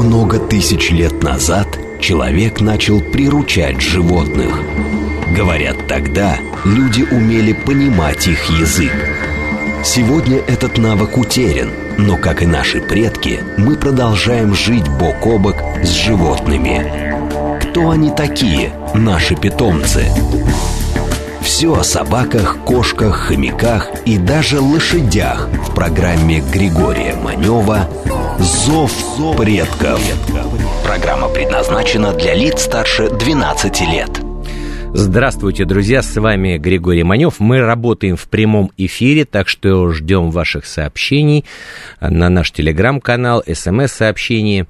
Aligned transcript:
Много 0.00 0.38
тысяч 0.38 0.90
лет 0.92 1.22
назад 1.22 1.78
человек 2.00 2.62
начал 2.62 3.02
приручать 3.02 3.82
животных. 3.82 4.62
Говорят, 5.36 5.86
тогда 5.88 6.38
люди 6.64 7.02
умели 7.02 7.52
понимать 7.52 8.26
их 8.26 8.42
язык. 8.48 8.94
Сегодня 9.84 10.38
этот 10.38 10.78
навык 10.78 11.18
утерян, 11.18 11.68
но, 11.98 12.16
как 12.16 12.42
и 12.42 12.46
наши 12.46 12.80
предки, 12.80 13.40
мы 13.58 13.76
продолжаем 13.76 14.54
жить 14.54 14.88
бок 14.88 15.26
о 15.26 15.38
бок 15.38 15.56
с 15.82 15.90
животными. 15.90 17.60
Кто 17.60 17.90
они 17.90 18.10
такие, 18.10 18.72
наши 18.94 19.36
питомцы? 19.36 20.06
Все 21.42 21.74
о 21.74 21.82
собаках, 21.82 22.58
кошках, 22.64 23.16
хомяках 23.28 23.90
и 24.04 24.18
даже 24.18 24.60
лошадях 24.60 25.48
в 25.66 25.74
программе 25.74 26.40
Григория 26.40 27.14
Манева 27.14 27.88
«Зов 28.38 28.92
предков». 29.36 30.00
Программа 30.84 31.28
предназначена 31.28 32.12
для 32.12 32.34
лиц 32.34 32.62
старше 32.62 33.10
12 33.10 33.80
лет. 33.82 34.29
Здравствуйте, 34.92 35.64
друзья, 35.64 36.02
с 36.02 36.16
вами 36.16 36.58
Григорий 36.58 37.04
Манев. 37.04 37.38
Мы 37.38 37.60
работаем 37.60 38.16
в 38.16 38.28
прямом 38.28 38.72
эфире, 38.76 39.24
так 39.24 39.46
что 39.46 39.92
ждем 39.92 40.30
ваших 40.30 40.66
сообщений 40.66 41.44
на 42.00 42.28
наш 42.28 42.50
телеграм-канал, 42.50 43.44
смс-сообщения. 43.46 44.66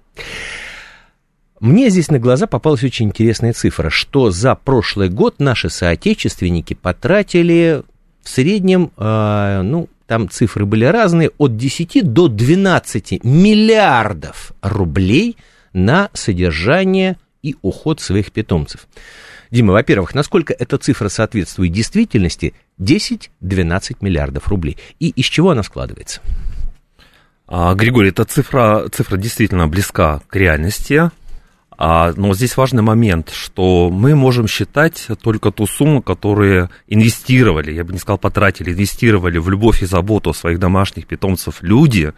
Мне 1.61 1.89
здесь 1.89 2.11
на 2.11 2.19
глаза 2.19 2.47
попалась 2.47 2.85
очень 2.85 3.07
интересная 3.07 3.53
цифра, 3.53 3.89
что 3.89 4.31
за 4.31 4.55
прошлый 4.55 5.09
год 5.09 5.37
наши 5.39 5.71
соотечественники 5.71 6.75
потратили 6.75 7.83
в 8.23 8.29
среднем, 8.29 8.91
э, 8.97 9.63
ну, 9.63 9.89
там 10.07 10.29
цифры 10.29 10.67
были 10.67 10.85
разные, 10.85 11.31
от 11.39 11.57
10 11.57 12.13
до 12.13 12.29
12 12.29 13.25
миллиардов 13.25 14.53
рублей 14.61 15.37
на 15.73 16.11
содержание 16.13 17.17
и 17.43 17.57
уход 17.63 18.01
своих 18.01 18.33
питомцев. 18.33 18.87
Дима, 19.51 19.73
во-первых, 19.73 20.15
насколько 20.15 20.53
эта 20.53 20.77
цифра 20.77 21.09
соответствует 21.09 21.73
действительности? 21.73 22.53
10-12 22.81 23.97
миллиардов 24.01 24.49
рублей. 24.49 24.77
И 24.99 25.09
из 25.11 25.27
чего 25.27 25.51
она 25.51 25.63
складывается? 25.63 26.21
А, 27.47 27.75
Григорий, 27.75 28.11
эта 28.11 28.25
цифра, 28.25 28.89
цифра 28.93 29.17
действительно 29.17 29.69
близка 29.69 30.21
к 30.29 30.37
реальности. 30.37 31.11
А, 31.79 32.13
но 32.17 32.33
здесь 32.35 32.57
важный 32.57 32.83
момент, 32.83 33.31
что 33.31 33.91
мы 33.91 34.15
можем 34.15 34.49
считать 34.49 35.09
только 35.23 35.51
ту 35.51 35.67
сумму, 35.67 36.03
которую 36.03 36.71
инвестировали, 36.87 37.73
я 37.73 37.85
бы 37.85 37.93
не 37.93 37.99
сказал 37.99 38.19
потратили, 38.19 38.73
инвестировали 38.73 39.39
в 39.39 39.51
любовь 39.51 39.83
и 39.83 39.87
заботу 39.87 40.33
своих 40.33 40.59
домашних 40.59 41.07
питомцев 41.07 41.63
люди, 41.63 42.15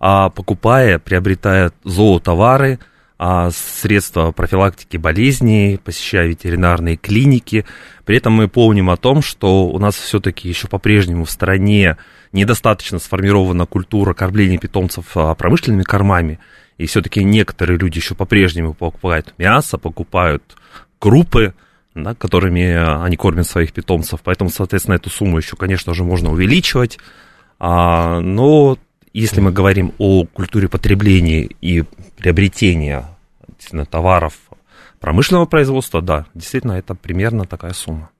а 0.00 0.30
покупая, 0.30 0.98
приобретая 0.98 1.72
зоотовары, 1.84 2.80
а 3.20 3.50
средства 3.50 4.30
профилактики 4.30 4.96
болезней, 4.96 5.80
посещая 5.82 6.28
ветеринарные 6.28 6.96
клиники. 6.96 7.66
При 8.04 8.16
этом 8.16 8.32
мы 8.32 8.46
помним 8.48 8.90
о 8.90 8.96
том, 8.96 9.22
что 9.22 9.66
у 9.66 9.78
нас 9.78 9.96
все-таки 9.96 10.48
еще 10.48 10.68
по-прежнему 10.68 11.24
в 11.24 11.30
стране 11.30 11.96
недостаточно 12.32 13.00
сформирована 13.00 13.66
культура 13.66 14.14
кормления 14.14 14.58
питомцев 14.58 15.16
а, 15.16 15.34
промышленными 15.34 15.82
кормами. 15.82 16.38
И 16.78 16.86
все-таки 16.86 17.24
некоторые 17.24 17.76
люди 17.76 17.98
еще 17.98 18.14
по-прежнему 18.14 18.72
покупают 18.72 19.34
мясо, 19.36 19.78
покупают 19.78 20.56
крупы, 20.98 21.54
да, 21.94 22.14
которыми 22.14 23.04
они 23.04 23.16
кормят 23.16 23.46
своих 23.46 23.72
питомцев. 23.72 24.20
Поэтому, 24.22 24.48
соответственно, 24.48 24.94
эту 24.94 25.10
сумму 25.10 25.38
еще, 25.38 25.56
конечно 25.56 25.92
же, 25.92 26.04
можно 26.04 26.30
увеличивать. 26.30 26.98
А, 27.58 28.20
но 28.20 28.78
если 29.12 29.40
мы 29.40 29.50
говорим 29.50 29.92
о 29.98 30.24
культуре 30.24 30.68
потребления 30.68 31.48
и 31.60 31.84
приобретения 32.16 33.08
товаров 33.90 34.34
промышленного 35.00 35.46
производства, 35.46 36.00
да, 36.00 36.26
действительно, 36.34 36.72
это 36.72 36.94
примерно 36.94 37.44
такая 37.44 37.72
сумма. 37.72 38.10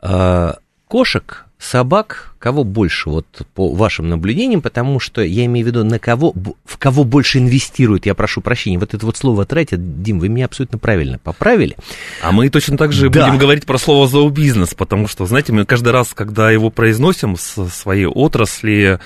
А, 0.00 0.58
кошек 0.88 1.43
собак, 1.64 2.34
кого 2.38 2.62
больше, 2.62 3.08
вот 3.10 3.26
по 3.54 3.72
вашим 3.72 4.08
наблюдениям, 4.08 4.60
потому 4.60 5.00
что 5.00 5.22
я 5.22 5.46
имею 5.46 5.64
в 5.64 5.68
виду, 5.68 5.84
на 5.84 5.98
кого, 5.98 6.34
в 6.64 6.78
кого 6.78 7.04
больше 7.04 7.38
инвестируют, 7.38 8.06
я 8.06 8.14
прошу 8.14 8.40
прощения, 8.40 8.78
вот 8.78 8.94
это 8.94 9.04
вот 9.06 9.16
слово 9.16 9.46
тратят, 9.46 10.02
Дим, 10.02 10.20
вы 10.20 10.28
меня 10.28 10.44
абсолютно 10.46 10.78
правильно 10.78 11.18
поправили. 11.18 11.76
А 12.22 12.32
мы 12.32 12.48
точно 12.50 12.76
так 12.76 12.92
же 12.92 13.08
да. 13.08 13.26
будем 13.26 13.38
говорить 13.38 13.64
про 13.64 13.78
слово 13.78 14.06
зообизнес, 14.06 14.74
потому 14.74 15.08
что, 15.08 15.26
знаете, 15.26 15.52
мы 15.52 15.64
каждый 15.64 15.92
раз, 15.92 16.12
когда 16.14 16.50
его 16.50 16.70
произносим 16.70 17.36
с 17.36 17.68
своей 17.70 18.06
отрасли, 18.06 19.00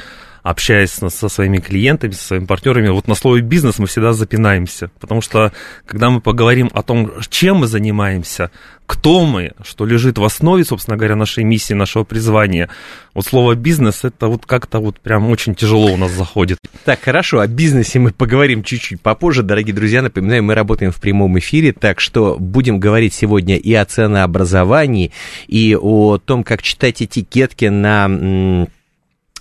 общаясь 0.49 0.93
со 0.93 1.29
своими 1.29 1.59
клиентами, 1.59 2.13
со 2.13 2.29
своими 2.29 2.47
партнерами, 2.47 2.89
вот 2.89 3.07
на 3.07 3.15
слове 3.15 3.43
бизнес 3.43 3.79
мы 3.79 3.87
всегда 3.87 4.15
запинаемся. 4.15 4.91
Потому 4.99 5.21
что, 5.21 5.53
когда 5.85 6.09
мы 6.09 6.23
поговорим 6.23 6.71
о 6.73 6.83
том, 6.83 7.13
чем 7.29 7.59
мы 7.59 7.67
занимаемся, 7.67 8.51
кто 8.87 9.27
мы, 9.27 9.53
что 9.63 9.85
лежит 9.85 10.17
в 10.17 10.25
основе, 10.25 10.65
собственно 10.65 10.97
говоря, 10.97 11.17
нашей 11.17 11.45
миссии, 11.45 11.75
нашего 11.75 12.05
призвания, 12.05 12.71
вот 13.13 13.27
слово 13.27 13.57
бизнес, 13.57 14.05
это 14.05 14.29
вот 14.29 14.47
как-то 14.47 14.79
вот 14.79 14.99
прям 15.01 15.29
очень 15.29 15.55
тяжело 15.55 15.93
у 15.93 15.99
нас 15.99 16.13
заходит. 16.13 16.59
Так, 16.87 17.03
хорошо, 17.03 17.41
о 17.41 17.47
бизнесе 17.47 17.99
мы 17.99 18.13
поговорим 18.13 18.63
чуть-чуть 18.63 19.03
попозже. 19.03 19.43
Дорогие 19.43 19.75
друзья, 19.75 20.01
напоминаю, 20.01 20.43
мы 20.43 20.55
работаем 20.55 20.93
в 20.93 21.01
прямом 21.01 21.39
эфире, 21.39 21.75
так 21.75 22.01
что 22.01 22.39
будем 22.39 22.81
говорить 22.81 23.13
сегодня 23.13 23.59
и 23.59 23.75
о 23.75 23.85
ценообразовании, 23.85 25.13
и 25.47 25.77
о 25.79 26.17
том, 26.17 26.43
как 26.43 26.63
читать 26.63 27.03
этикетки 27.03 27.67
на 27.67 28.67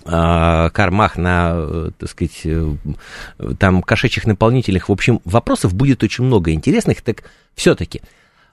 кормах, 0.04 1.16
на, 1.16 1.52
э, 1.56 1.90
так 1.98 2.08
сказать, 2.08 2.40
э, 2.44 2.74
там 3.58 3.82
кошачьих 3.82 4.26
наполнителях. 4.26 4.88
В 4.88 4.92
общем, 4.92 5.20
вопросов 5.24 5.74
будет 5.74 6.02
очень 6.02 6.24
много 6.24 6.52
интересных. 6.52 7.02
Так 7.02 7.24
все-таки, 7.54 8.02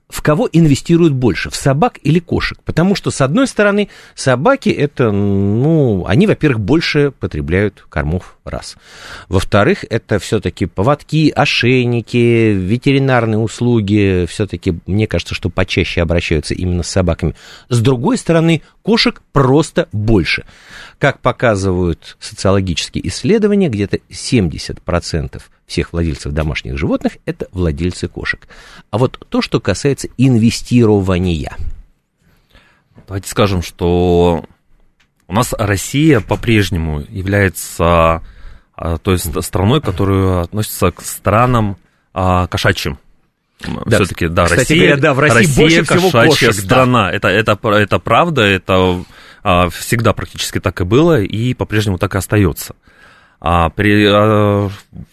в 0.10 0.22
кого 0.22 0.50
инвестируют 0.52 1.14
больше, 1.14 1.50
в 1.50 1.56
собак 1.56 2.00
или 2.04 2.20
кошек? 2.20 2.60
Потому 2.64 2.96
что, 2.96 3.12
с 3.12 3.22
одной 3.22 3.48
стороны, 3.48 3.90
собаки 4.16 4.70
это, 4.70 5.12
ну, 5.12 6.06
они, 6.08 6.28
во-первых, 6.28 6.60
больше 6.60 7.12
потребляют 7.12 7.86
кормов, 7.90 8.35
раз. 8.46 8.78
Во-вторых, 9.28 9.86
это 9.90 10.20
все-таки 10.20 10.66
поводки, 10.66 11.32
ошейники, 11.36 12.54
ветеринарные 12.54 13.38
услуги, 13.40 14.26
все-таки, 14.30 14.80
мне 14.86 15.08
кажется, 15.08 15.36
что 15.36 15.50
почаще 15.50 16.02
обращаются 16.02 16.54
именно 16.54 16.84
с 16.84 16.90
собаками. 16.90 17.36
С 17.70 17.80
другой 17.80 18.18
стороны, 18.18 18.62
кошек 18.82 19.22
просто 19.32 19.90
больше. 19.92 20.46
Как 21.00 21.20
показывают 21.20 22.18
социологические 22.20 23.08
исследования, 23.08 23.70
где-то 23.70 23.98
70% 24.10 25.42
всех 25.66 25.94
владельцев 25.94 26.32
домашних 26.32 26.78
животных– 26.78 27.18
это 27.26 27.48
владельцы 27.52 28.08
кошек. 28.08 28.48
А 28.92 28.98
вот 28.98 29.26
то, 29.30 29.42
что 29.42 29.60
касается 29.60 30.08
инвестирования. 30.18 31.58
Давайте 33.08 33.30
скажем, 33.30 33.62
что 33.62 34.46
у 35.28 35.34
нас 35.34 35.54
Россия 35.58 36.20
по-прежнему 36.20 37.04
является 37.10 38.22
то 38.76 39.12
есть 39.12 39.44
страной, 39.44 39.82
которая 39.82 40.42
относится 40.42 40.92
к 40.92 41.02
странам 41.02 41.78
а, 42.14 42.48
кошачьим. 42.48 42.98
Да, 43.86 43.98
Все-таки, 43.98 44.28
да, 44.28 44.46
кстати 44.46 44.60
Россия, 44.60 44.80
говоря, 44.88 45.02
да, 45.02 45.14
в 45.14 45.20
России 45.20 45.38
Россия 45.38 45.58
больше 45.58 45.84
всего 45.84 46.12
кошек, 46.12 46.56
да. 46.56 46.62
страна. 46.62 47.12
Это, 47.12 47.30
это, 47.30 47.58
это 47.70 48.00
правда, 48.00 48.42
это 48.42 49.04
а, 49.44 49.70
всегда 49.70 50.14
практически 50.14 50.60
так 50.60 50.82
и 50.82 50.84
было, 50.84 51.22
и 51.22 51.54
по-прежнему 51.54 51.98
так 51.98 52.16
и 52.16 52.18
остается. 52.18 52.76
А 53.42 53.70
при, 53.70 54.08
а, 54.08 54.70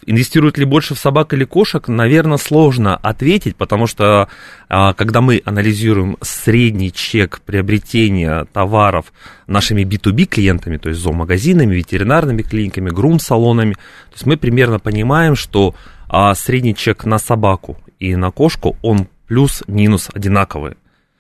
инвестируют 0.07 0.57
ли 0.57 0.65
больше 0.65 0.95
в 0.95 0.99
собак 0.99 1.33
или 1.35 1.45
кошек, 1.45 1.87
наверное, 1.89 2.39
сложно 2.39 2.97
ответить, 2.97 3.57
потому 3.57 3.87
что 3.87 4.29
а, 4.69 4.95
когда 4.95 5.21
мы 5.21 5.43
анализируем 5.45 6.17
средний 6.21 6.93
чек 6.93 7.41
приобретения 7.45 8.47
товаров 8.53 9.13
нашими 9.47 9.83
B2B 9.83 10.25
клиентами, 10.27 10.77
то 10.77 10.89
есть 10.89 11.01
зоомагазинами, 11.01 11.75
ветеринарными 11.75 12.43
клиниками, 12.43 12.91
грум-салонами, 12.91 13.75
то 13.75 14.15
есть 14.15 14.27
мы 14.27 14.37
примерно 14.37 14.79
понимаем, 14.79 15.37
что 15.37 15.75
а, 16.09 16.35
средний 16.35 16.75
чек 16.75 17.05
на 17.05 17.19
собаку 17.19 17.77
и 17.99 18.17
на 18.17 18.31
кошку, 18.31 18.77
он 18.83 19.09
плюс-минус 19.27 20.11
одинаковый. 20.13 20.77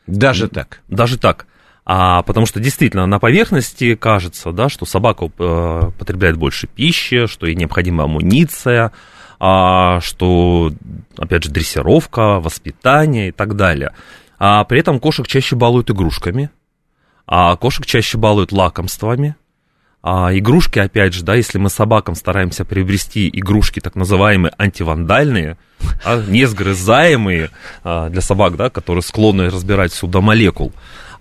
Даже 0.06 0.48
так. 0.48 0.80
Даже 0.88 1.18
так. 1.18 1.46
А, 1.84 2.22
потому 2.22 2.46
что 2.46 2.60
действительно 2.60 3.06
на 3.06 3.18
поверхности 3.18 3.96
кажется, 3.96 4.52
да, 4.52 4.68
что 4.68 4.86
собака 4.86 5.30
э, 5.36 5.90
потребляет 5.98 6.36
больше 6.36 6.68
пищи, 6.68 7.26
что 7.26 7.46
ей 7.46 7.56
необходима 7.56 8.04
амуниция, 8.04 8.92
а, 9.40 10.00
что, 10.00 10.72
опять 11.18 11.42
же, 11.42 11.50
дрессировка, 11.50 12.38
воспитание 12.38 13.28
и 13.28 13.32
так 13.32 13.56
далее. 13.56 13.92
А 14.38 14.62
при 14.64 14.78
этом 14.78 15.00
кошек 15.00 15.26
чаще 15.26 15.56
балуют 15.56 15.90
игрушками, 15.90 16.50
а 17.26 17.56
кошек 17.56 17.84
чаще 17.84 18.18
балуют 18.18 18.52
лакомствами. 18.52 19.34
А 20.04 20.36
игрушки, 20.36 20.80
опять 20.80 21.14
же, 21.14 21.22
да, 21.22 21.36
если 21.36 21.58
мы 21.58 21.70
собакам 21.70 22.16
стараемся 22.16 22.64
приобрести 22.64 23.30
игрушки 23.32 23.78
так 23.78 23.94
называемые 23.94 24.52
антивандальные, 24.58 25.58
а, 26.04 26.20
несгрызаемые 26.26 27.50
а, 27.84 28.08
для 28.08 28.20
собак, 28.20 28.56
да, 28.56 28.68
которые 28.68 29.02
склонны 29.02 29.48
разбирать 29.48 29.92
сюда 29.92 30.20
молекул, 30.20 30.72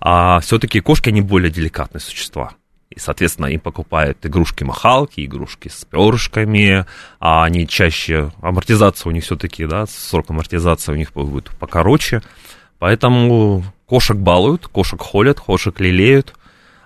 а 0.04 0.40
все-таки 0.40 0.80
кошки, 0.80 1.10
они 1.10 1.20
более 1.20 1.48
деликатные 1.48 2.00
существа. 2.00 2.54
И, 2.90 2.98
соответственно, 2.98 3.46
им 3.46 3.60
покупают 3.60 4.18
игрушки-махалки, 4.26 5.24
игрушки 5.24 5.68
с 5.68 5.84
перышками, 5.84 6.86
а 7.20 7.44
они 7.44 7.68
чаще, 7.68 8.32
амортизация 8.42 9.10
у 9.10 9.12
них 9.12 9.22
все-таки, 9.22 9.64
да, 9.64 9.86
срок 9.86 10.30
амортизации 10.30 10.90
у 10.90 10.96
них 10.96 11.12
будет 11.12 11.50
покороче. 11.50 12.20
Поэтому 12.80 13.62
кошек 13.86 14.16
балуют, 14.16 14.66
кошек 14.66 15.00
холят, 15.00 15.38
кошек 15.38 15.78
лелеют. 15.78 16.34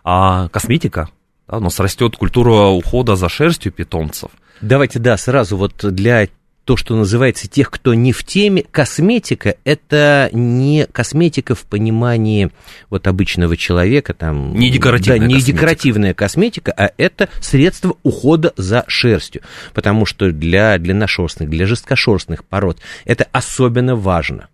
А 0.04 0.48
косметика, 0.50 1.08
да, 1.48 1.56
у 1.56 1.60
нас 1.60 1.80
растет 1.80 2.16
культура 2.16 2.66
ухода 2.66 3.16
за 3.16 3.30
шерстью 3.30 3.72
питомцев. 3.72 4.30
Давайте, 4.60 4.98
да, 4.98 5.16
сразу 5.16 5.56
вот 5.56 5.72
для 5.82 6.28
то, 6.66 6.76
что 6.76 6.96
называется 6.96 7.46
тех, 7.46 7.70
кто 7.70 7.94
не 7.94 8.12
в 8.12 8.24
теме, 8.24 8.64
косметика– 8.68 9.54
это 9.64 10.28
не 10.32 10.86
косметика 10.90 11.54
в 11.54 11.62
понимании 11.62 12.50
вот 12.90 13.06
обычного 13.06 13.56
человека, 13.56 14.14
там… 14.14 14.52
Не 14.52 14.70
декоративная 14.70 15.20
Да, 15.20 15.26
не 15.26 15.34
косметика. 15.34 15.56
декоративная 15.56 16.14
косметика, 16.14 16.74
а 16.76 16.90
это 16.98 17.28
средство 17.40 17.96
ухода 18.02 18.52
за 18.56 18.84
шерстью, 18.88 19.42
потому 19.74 20.06
что 20.06 20.32
для 20.32 20.76
длинношерстных, 20.78 21.48
для 21.48 21.66
жесткошерстных 21.66 22.44
пород 22.44 22.80
это 23.04 23.28
особенно 23.30 23.94
важно. 23.94 24.48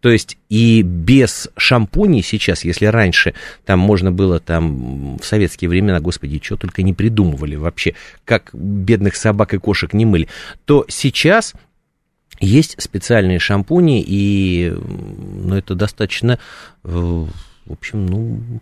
То 0.00 0.10
есть 0.10 0.36
и 0.48 0.82
без 0.82 1.48
шампуней 1.56 2.22
сейчас, 2.22 2.64
если 2.64 2.86
раньше 2.86 3.34
там 3.64 3.78
можно 3.78 4.12
было 4.12 4.38
там 4.38 5.16
в 5.16 5.24
советские 5.24 5.68
времена, 5.68 6.00
господи, 6.00 6.40
что 6.42 6.56
только 6.56 6.82
не 6.82 6.92
придумывали 6.92 7.56
вообще, 7.56 7.94
как 8.24 8.50
бедных 8.52 9.16
собак 9.16 9.54
и 9.54 9.58
кошек 9.58 9.92
не 9.92 10.04
мыли, 10.04 10.28
то 10.64 10.84
сейчас 10.88 11.54
есть 12.40 12.80
специальные 12.80 13.38
шампуни, 13.38 14.04
и 14.06 14.70
ну, 14.70 15.54
это 15.54 15.74
достаточно, 15.74 16.38
э, 16.84 16.88
в 16.88 17.72
общем, 17.72 18.06
ну, 18.06 18.60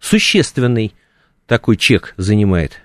существенный 0.00 0.92
такой 1.46 1.76
чек 1.76 2.14
занимает. 2.16 2.80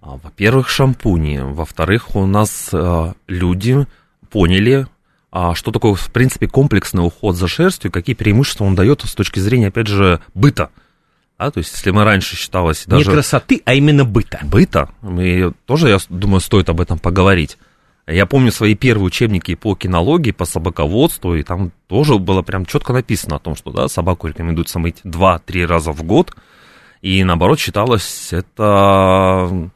А, 0.00 0.18
Во-первых, 0.22 0.68
шампуни. 0.68 1.38
Во-вторых, 1.42 2.14
у 2.14 2.26
нас 2.26 2.70
э, 2.72 3.12
люди 3.26 3.86
поняли, 4.30 4.86
что 5.32 5.70
такое, 5.72 5.94
в 5.94 6.10
принципе, 6.12 6.46
комплексный 6.46 7.04
уход 7.04 7.36
за 7.36 7.48
шерстью, 7.48 7.90
какие 7.90 8.14
преимущества 8.14 8.64
он 8.64 8.74
дает 8.74 9.02
с 9.02 9.14
точки 9.14 9.38
зрения, 9.38 9.68
опять 9.68 9.86
же, 9.86 10.20
быта. 10.34 10.70
Да, 11.38 11.50
то 11.50 11.58
есть, 11.58 11.72
если 11.72 11.90
мы 11.90 12.04
раньше 12.04 12.36
считалось 12.36 12.84
даже... 12.86 13.08
Не 13.08 13.14
красоты, 13.14 13.62
а 13.64 13.74
именно 13.74 14.04
быта. 14.04 14.40
быта, 14.44 14.90
и 15.18 15.50
тоже, 15.66 15.88
я 15.88 15.98
думаю, 16.08 16.40
стоит 16.40 16.68
об 16.68 16.80
этом 16.80 16.98
поговорить. 16.98 17.58
Я 18.06 18.26
помню 18.26 18.52
свои 18.52 18.74
первые 18.74 19.06
учебники 19.06 19.54
по 19.54 19.74
кинологии, 19.74 20.32
по 20.32 20.44
собаководству, 20.44 21.34
и 21.34 21.42
там 21.42 21.72
тоже 21.88 22.18
было 22.18 22.42
прям 22.42 22.66
четко 22.66 22.92
написано 22.92 23.36
о 23.36 23.38
том, 23.38 23.54
что 23.54 23.70
да, 23.70 23.88
собаку 23.88 24.26
рекомендуется 24.26 24.78
мыть 24.78 25.00
2-3 25.04 25.66
раза 25.66 25.92
в 25.92 26.02
год, 26.02 26.34
и 27.00 27.22
наоборот 27.24 27.58
считалось 27.58 28.32
это, 28.32 29.70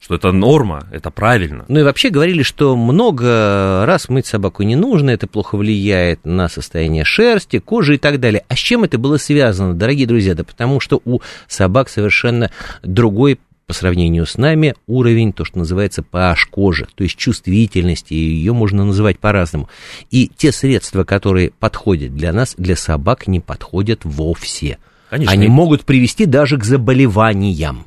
что 0.00 0.14
это 0.14 0.32
норма, 0.32 0.86
это 0.92 1.10
правильно. 1.10 1.64
Ну 1.68 1.80
и 1.80 1.82
вообще 1.82 2.10
говорили, 2.10 2.42
что 2.42 2.76
много 2.76 3.84
раз 3.84 4.08
мыть 4.08 4.26
собаку 4.26 4.62
не 4.62 4.76
нужно, 4.76 5.10
это 5.10 5.26
плохо 5.26 5.56
влияет 5.56 6.24
на 6.24 6.48
состояние 6.48 7.04
шерсти, 7.04 7.58
кожи 7.58 7.96
и 7.96 7.98
так 7.98 8.20
далее. 8.20 8.44
А 8.48 8.54
с 8.54 8.58
чем 8.58 8.84
это 8.84 8.98
было 8.98 9.16
связано, 9.16 9.74
дорогие 9.74 10.06
друзья? 10.06 10.34
Да 10.34 10.44
потому 10.44 10.80
что 10.80 11.00
у 11.04 11.20
собак 11.48 11.88
совершенно 11.88 12.50
другой 12.82 13.38
по 13.66 13.74
сравнению 13.74 14.24
с 14.24 14.38
нами 14.38 14.74
уровень, 14.86 15.34
то, 15.34 15.44
что 15.44 15.58
называется 15.58 16.02
pH 16.02 16.36
кожи, 16.50 16.88
то 16.94 17.04
есть 17.04 17.16
чувствительности, 17.16 18.14
ее 18.14 18.54
можно 18.54 18.82
называть 18.84 19.18
по-разному. 19.18 19.68
И 20.10 20.30
те 20.34 20.52
средства, 20.52 21.04
которые 21.04 21.50
подходят 21.50 22.14
для 22.14 22.32
нас, 22.32 22.54
для 22.56 22.76
собак 22.76 23.26
не 23.26 23.40
подходят 23.40 24.06
вовсе. 24.06 24.78
Конечно. 25.10 25.32
Они 25.32 25.48
могут 25.48 25.84
привести 25.84 26.24
даже 26.24 26.56
к 26.56 26.64
заболеваниям. 26.64 27.84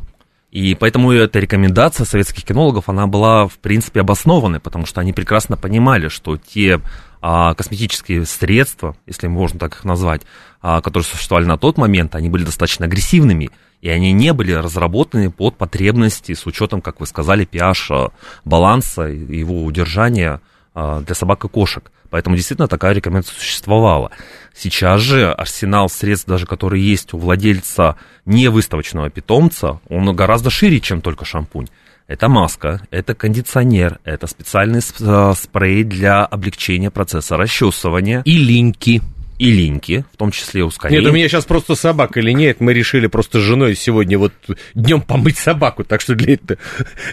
И 0.51 0.75
поэтому 0.75 1.13
эта 1.13 1.39
рекомендация 1.39 2.06
советских 2.06 2.44
кинологов, 2.44 2.89
она 2.89 3.07
была, 3.07 3.48
в 3.48 3.57
принципе, 3.57 4.01
обоснованной, 4.01 4.59
потому 4.59 4.86
что 4.86 5.00
они 5.00 5.13
прекрасно 5.13 5.56
понимали, 5.56 6.09
что 6.09 6.38
те 6.38 6.81
а, 7.21 7.53
косметические 7.53 8.25
средства, 8.25 8.98
если 9.06 9.27
можно 9.27 9.59
так 9.59 9.75
их 9.75 9.86
назвать, 9.86 10.24
а, 10.62 10.81
которые 10.81 11.06
существовали 11.06 11.45
на 11.45 11.57
тот 11.57 11.77
момент, 11.77 12.15
они 12.15 12.30
были 12.30 12.44
достаточно 12.44 12.86
агрессивными, 12.86 13.50
и 13.80 13.89
они 13.89 14.12
не 14.12 14.33
были 14.33 14.51
разработаны 14.51 15.31
под 15.31 15.56
потребности 15.56 16.33
с 16.33 16.45
учетом, 16.45 16.81
как 16.81 17.00
вы 17.00 17.07
сказали, 17.07 17.47
pH 17.50 18.12
баланса 18.44 19.04
его 19.04 19.63
удержания 19.63 20.42
для 20.73 21.16
собак 21.16 21.44
и 21.45 21.47
кошек. 21.47 21.92
Поэтому 22.09 22.35
действительно 22.35 22.68
такая 22.68 22.94
рекомендация 22.94 23.35
существовала. 23.37 24.11
Сейчас 24.56 25.01
же 25.01 25.31
арсенал 25.31 25.90
средств, 25.90 26.28
даже 26.28 26.45
которые 26.45 26.85
есть 26.85 27.13
у 27.13 27.18
владельца 27.18 27.95
невыставочного 28.25 29.09
питомца, 29.09 29.80
он 29.90 30.13
гораздо 30.16 30.49
шире, 30.49 30.80
чем 30.80 31.01
только 31.01 31.25
шампунь. 31.25 31.68
Это 32.07 32.28
маска, 32.28 32.81
это 32.92 33.16
кондиционер, 33.16 33.99
это 34.04 34.28
специальный 34.28 34.80
сп- 34.81 35.33
спрей 35.35 35.83
для 35.85 36.25
облегчения 36.25 36.92
процесса 36.92 37.37
расчесывания 37.37 38.21
И 38.25 38.37
линьки. 38.37 39.01
и 39.40 39.51
линьки, 39.51 40.04
в 40.13 40.18
том 40.18 40.31
числе 40.31 40.66
ускорение. 40.66 41.01
Нет, 41.01 41.11
у 41.11 41.16
меня 41.16 41.30
сейчас 41.30 41.45
просто 41.45 41.75
собака 41.75 42.19
или 42.19 42.31
нет, 42.31 42.59
мы 42.59 42.73
решили 42.73 43.07
просто 43.07 43.40
с 43.40 43.44
женой 43.44 43.75
сегодня 43.75 44.19
вот 44.19 44.33
днем 44.75 45.01
помыть 45.01 45.37
собаку, 45.37 45.85
так 45.85 46.01
что 46.01 46.13
для, 46.16 46.33
это, 46.33 46.57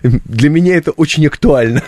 для 0.02 0.50
меня 0.50 0.76
это 0.76 0.90
очень 0.90 1.24
актуально. 1.28 1.82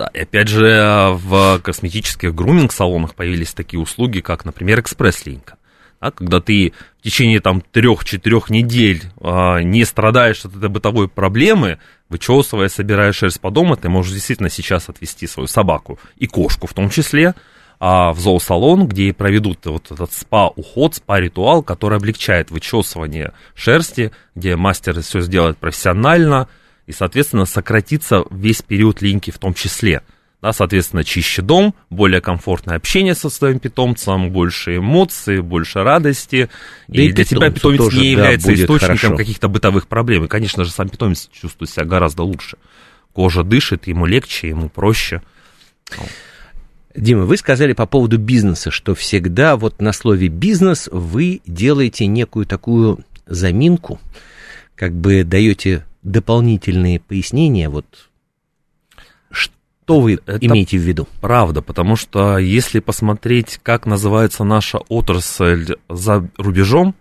Да, 0.00 0.08
и 0.14 0.20
опять 0.20 0.48
же, 0.48 1.10
в 1.12 1.60
косметических 1.62 2.34
груминг-салонах 2.34 3.14
появились 3.14 3.52
такие 3.52 3.78
услуги, 3.78 4.20
как, 4.20 4.46
например, 4.46 4.80
экспресс-линька. 4.80 5.58
Да, 6.00 6.10
когда 6.10 6.40
ты 6.40 6.72
в 7.00 7.02
течение 7.02 7.40
там 7.40 7.60
трех-четырех 7.60 8.48
недель 8.48 9.02
а, 9.20 9.58
не 9.58 9.84
страдаешь 9.84 10.42
от 10.46 10.56
этой 10.56 10.70
бытовой 10.70 11.06
проблемы, 11.06 11.80
вычесывая, 12.08 12.68
собирая 12.68 13.12
шерсть 13.12 13.42
по 13.42 13.50
дому, 13.50 13.76
ты 13.76 13.90
можешь 13.90 14.14
действительно 14.14 14.48
сейчас 14.48 14.88
отвести 14.88 15.26
свою 15.26 15.48
собаку 15.48 15.98
и 16.16 16.26
кошку 16.26 16.66
в 16.66 16.72
том 16.72 16.88
числе 16.88 17.34
а, 17.78 18.14
в 18.14 18.20
зоосалон, 18.20 18.86
где 18.86 19.08
и 19.08 19.12
проведут 19.12 19.66
вот 19.66 19.90
этот 19.90 20.14
спа-уход, 20.14 20.94
спа-ритуал, 20.94 21.62
который 21.62 21.98
облегчает 21.98 22.50
вычесывание 22.50 23.34
шерсти, 23.54 24.12
где 24.34 24.56
мастер 24.56 24.98
все 25.02 25.20
сделает 25.20 25.58
профессионально, 25.58 26.48
и, 26.90 26.92
соответственно, 26.92 27.44
сократится 27.44 28.24
весь 28.32 28.62
период 28.62 29.00
линьки 29.00 29.30
в 29.30 29.38
том 29.38 29.54
числе. 29.54 30.02
Да, 30.42 30.52
соответственно, 30.52 31.04
чище 31.04 31.40
дом, 31.40 31.72
более 31.88 32.20
комфортное 32.20 32.76
общение 32.76 33.14
со 33.14 33.30
своим 33.30 33.60
питомцем, 33.60 34.32
больше 34.32 34.78
эмоций, 34.78 35.40
больше 35.40 35.84
радости. 35.84 36.50
Да 36.88 37.00
и, 37.00 37.06
и 37.06 37.12
для 37.12 37.24
тебя 37.24 37.50
питомец 37.52 37.78
тоже, 37.78 38.00
не 38.00 38.16
да, 38.16 38.22
является 38.22 38.48
будет 38.48 38.70
источником 38.70 39.16
каких-то 39.16 39.48
бытовых 39.48 39.86
проблем. 39.86 40.24
И, 40.24 40.28
конечно 40.28 40.64
же, 40.64 40.72
сам 40.72 40.88
питомец 40.88 41.28
чувствует 41.32 41.70
себя 41.70 41.84
гораздо 41.84 42.24
лучше. 42.24 42.56
Кожа 43.12 43.44
дышит, 43.44 43.86
ему 43.86 44.04
легче, 44.04 44.48
ему 44.48 44.68
проще. 44.68 45.22
Дима, 46.96 47.22
вы 47.22 47.36
сказали 47.36 47.72
по 47.72 47.86
поводу 47.86 48.18
бизнеса, 48.18 48.72
что 48.72 48.96
всегда 48.96 49.56
вот 49.56 49.80
на 49.80 49.92
слове 49.92 50.26
бизнес 50.26 50.88
вы 50.90 51.40
делаете 51.46 52.06
некую 52.06 52.46
такую 52.46 53.04
заминку, 53.26 54.00
как 54.74 54.92
бы 54.92 55.22
даете 55.22 55.84
дополнительные 56.02 57.00
пояснения, 57.00 57.68
вот 57.68 58.10
что 59.30 60.00
вы 60.00 60.20
это 60.24 60.38
имеете 60.46 60.78
в 60.78 60.82
виду? 60.82 61.08
Правда, 61.20 61.62
потому 61.62 61.96
что 61.96 62.38
если 62.38 62.78
посмотреть, 62.78 63.58
как 63.62 63.86
называется 63.86 64.44
наша 64.44 64.78
отрасль 64.88 65.76
за 65.88 66.28
рубежом, 66.36 66.94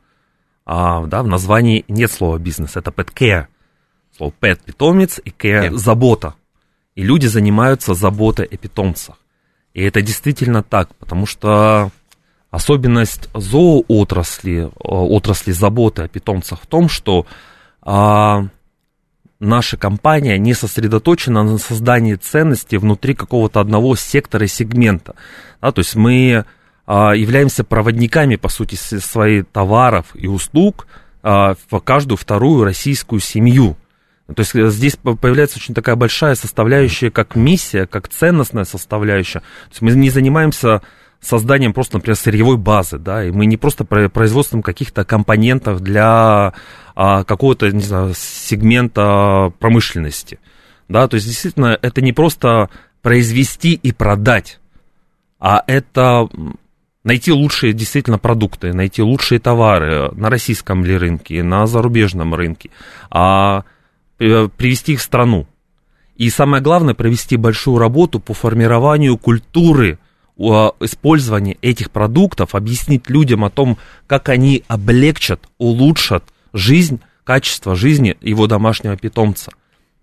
а, 0.66 1.06
да, 1.06 1.24
в 1.24 1.28
названии 1.28 1.86
нет 1.88 2.12
слова 2.12 2.38
бизнес, 2.38 2.76
это 2.76 2.92
pet 2.92 3.14
care. 3.14 3.46
Слово 4.16 4.34
pet– 4.42 4.60
питомец 4.66 5.20
и 5.24 5.30
care– 5.30 5.72
забота. 5.76 6.36
И 6.96 7.04
люди 7.04 7.28
занимаются 7.28 7.94
заботой 7.94 8.46
о 8.46 8.58
питомцах. 8.58 9.18
И 9.74 9.84
это 9.84 10.02
действительно 10.02 10.64
так, 10.64 10.94
потому 10.96 11.26
что 11.26 11.92
особенность 12.52 13.30
зооотрасли, 13.34 14.70
отрасли 14.80 15.52
заботы 15.52 16.04
о 16.04 16.08
питомцах 16.08 16.62
в 16.62 16.68
том, 16.68 16.90
что 16.90 17.26
а, 17.82 18.48
наша 19.40 19.78
компания 19.78 20.38
не 20.38 20.54
сосредоточена 20.54 21.44
на 21.44 21.58
создании 21.58 22.16
ценности 22.16 22.76
внутри 22.76 23.14
какого-то 23.14 23.60
одного 23.60 23.96
сектора 23.96 24.46
и 24.46 24.50
сегмента. 24.50 25.16
Да, 25.62 25.72
то 25.72 25.80
есть 25.80 25.96
мы 25.96 26.46
а, 26.86 27.14
являемся 27.14 27.64
проводниками, 27.64 28.36
по 28.36 28.50
сути, 28.50 28.76
своих 28.76 29.48
товаров 29.48 30.08
и 30.14 30.28
услуг 30.28 30.88
а, 31.24 31.56
в 31.70 31.80
каждую 31.80 32.18
вторую 32.18 32.64
российскую 32.64 33.20
семью. 33.20 33.78
То 34.28 34.42
есть 34.42 34.56
э, 34.56 34.70
здесь 34.70 34.96
появляется 34.96 35.58
очень 35.58 35.74
такая 35.74 35.96
большая 35.96 36.36
составляющая, 36.36 37.10
как 37.10 37.36
миссия, 37.36 37.88
как 37.88 38.10
ценностная 38.10 38.64
составляющая. 38.64 39.40
То 39.40 39.72
есть 39.72 39.82
мы 39.82 39.92
не 39.92 40.10
занимаемся 40.10 40.82
созданием 41.22 41.74
просто, 41.74 41.98
например, 41.98 42.16
сырьевой 42.16 42.58
базы, 42.58 42.98
да, 42.98 43.24
и 43.24 43.32
мы 43.32 43.46
не 43.46 43.58
просто 43.58 43.86
производством 43.86 44.62
каких-то 44.62 45.04
компонентов 45.04 45.82
для 45.82 46.54
а, 46.96 47.24
какого-то, 47.24 47.72
не 47.72 47.82
знаю, 47.82 48.14
сегмента 48.16 49.52
промышленности, 49.60 50.40
да, 50.88 51.08
то 51.08 51.16
есть 51.16 51.28
действительно 51.28 51.78
это 51.82 52.02
не 52.02 52.14
просто 52.14 52.70
произвести 53.02 53.74
и 53.74 53.92
продать, 53.92 54.60
а 55.40 55.64
это 55.68 56.28
найти 57.04 57.32
лучшие 57.32 57.74
действительно 57.74 58.18
продукты, 58.18 58.74
найти 58.74 59.02
лучшие 59.02 59.40
товары 59.40 60.12
на 60.12 60.30
российском 60.30 60.84
ли 60.84 60.98
рынке, 60.98 61.44
на 61.44 61.66
зарубежном 61.66 62.36
рынке, 62.36 62.70
а 63.10 63.64
э, 64.20 64.48
привести 64.56 64.94
их 64.94 65.00
в 65.00 65.04
страну. 65.04 65.48
И 66.16 66.30
самое 66.30 66.62
главное, 66.62 66.94
провести 66.94 67.38
большую 67.38 67.78
работу 67.78 68.20
по 68.20 68.34
формированию 68.34 69.18
культуры 69.18 70.00
использования 70.40 71.58
этих 71.62 71.92
продуктов, 71.92 72.56
объяснить 72.56 73.10
людям 73.10 73.44
о 73.44 73.50
том, 73.50 73.78
как 74.08 74.30
они 74.30 74.64
облегчат, 74.68 75.42
улучшат 75.58 76.24
жизнь, 76.54 77.02
качество 77.24 77.76
жизни 77.76 78.18
его 78.22 78.48
домашнего 78.48 78.98
питомца. 78.98 79.52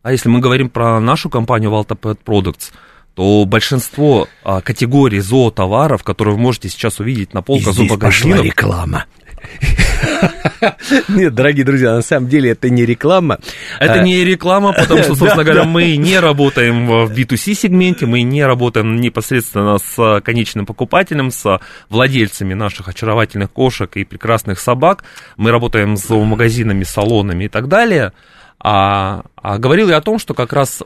А 0.02 0.12
если 0.12 0.28
мы 0.28 0.40
говорим 0.40 0.68
про 0.68 1.00
нашу 1.00 1.28
компанию 1.30 1.70
Valta 1.70 1.98
Pet 1.98 2.18
Products, 2.24 2.72
то 3.14 3.44
большинство 3.46 4.28
а, 4.44 4.60
категорий 4.60 5.20
зоотоваров, 5.20 6.04
которые 6.04 6.36
вы 6.36 6.40
можете 6.40 6.68
сейчас 6.68 7.00
увидеть 7.00 7.32
на 7.32 7.42
полках 7.42 7.74
зоомагазинов... 7.74 8.38
пошла 8.38 8.44
реклама. 8.44 9.04
Нет, 11.08 11.34
дорогие 11.34 11.64
друзья, 11.64 11.94
на 11.94 12.02
самом 12.02 12.28
деле 12.28 12.50
это 12.50 12.70
не 12.70 12.84
реклама. 12.84 13.38
Это 13.80 13.94
а, 13.94 14.02
не 14.02 14.24
реклама, 14.24 14.72
потому 14.72 15.02
что, 15.02 15.14
собственно 15.16 15.44
говоря, 15.44 15.64
мы 15.64 15.96
не 15.96 16.18
работаем 16.18 16.86
в 16.86 17.12
B2C-сегменте, 17.12 18.06
мы 18.06 18.22
не 18.22 18.44
работаем 18.44 18.96
непосредственно 18.96 19.78
с 19.78 20.20
конечным 20.22 20.66
покупателем, 20.66 21.30
с 21.30 21.60
владельцами 21.88 22.54
наших 22.54 22.88
очаровательных 22.88 23.50
кошек 23.50 23.94
и 23.96 24.04
прекрасных 24.04 24.60
собак. 24.60 25.04
Мы 25.36 25.50
работаем 25.50 25.96
с 25.96 26.08
магазинами, 26.08 26.84
салонами 26.84 27.44
и 27.44 27.48
так 27.48 27.68
далее. 27.68 28.12
А, 28.58 29.22
а 29.36 29.58
говорил 29.58 29.88
я 29.88 29.98
о 29.98 30.02
том, 30.02 30.18
что 30.18 30.34
как 30.34 30.52
раз 30.52 30.82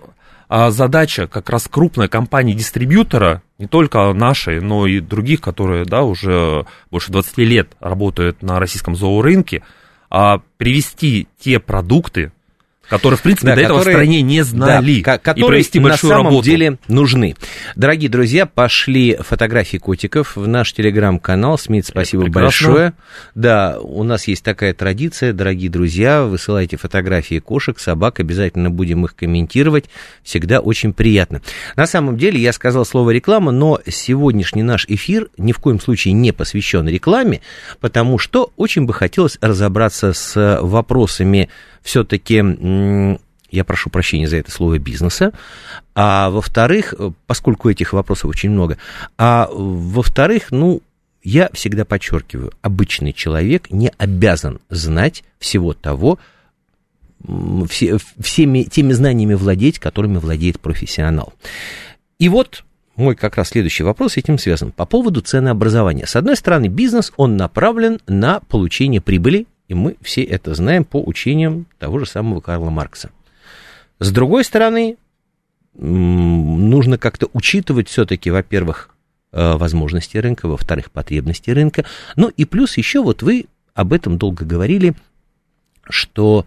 задача 0.51 1.29
как 1.29 1.49
раз 1.49 1.69
крупной 1.69 2.09
компании-дистрибьютора, 2.09 3.43
не 3.59 3.69
только 3.69 4.13
нашей, 4.13 4.61
но 4.61 4.87
и 4.87 4.99
других, 4.99 5.41
которые 5.41 5.85
да, 5.85 6.03
уже 6.03 6.67
больше 6.91 7.13
20 7.13 7.39
лет 7.39 7.77
работают 7.79 8.43
на 8.43 8.59
российском 8.59 8.97
зоорынке, 8.97 9.63
а 10.11 10.41
привести 10.57 11.29
те 11.39 11.61
продукты, 11.61 12.33
которые, 12.91 13.17
в 13.17 13.23
принципе, 13.23 13.47
да, 13.47 13.55
до 13.55 13.63
которые, 13.63 13.81
этого 13.81 13.89
в 13.89 13.93
стране 13.95 14.23
не 14.23 14.43
знали, 14.43 15.03
да, 15.03 15.19
которые 15.19 15.45
и 15.45 15.47
провести 15.47 15.79
большую 15.79 16.11
на 16.11 16.17
самом 16.17 16.27
работу. 16.27 16.45
деле 16.45 16.79
нужны. 16.89 17.37
Дорогие 17.77 18.11
друзья, 18.11 18.47
пошли 18.47 19.17
фотографии 19.21 19.77
котиков 19.77 20.35
в 20.35 20.47
наш 20.49 20.73
телеграм-канал. 20.73 21.57
Смит, 21.57 21.87
спасибо 21.87 22.27
большое. 22.29 22.95
Да, 23.37 23.79
у 23.81 24.03
нас 24.03 24.27
есть 24.27 24.43
такая 24.43 24.75
традиция, 24.75 25.33
дорогие 25.33 25.71
друзья, 25.71 26.25
высылайте 26.25 26.77
фотографии 26.77 27.39
кошек, 27.39 27.79
собак, 27.79 28.19
обязательно 28.19 28.71
будем 28.71 29.05
их 29.05 29.15
комментировать. 29.15 29.85
Всегда 30.25 30.59
очень 30.59 30.93
приятно. 30.93 31.43
На 31.77 31.87
самом 31.87 32.17
деле, 32.19 32.41
я 32.41 32.53
сказал 32.53 32.85
слово 32.85 33.11
реклама, 33.11 33.53
но 33.53 33.79
сегодняшний 33.87 34.65
наш 34.65 34.85
эфир 34.89 35.29
ни 35.39 35.53
в 35.53 35.59
коем 35.59 35.81
случае 35.81 36.13
не 36.15 36.33
посвящен 36.33 36.89
рекламе, 36.89 37.41
потому 37.79 38.19
что 38.19 38.53
очень 38.57 38.85
бы 38.85 38.93
хотелось 38.93 39.39
разобраться 39.41 40.13
с 40.13 40.59
вопросами 40.61 41.49
все-таки 41.83 43.19
я 43.51 43.65
прошу 43.65 43.91
прощения 43.91 44.29
за 44.29 44.37
это 44.37 44.51
слово 44.51 44.79
бизнеса, 44.79 45.33
а 45.95 46.31
во-вторых, 46.31 46.95
поскольку 47.27 47.69
этих 47.69 47.93
вопросов 47.93 48.31
очень 48.31 48.51
много, 48.51 48.79
а 49.19 49.49
во-вторых, 49.51 50.51
ну, 50.51 50.83
я 51.23 51.51
всегда 51.53 51.85
подчеркиваю, 51.85 52.53
обычный 52.63 53.13
человек 53.13 53.71
не 53.71 53.93
обязан 53.99 54.61
знать 54.71 55.25
всего 55.39 55.73
того, 55.75 56.19
все, 57.69 57.99
всеми 58.19 58.63
теми 58.63 58.93
знаниями 58.93 59.35
владеть, 59.35 59.79
которыми 59.79 60.19
владеет 60.19 60.61
профессионал. 60.61 61.35
И 62.19 62.29
вот 62.29 62.65
мой 62.97 63.15
как 63.17 63.37
раз 63.37 63.49
следующий 63.49 63.83
вопрос 63.83 64.13
с 64.13 64.17
этим 64.19 64.39
связан. 64.39 64.73
По 64.73 64.85
поводу 64.85 65.21
ценообразования. 65.21 66.07
С 66.07 66.17
одной 66.17 66.37
стороны, 66.37 66.67
бизнес, 66.67 67.13
он 67.17 67.37
направлен 67.37 68.01
на 68.07 68.41
получение 68.41 69.01
прибыли 69.01 69.47
и 69.71 69.75
мы 69.75 69.97
все 70.03 70.25
это 70.25 70.53
знаем 70.55 70.85
по 70.85 71.01
учениям 71.01 71.65
того 71.79 72.01
же 72.01 72.07
самого 72.07 72.41
Карла 72.41 72.71
Маркса. 72.71 73.11
С 74.01 74.11
другой 74.11 74.43
стороны, 74.43 74.97
нужно 75.75 76.99
как-то 76.99 77.29
учитывать 77.35 77.89
все-таки, 77.89 78.33
во-первых, 78.33 78.91
э, 79.31 79.53
возможности 79.57 80.17
рынка, 80.17 80.49
во-вторых, 80.49 80.91
потребности 80.91 81.51
рынка. 81.51 81.85
Ну 82.17 82.29
и 82.37 82.45
плюс 82.47 82.77
еще 82.79 83.01
вот 83.01 83.23
вы 83.23 83.47
об 83.73 83.93
этом 83.93 84.19
долго 84.19 84.45
говорили, 84.45 84.95
что 85.89 86.47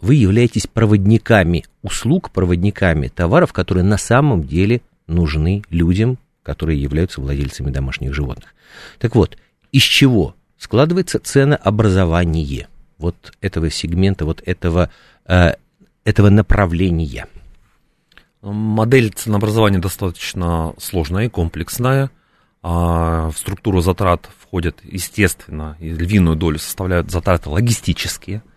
вы 0.00 0.14
являетесь 0.14 0.66
проводниками 0.66 1.66
услуг, 1.82 2.30
проводниками 2.30 3.08
товаров, 3.08 3.52
которые 3.52 3.84
на 3.84 3.98
самом 3.98 4.44
деле 4.44 4.80
нужны 5.06 5.64
людям, 5.68 6.16
которые 6.42 6.80
являются 6.80 7.20
владельцами 7.20 7.70
домашних 7.70 8.14
животных. 8.14 8.54
Так 8.98 9.16
вот, 9.16 9.36
из 9.70 9.82
чего 9.82 10.34
складывается 10.62 11.18
ценообразование 11.18 12.68
вот 12.98 13.32
этого 13.40 13.68
сегмента, 13.68 14.24
вот 14.24 14.40
этого, 14.46 14.90
э, 15.26 15.54
этого 16.04 16.30
направления? 16.30 17.26
Модель 18.42 19.10
ценообразования 19.10 19.80
достаточно 19.80 20.72
сложная 20.78 21.24
и 21.24 21.28
комплексная. 21.28 22.10
А 22.62 23.30
в 23.30 23.38
структуру 23.38 23.80
затрат 23.80 24.30
входят, 24.38 24.78
естественно, 24.84 25.76
львиную 25.80 26.36
долю 26.36 26.60
составляют 26.60 27.10
затраты 27.10 27.50
логистические– 27.50 28.42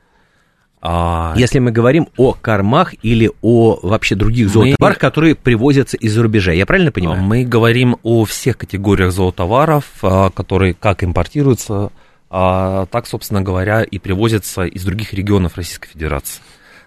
а... 0.88 1.34
Если 1.36 1.58
мы 1.58 1.72
говорим 1.72 2.10
о 2.16 2.34
кормах 2.34 2.94
или 3.02 3.32
о 3.42 3.80
вообще 3.82 4.14
других 4.14 4.50
зоотоварах, 4.50 4.98
мы... 4.98 5.00
которые 5.00 5.34
привозятся 5.34 5.98
из-за 5.98 6.22
рубежа, 6.22 6.52
я 6.52 6.68
правильно 6.68 6.92
понимаю? 6.92 7.24
Мы 7.24 7.44
говорим 7.44 7.98
о 8.04 8.24
всех 8.26 8.60
категориях 8.60 9.12
зоотоваров, 9.12 9.86
а, 10.04 10.30
которые 10.30 10.76
как 10.76 11.04
импортируются, 11.04 11.92
а, 12.30 12.86
так, 12.86 13.08
собственно 13.08 13.42
говоря, 13.42 13.82
и 13.82 13.98
привозятся 13.98 14.66
из 14.66 14.86
других 14.86 15.12
регионов 15.16 15.58
Российской 15.58 15.90
Федерации. 15.90 16.44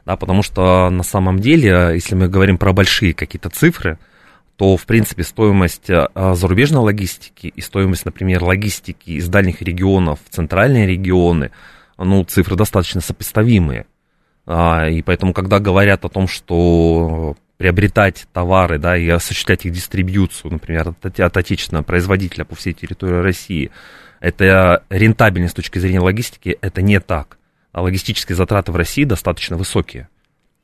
Да, 0.07 0.14
потому 0.14 0.45
что 0.45 0.90
на 0.90 1.02
самом 1.02 1.40
деле, 1.40 1.90
если 1.95 2.14
мы 2.14 2.28
говорим 2.28 2.57
про 2.57 2.73
большие 2.73 3.14
какие-то 3.14 3.50
цифры, 3.50 3.99
то, 4.57 4.76
в 4.76 4.87
принципе, 4.87 5.25
стоимость 5.25 5.90
а, 5.90 6.35
зарубежной 6.37 6.83
логистики 6.83 7.49
и 7.49 7.61
стоимость, 7.61 8.05
например, 8.05 8.45
логистики 8.45 9.11
из 9.11 9.26
дальних 9.26 9.61
регионов 9.61 10.21
в 10.25 10.33
центральные 10.33 10.87
регионы– 10.87 11.50
ну, 11.99 12.25
цифры 12.25 12.57
достаточно 12.57 13.00
сопоставимые. 13.00 13.87
А, 14.47 14.88
и 14.88 15.02
поэтому, 15.02 15.33
когда 15.33 15.59
говорят 15.59 16.05
о 16.05 16.09
том, 16.09 16.26
что 16.26 17.37
приобретать 17.59 18.26
товары, 18.33 18.78
да, 18.78 18.97
и 18.97 19.09
осуществлять 19.09 19.67
их 19.67 19.73
дистрибьюцию, 19.73 20.52
например, 20.52 20.95
от, 21.02 21.21
от 21.21 21.37
отечественного 21.37 21.83
производителя 21.83 22.45
по 22.45 22.55
всей 22.55 22.73
территории 22.73 23.21
России, 23.21 23.71
это 24.21 24.85
рентабельность 24.90 25.52
с 25.52 25.57
точки 25.57 25.78
зрения 25.78 26.00
логистики, 26.00 26.57
это 26.61 26.83
не 26.83 27.00
так. 27.00 27.38
А 27.73 27.83
логистические 27.83 28.37
затраты 28.37 28.73
в 28.73 28.76
России 28.76 29.05
достаточно 29.05 29.57
высокие. 29.57 30.09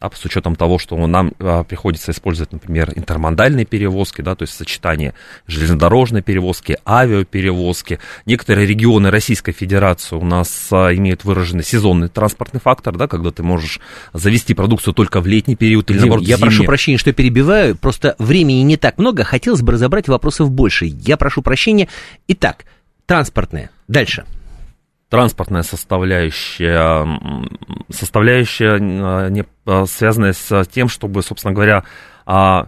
Да, 0.04 0.16
с 0.16 0.24
учетом 0.24 0.56
того, 0.56 0.78
что 0.78 0.96
нам 1.06 1.32
а, 1.38 1.64
приходится 1.64 2.12
использовать, 2.12 2.52
например, 2.52 2.92
интермодальные 2.94 3.64
перевозки, 3.64 4.22
да, 4.22 4.34
то 4.34 4.42
есть 4.42 4.54
сочетание 4.54 5.14
железнодорожной 5.46 6.22
перевозки, 6.22 6.78
авиаперевозки. 6.86 7.98
Некоторые 8.26 8.66
регионы 8.66 9.10
Российской 9.10 9.52
Федерации 9.52 10.16
у 10.16 10.24
нас 10.24 10.68
а, 10.70 10.94
имеют 10.94 11.24
выраженный 11.24 11.64
сезонный 11.64 12.08
транспортный 12.08 12.60
фактор, 12.60 12.96
да, 12.96 13.06
когда 13.08 13.30
ты 13.30 13.42
можешь 13.42 13.80
завести 14.12 14.54
продукцию 14.54 14.94
только 14.94 15.20
в 15.20 15.26
летний 15.26 15.56
период 15.56 15.90
или, 15.90 15.98
Дим, 15.98 16.08
наоборот, 16.08 16.26
я 16.26 16.36
зимний. 16.36 16.50
прошу 16.50 16.64
прощения, 16.64 16.98
что 16.98 17.12
перебиваю, 17.12 17.76
просто 17.76 18.14
времени 18.18 18.62
не 18.62 18.76
так 18.76 18.98
много, 18.98 19.24
хотелось 19.24 19.62
бы 19.62 19.72
разобрать 19.72 20.08
вопросов 20.08 20.50
больше. 20.50 20.86
Я 20.86 21.16
прошу 21.16 21.42
прощения. 21.42 21.88
Итак, 22.28 22.64
транспортное. 23.06 23.70
Дальше 23.88 24.24
транспортная 25.14 25.62
составляющая, 25.62 27.06
составляющая, 27.88 28.78
а, 28.80 29.28
не, 29.28 29.44
а, 29.64 29.86
связанная 29.86 30.32
с 30.32 30.66
тем, 30.66 30.88
чтобы, 30.88 31.22
собственно 31.22 31.54
говоря, 31.54 31.84
а, 32.26 32.66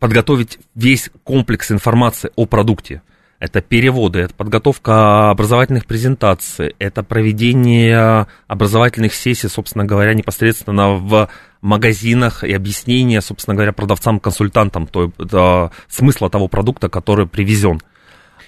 подготовить 0.00 0.58
весь 0.74 1.08
комплекс 1.22 1.70
информации 1.70 2.32
о 2.34 2.46
продукте. 2.46 3.02
Это 3.38 3.60
переводы, 3.60 4.18
это 4.18 4.34
подготовка 4.34 5.30
образовательных 5.30 5.86
презентаций, 5.86 6.74
это 6.80 7.04
проведение 7.04 8.26
образовательных 8.48 9.14
сессий, 9.14 9.46
собственно 9.46 9.84
говоря, 9.84 10.14
непосредственно 10.14 10.94
в 10.94 11.28
магазинах 11.60 12.42
и 12.42 12.52
объяснение, 12.52 13.20
собственно 13.20 13.54
говоря, 13.54 13.72
продавцам-консультантам 13.72 14.88
то, 14.88 15.12
то, 15.12 15.70
смысла 15.86 16.28
того 16.28 16.48
продукта, 16.48 16.88
который 16.88 17.28
привезен. 17.28 17.80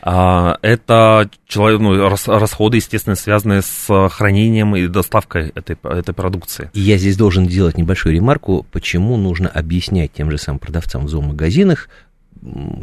А, 0.04 0.58
это 0.62 1.30
человек, 1.46 1.80
ну, 1.80 2.08
расходы, 2.08 2.78
естественно, 2.78 3.14
связанные 3.14 3.62
с 3.62 4.08
хранением 4.10 4.74
и 4.74 4.88
доставкой 4.88 5.52
этой, 5.54 5.76
этой 5.84 6.12
продукции. 6.12 6.70
Я 6.74 6.98
здесь 6.98 7.16
должен 7.16 7.46
делать 7.46 7.78
небольшую 7.78 8.14
ремарку, 8.16 8.66
почему 8.72 9.16
нужно 9.16 9.48
объяснять 9.48 10.12
тем 10.12 10.30
же 10.30 10.38
самым 10.38 10.58
продавцам 10.58 11.06
в 11.06 11.08
зоомагазинах, 11.08 11.88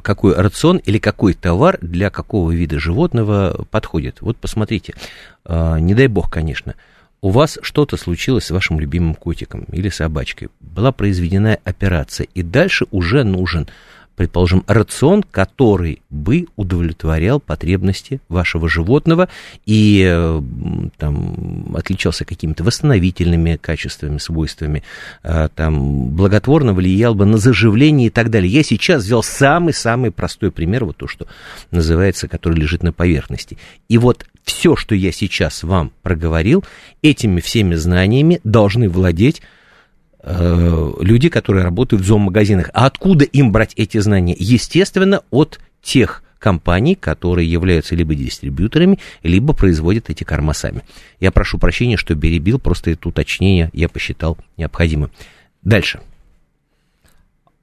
какой 0.02 0.34
рацион 0.36 0.78
или 0.78 0.98
какой 0.98 1.34
товар 1.34 1.78
для 1.82 2.10
какого 2.10 2.52
вида 2.52 2.80
животного 2.80 3.66
подходит. 3.70 4.22
Вот 4.22 4.38
посмотрите, 4.38 4.94
а, 5.44 5.78
не 5.78 5.94
дай 5.94 6.08
бог, 6.08 6.32
конечно, 6.32 6.76
у 7.22 7.32
вас 7.32 7.60
что-то 7.62 7.98
случилось 7.98 8.46
с 8.46 8.52
вашим 8.52 8.80
любимым 8.80 9.14
котиком 9.14 9.66
или 9.74 9.90
собачкой, 9.90 10.48
была 10.62 10.94
произведена 10.94 11.58
операция, 11.66 12.28
и 12.34 12.44
дальше 12.44 12.86
уже 12.92 13.26
нужен 13.26 13.68
предположим, 14.20 14.66
рацион, 14.68 15.24
который 15.24 16.02
бы 16.10 16.48
удовлетворял 16.58 17.40
потребности 17.40 18.20
вашего 18.28 18.68
животного 18.68 19.30
и 19.66 20.04
там, 20.98 21.74
отличался 21.74 22.26
какими-то 22.26 22.66
восстановительными 22.66 23.56
качествами, 23.56 24.18
свойствами, 24.18 24.84
э, 25.24 25.48
там, 25.56 26.10
благотворно 26.10 26.74
влиял 26.74 27.16
бы 27.16 27.26
на 27.26 27.38
заживление 27.38 28.08
и 28.08 28.10
так 28.10 28.30
далее. 28.30 28.52
Я 28.52 28.62
сейчас 28.62 29.06
взял 29.06 29.24
самый-самый 29.24 30.12
простой 30.12 30.52
пример, 30.52 30.84
вот 30.84 30.98
то, 30.98 31.08
что 31.08 31.26
называется, 31.72 32.28
который 32.28 32.56
лежит 32.56 32.84
на 32.84 32.92
поверхности. 32.92 33.58
И 33.88 33.98
вот 33.98 34.26
все, 34.44 34.76
что 34.76 34.96
я 34.96 35.14
сейчас 35.14 35.64
вам 35.64 35.94
проговорил, 36.02 36.66
этими 37.02 37.40
всеми 37.40 37.76
знаниями 37.76 38.42
должны 38.44 38.90
владеть 38.90 39.42
Э, 40.22 40.92
люди, 41.00 41.30
которые 41.30 41.64
работают 41.64 42.04
в 42.04 42.08
зоомагазинах. 42.08 42.70
А 42.74 42.86
откуда 42.86 43.26
им 43.26 43.52
брать 43.52 43.74
эти 43.76 43.98
знания? 44.00 44.36
Естественно, 44.38 45.22
от 45.32 45.60
тех 45.82 46.24
компаний, 46.40 46.96
которые 46.96 47.50
являются 47.50 47.96
либо 47.96 48.16
дистрибьюторами, 48.16 49.00
либо 49.24 49.54
производят 49.54 50.10
эти 50.10 50.24
корма 50.24 50.54
сами. 50.54 50.82
Я 51.20 51.32
прошу 51.32 51.58
прощения, 51.58 51.98
что 51.98 52.16
перебил, 52.16 52.60
просто 52.60 52.92
это 52.92 53.10
уточнение 53.10 53.70
я 53.74 53.90
посчитал 53.90 54.38
необходимым. 54.58 55.12
Дальше 55.62 56.00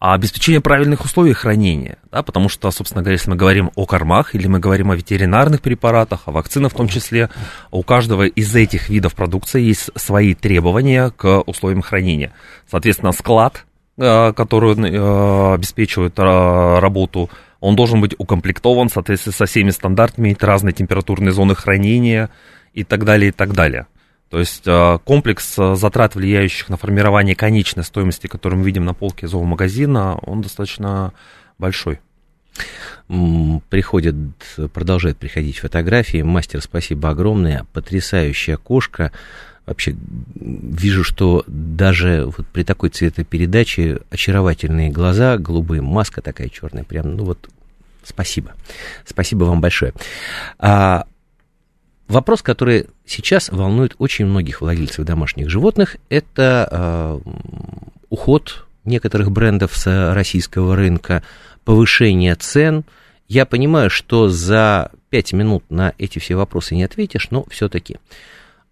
а 0.07 0.15
обеспечение 0.15 0.61
правильных 0.61 1.05
условий 1.05 1.33
хранения, 1.33 1.99
да, 2.13 2.23
потому 2.23 2.49
что, 2.49 2.71
собственно 2.71 3.03
говоря, 3.03 3.15
если 3.15 3.29
мы 3.29 3.35
говорим 3.35 3.73
о 3.75 3.87
кормах 3.87 4.37
или 4.37 4.47
мы 4.47 4.61
говорим 4.61 4.93
о 4.93 4.95
ветеринарных 4.95 5.61
препаратах, 5.61 6.29
о 6.29 6.31
вакцинах 6.31 6.71
в 6.71 6.77
том 6.77 6.87
числе, 6.87 7.29
у 7.73 7.83
каждого 7.83 8.25
из 8.25 8.55
этих 8.55 8.89
видов 8.89 9.17
продукции 9.17 9.63
есть 9.63 9.91
свои 9.97 10.35
требования 10.35 11.11
к 11.11 11.41
условиям 11.47 11.83
хранения. 11.83 12.33
Соответственно, 12.71 13.11
склад, 13.11 13.65
э, 13.99 14.33
который 14.33 14.77
э, 14.77 15.55
обеспечивает 15.55 16.17
э, 16.21 16.79
работу, 16.79 17.29
он 17.59 17.75
должен 17.75 18.01
быть 18.01 18.15
укомплектован 18.17 18.89
в 18.89 18.93
соответствии 18.93 19.33
со 19.33 19.47
всеми 19.47 19.71
стандартами, 19.71 20.29
иметь 20.29 20.43
разные 20.45 20.73
температурные 20.73 21.33
зоны 21.33 21.57
хранения 21.57 22.31
и 22.75 22.85
так 22.85 23.05
далее, 23.05 23.31
и 23.31 23.33
так 23.33 23.55
далее. 23.55 23.89
То 24.31 24.41
есть 24.41 24.63
э, 24.67 24.99
комплекс 25.05 25.57
э, 25.59 25.77
затрат, 25.77 26.15
влияющих 26.17 26.69
на 26.69 26.77
формирование 26.77 27.37
конечной 27.37 27.85
стоимости, 27.85 28.27
которую 28.27 28.61
мы 28.61 28.67
видим 28.67 28.85
на 28.85 28.93
полке 28.93 29.29
зоомагазина, 29.29 30.17
он 30.17 30.41
достаточно 30.41 31.13
большой. 31.59 32.01
Приходят, 33.69 34.17
продолжают 34.73 35.19
приходить 35.19 35.59
фотографии. 35.59 36.23
Мастер, 36.23 36.61
спасибо 36.61 37.11
огромное. 37.11 37.67
Потрясающая 37.73 38.57
кошка. 38.57 39.13
Вообще 39.65 39.97
вижу, 40.35 41.05
что 41.05 41.45
даже 41.47 42.25
вот 42.25 42.47
при 42.49 42.65
такой 42.65 42.89
цветопередаче 42.89 44.01
очаровательные 44.11 44.91
глаза, 44.91 45.39
голубые, 45.39 45.83
маска 45.83 46.23
такая 46.23 46.49
черная, 46.49 46.85
прям, 46.85 47.17
ну 47.17 47.25
вот, 47.25 47.49
спасибо. 48.05 48.55
Спасибо 49.05 49.45
вам 49.45 49.61
большое. 49.61 49.93
А, 50.59 51.07
Вопрос, 52.09 52.43
который 52.43 52.87
сейчас 53.05 53.49
волнует 53.51 53.97
очень 53.99 54.27
многих 54.27 54.61
владельцев 54.61 55.05
домашних 55.05 55.51
животных, 55.51 55.97
это 56.09 56.69
э, 56.71 57.31
уход 58.11 58.67
некоторых 58.85 59.33
брендов 59.33 59.77
с 59.77 60.15
российского 60.15 60.77
рынка, 60.77 61.25
повышение 61.65 62.37
цен. 62.37 62.85
Я 63.29 63.45
понимаю, 63.45 63.91
что 63.91 64.29
за 64.29 64.93
5 65.11 65.33
минут 65.33 65.65
на 65.69 65.95
эти 65.99 66.21
все 66.21 66.37
вопросы 66.37 66.77
не 66.77 66.85
ответишь, 66.85 67.29
но 67.31 67.45
все-таки. 67.51 67.97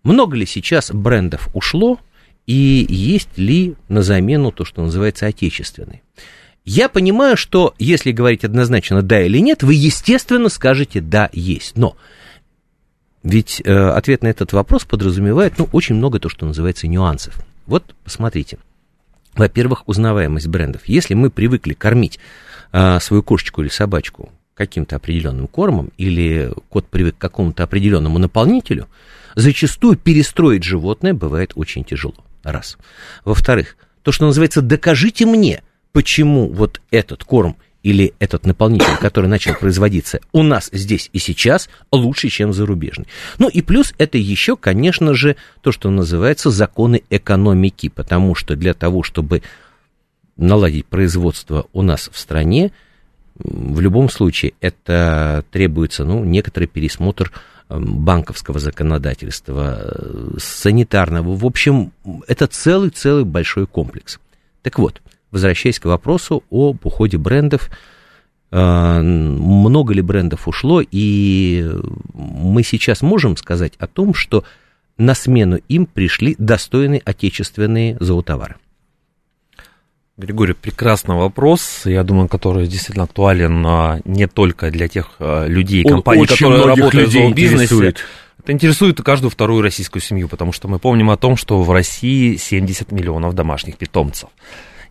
Много 0.05 0.37
ли 0.37 0.47
сейчас 0.47 0.93
брендов 0.93 1.49
ушло, 1.55 1.99
и 2.47 2.87
есть 2.89 3.37
ли 3.37 3.75
на 3.89 4.03
замену 4.03 4.53
то, 4.53 4.65
что 4.65 4.83
называется 4.83 5.27
отечественный? 5.27 6.03
Я 6.65 6.89
понимаю, 6.89 7.37
что 7.37 7.75
если 7.79 8.13
говорить 8.13 8.45
однозначно 8.45 9.03
да 9.03 9.23
или 9.23 9.39
нет, 9.39 9.63
вы, 9.63 9.75
естественно, 9.75 10.49
скажете 10.49 11.01
да, 11.01 11.29
есть. 11.33 11.77
Но 11.77 11.97
ведь 13.25 13.63
э, 13.65 13.89
ответ 13.89 14.23
на 14.23 14.29
этот 14.29 14.53
вопрос 14.53 14.85
подразумевает, 14.85 15.55
ну, 15.59 15.67
очень 15.73 15.95
много 15.95 16.21
то, 16.21 16.29
что 16.29 16.45
называется 16.45 16.87
нюансов. 16.87 17.39
Вот, 17.67 17.95
посмотрите. 18.05 18.59
Во-первых, 19.35 19.89
узнаваемость 19.89 20.47
брендов. 20.47 20.83
Если 20.85 21.15
мы 21.15 21.31
привыкли 21.31 21.73
кормить 21.73 22.21
э, 22.73 23.01
свою 23.01 23.23
кошечку 23.23 23.63
или 23.63 23.69
собачку 23.69 24.31
каким-то 24.53 24.97
определенным 24.97 25.49
кормом, 25.49 25.91
или 25.97 26.53
кот 26.69 26.87
привык 26.87 27.17
к 27.17 27.21
какому-то 27.21 27.65
определенному 27.65 28.19
наполнителю, 28.19 28.89
зачастую 29.35 29.97
перестроить 29.97 30.63
животное 30.63 31.15
бывает 31.15 31.53
очень 31.57 31.83
тяжело. 31.83 32.15
Раз. 32.43 32.77
Во-вторых, 33.25 33.79
то, 34.03 34.13
что 34.13 34.27
называется 34.27 34.61
«докажите 34.61 35.25
мне», 35.25 35.63
почему 35.93 36.51
вот 36.51 36.83
этот 36.91 37.25
корм 37.25 37.57
или 37.85 38.15
этот 38.19 38.47
наполнитель, 38.47 38.97
который 38.99 39.27
начал 39.27 39.55
производиться 39.55 40.19
у 40.33 40.43
нас 40.43 40.71
здесь 40.73 41.11
и 41.13 41.19
сейчас, 41.19 41.69
лучше, 41.93 42.31
чем 42.31 42.53
зарубежный. 42.53 43.07
Ну 43.39 43.49
и 43.49 43.61
плюс 43.61 43.93
это 43.99 44.19
еще, 44.19 44.57
конечно 44.57 45.15
же, 45.15 45.37
то, 45.61 45.71
что 45.71 45.91
называется 45.91 46.51
законы 46.51 47.03
экономики, 47.11 47.91
потому 47.91 48.35
что 48.35 48.57
для 48.57 48.73
того, 48.73 49.03
чтобы 49.03 49.43
наладить 50.37 50.87
производство 50.87 51.67
у 51.75 51.83
нас 51.83 52.09
в 52.11 52.19
стране, 52.19 52.73
в 53.37 53.81
любом 53.81 54.09
случае 54.09 54.55
это 54.61 55.45
требуется 55.51 56.05
ну, 56.05 56.25
некоторый 56.25 56.67
пересмотр 56.67 57.33
банковского 57.69 58.59
законодательства, 58.61 59.79
э, 59.83 60.31
санитарного. 60.39 61.37
В 61.37 61.45
общем, 61.45 61.93
это 62.29 62.47
целый-целый 62.47 63.25
большой 63.25 63.67
комплекс. 63.67 64.21
Так 64.63 64.79
вот, 64.79 65.03
возвращаясь 65.35 65.81
к 65.81 65.85
вопросу 65.85 66.45
об 66.51 66.87
уходе 66.87 67.19
брендов, 67.19 67.71
э, 68.51 69.01
много 69.03 69.93
ли 69.93 70.01
брендов 70.01 70.49
ушло, 70.49 70.81
и 70.81 71.69
мы 72.15 72.63
сейчас 72.63 73.03
можем 73.03 73.37
сказать 73.37 73.75
о 73.79 73.87
том, 73.87 74.15
что 74.15 74.45
на 74.97 75.15
смену 75.15 75.59
им 75.69 75.87
пришли 75.87 76.37
достойные 76.39 77.03
отечественные 77.05 77.97
зоотовары. 77.99 78.55
Григорий, 80.17 80.55
прекрасный 80.55 81.17
вопрос, 81.17 81.83
я 81.85 82.05
думаю, 82.05 82.29
который 82.29 82.69
действительно 82.69 83.03
актуален 83.03 83.67
а, 83.67 84.01
не 84.05 84.29
только 84.29 84.71
для 84.71 84.87
тех 84.87 85.17
а, 85.19 85.49
людей, 85.49 85.83
компаний, 85.83 86.23
Очень 86.23 86.37
которые 86.37 86.65
работают 86.65 87.09
в 87.09 87.13
зообизнесе. 87.13 87.65
Интересует. 87.65 88.05
Это 88.39 88.53
интересует 88.53 89.03
каждую 89.03 89.33
вторую 89.33 89.63
российскую 89.63 90.01
семью, 90.01 90.29
потому 90.29 90.53
что 90.53 90.69
мы 90.69 90.79
помним 90.79 91.11
о 91.11 91.17
том, 91.17 91.37
что 91.37 91.61
в 91.63 91.71
России 91.73 92.37
70 92.37 92.93
миллионов 92.93 93.35
домашних 93.35 93.77
питомцев. 93.77 94.29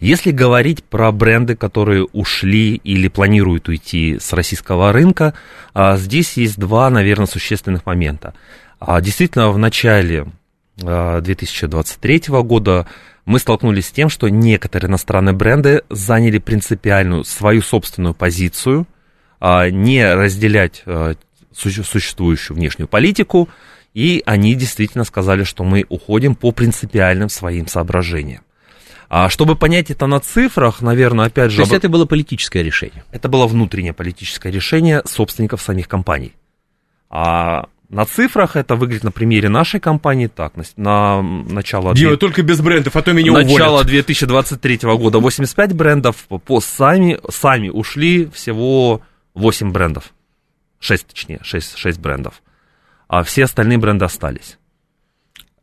Если 0.03 0.31
говорить 0.31 0.83
про 0.83 1.13
бренды, 1.13 1.55
которые 1.55 2.03
ушли 2.03 2.75
или 2.75 3.07
планируют 3.07 3.69
уйти 3.69 4.19
с 4.19 4.33
российского 4.33 4.91
рынка, 4.91 5.33
а, 5.73 5.95
здесь 5.95 6.35
есть 6.35 6.59
два, 6.59 6.89
наверное, 6.89 7.25
существенных 7.25 7.85
момента. 7.85 8.33
А, 8.81 8.99
действительно, 8.99 9.49
в 9.49 9.57
начале 9.57 10.25
2023 10.75 12.23
а, 12.27 12.41
года 12.41 12.85
мы 13.23 13.39
столкнулись 13.39 13.87
с 13.87 13.91
тем, 13.91 14.09
что 14.09 14.27
некоторые 14.27 14.89
иностранные 14.89 15.31
бренды 15.31 15.83
заняли 15.89 16.37
принципиальную 16.37 17.23
свою 17.23 17.61
собственную 17.61 18.13
позицию, 18.13 18.85
не 19.39 20.13
разделять 20.13 20.83
существующую 21.55 22.57
внешнюю 22.57 22.89
политику, 22.89 23.47
и 23.93 24.21
они 24.25 24.53
действительно 24.55 25.05
сказали, 25.05 25.45
что 25.45 25.63
мы 25.63 25.85
уходим 25.87 26.35
по 26.35 26.51
принципиальным 26.51 27.29
своим 27.29 27.67
соображениям. 27.67 28.43
А 29.15 29.29
чтобы 29.29 29.55
понять 29.55 29.91
это 29.91 30.07
на 30.07 30.19
цифрах, 30.19 30.81
наверное, 30.81 31.27
опять 31.27 31.51
же... 31.51 31.57
То 31.57 31.61
есть 31.61 31.73
это 31.73 31.87
было 31.87 32.05
политическое 32.05 32.63
решение? 32.63 33.03
Это 33.11 33.29
было 33.29 33.45
внутреннее 33.45 33.93
политическое 33.93 34.51
решение 34.51 35.03
собственников 35.05 35.61
самих 35.61 35.87
компаний. 35.87 36.33
А 37.11 37.67
на 37.89 38.07
цифрах 38.07 38.55
это 38.55 38.75
выглядит 38.75 39.03
на 39.03 39.11
примере 39.11 39.49
нашей 39.49 39.79
компании 39.79 40.25
так. 40.25 40.55
На, 40.57 40.63
на 40.77 41.21
начало... 41.21 41.93
Дима, 41.93 42.13
2... 42.13 42.17
только 42.17 42.41
без 42.41 42.59
брендов, 42.59 42.95
а 42.95 43.03
то 43.03 43.13
меня 43.13 43.33
Начало 43.33 43.73
уволят. 43.73 43.85
2023 43.85 44.79
года 44.81 45.19
85 45.19 45.73
брендов, 45.73 46.27
по 46.27 46.59
сами, 46.59 47.19
сами 47.29 47.69
ушли 47.69 48.25
всего 48.33 49.01
8 49.35 49.71
брендов. 49.71 50.11
6, 50.79 51.05
точнее, 51.05 51.39
6, 51.43 51.77
6 51.77 51.99
брендов. 51.99 52.41
А 53.07 53.21
все 53.21 53.43
остальные 53.43 53.77
бренды 53.77 54.05
остались. 54.05 54.57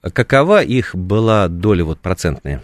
Какова 0.02 0.62
их 0.62 0.94
была 0.94 1.48
доля 1.48 1.84
вот 1.84 1.98
процентная? 1.98 2.62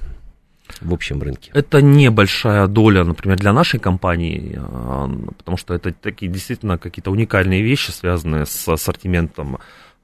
В 0.80 0.92
общем 0.92 1.22
рынке? 1.22 1.50
Это 1.54 1.80
небольшая 1.80 2.66
доля, 2.66 3.04
например, 3.04 3.38
для 3.38 3.52
нашей 3.52 3.80
компании, 3.80 4.58
а, 4.58 5.08
потому 5.38 5.56
что 5.56 5.74
это 5.74 5.92
такие 5.92 6.30
действительно 6.30 6.78
какие-то 6.78 7.10
уникальные 7.10 7.62
вещи, 7.62 7.90
связанные 7.90 8.46
с 8.46 8.68
ассортиментом 8.68 9.58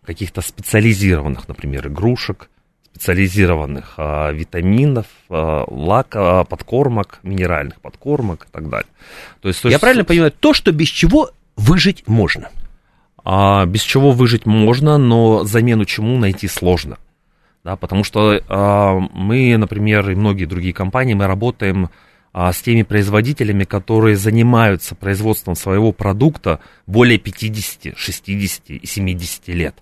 каких-то 0.05 0.41
специализированных, 0.41 1.49
например, 1.49 1.89
игрушек, 1.89 2.49
специализированных 2.95 3.95
а, 3.97 4.33
витаминов, 4.33 5.07
а, 5.29 5.65
лака, 5.69 6.45
подкормок, 6.45 7.21
минеральных 7.23 7.81
подкормок 7.81 8.47
и 8.49 8.53
так 8.53 8.69
далее. 8.69 8.91
То 9.41 9.49
есть, 9.49 9.63
то 9.63 9.69
есть, 9.69 9.73
Я 9.73 9.79
правильно 9.79 10.05
понимаю, 10.05 10.33
то, 10.33 10.53
что 10.55 10.73
без 10.73 10.89
чего 10.89 11.31
выжить 11.57 12.07
можно? 12.07 12.51
А, 13.25 13.65
без 13.67 13.83
чего 13.83 14.11
выжить 14.13 14.47
можно, 14.47 14.99
но 14.99 15.45
замену 15.45 15.85
чему 15.85 16.19
найти 16.19 16.49
сложно 16.49 16.99
да, 17.65 17.77
потому 17.77 18.03
что 18.03 18.33
э, 18.33 19.09
мы, 19.13 19.57
например, 19.57 20.11
и 20.11 20.17
многие 20.17 20.47
другие 20.47 20.75
компании, 20.75 21.15
мы 21.15 21.27
работаем 21.27 21.91
э, 22.35 22.53
с 22.53 22.61
теми 22.61 22.83
производителями, 22.83 23.65
которые 23.65 24.17
занимаются 24.17 24.97
производством 24.97 25.55
своего 25.55 25.93
продукта 25.93 26.59
более 26.87 27.19
50, 27.19 27.97
60 27.97 28.71
и 28.71 28.87
70 28.87 29.49
лет. 29.49 29.77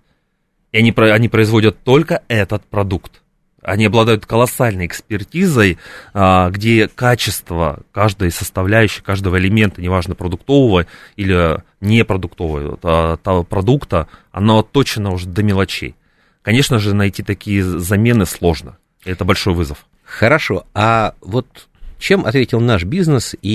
И 0.72 0.78
они, 0.78 0.92
они 0.96 1.28
производят 1.28 1.82
только 1.82 2.22
этот 2.28 2.64
продукт. 2.66 3.22
Они 3.62 3.86
обладают 3.86 4.24
колоссальной 4.24 4.86
экспертизой, 4.86 5.76
где 6.14 6.88
качество 6.88 7.80
каждой 7.92 8.30
составляющей, 8.30 9.02
каждого 9.02 9.36
элемента, 9.38 9.82
неважно, 9.82 10.14
продуктового 10.14 10.86
или 11.16 11.62
непродуктового 11.82 13.42
продукта, 13.44 14.08
оно 14.32 14.62
точно 14.62 15.10
уже 15.10 15.28
до 15.28 15.42
мелочей. 15.42 15.94
Конечно 16.42 16.78
же, 16.78 16.94
найти 16.94 17.22
такие 17.22 17.62
замены 17.62 18.26
сложно. 18.26 18.78
Это 19.04 19.24
большой 19.24 19.54
вызов. 19.54 19.86
Хорошо. 20.04 20.66
А 20.74 21.14
вот 21.20 21.68
чем 21.98 22.24
ответил 22.24 22.60
наш 22.60 22.84
бизнес, 22.84 23.36
и 23.42 23.48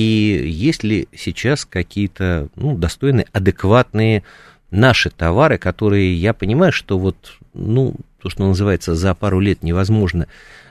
есть 0.46 0.84
ли 0.84 1.08
сейчас 1.16 1.66
какие-то 1.66 2.50
ну, 2.56 2.78
достойные, 2.78 3.26
адекватные 3.34 4.24
наши 4.70 5.10
товары, 5.10 5.58
которые 5.58 6.16
я 6.16 6.34
понимаю, 6.34 6.72
что 6.72 7.00
вот, 7.00 7.38
ну, 7.54 7.96
то, 8.22 8.30
что 8.30 8.48
называется, 8.48 8.96
за 8.96 9.16
пару 9.16 9.40
лет 9.40 9.64
невозможно 9.64 10.28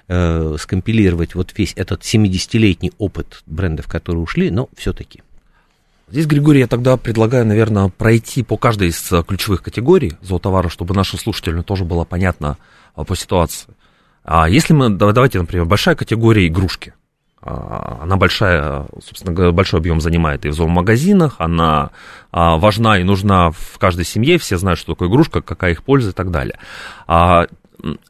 э, 0.08 0.56
скомпилировать 0.58 1.34
вот 1.34 1.52
весь 1.56 1.72
этот 1.76 2.02
70-летний 2.02 2.92
опыт 2.98 3.42
брендов, 3.46 3.88
которые 3.88 4.22
ушли, 4.22 4.50
но 4.50 4.68
все-таки. 4.76 5.22
Здесь, 6.08 6.26
Григорий, 6.26 6.60
я 6.60 6.66
тогда 6.66 6.96
предлагаю, 6.96 7.46
наверное, 7.46 7.88
пройти 7.88 8.42
по 8.42 8.56
каждой 8.56 8.88
из 8.88 9.10
э, 9.10 9.22
ключевых 9.26 9.62
категорий 9.62 10.12
зоотовара, 10.20 10.68
чтобы 10.68 10.94
нашим 10.94 11.18
слушателям 11.18 11.64
тоже 11.64 11.84
было 11.84 12.04
понятно 12.04 12.58
а, 12.94 13.04
по 13.04 13.16
ситуации. 13.16 13.68
А 14.22 14.48
если 14.48 14.74
мы, 14.74 14.90
давайте, 14.90 15.38
например, 15.38 15.64
большая 15.64 15.94
категория 15.94 16.46
игрушки. 16.46 16.92
А, 17.40 18.00
она 18.02 18.16
большая, 18.16 18.86
собственно, 19.02 19.50
большой 19.52 19.80
объем 19.80 20.00
занимает 20.00 20.44
и 20.44 20.50
в 20.50 20.52
зоомагазинах, 20.52 21.36
она 21.38 21.90
а, 22.32 22.58
важна 22.58 22.98
и 22.98 23.02
нужна 23.02 23.50
в 23.50 23.78
каждой 23.78 24.04
семье, 24.04 24.38
все 24.38 24.58
знают, 24.58 24.78
что 24.78 24.92
такое 24.92 25.08
игрушка, 25.08 25.40
какая 25.40 25.72
их 25.72 25.82
польза 25.82 26.10
и 26.10 26.14
так 26.14 26.30
далее 26.30 26.58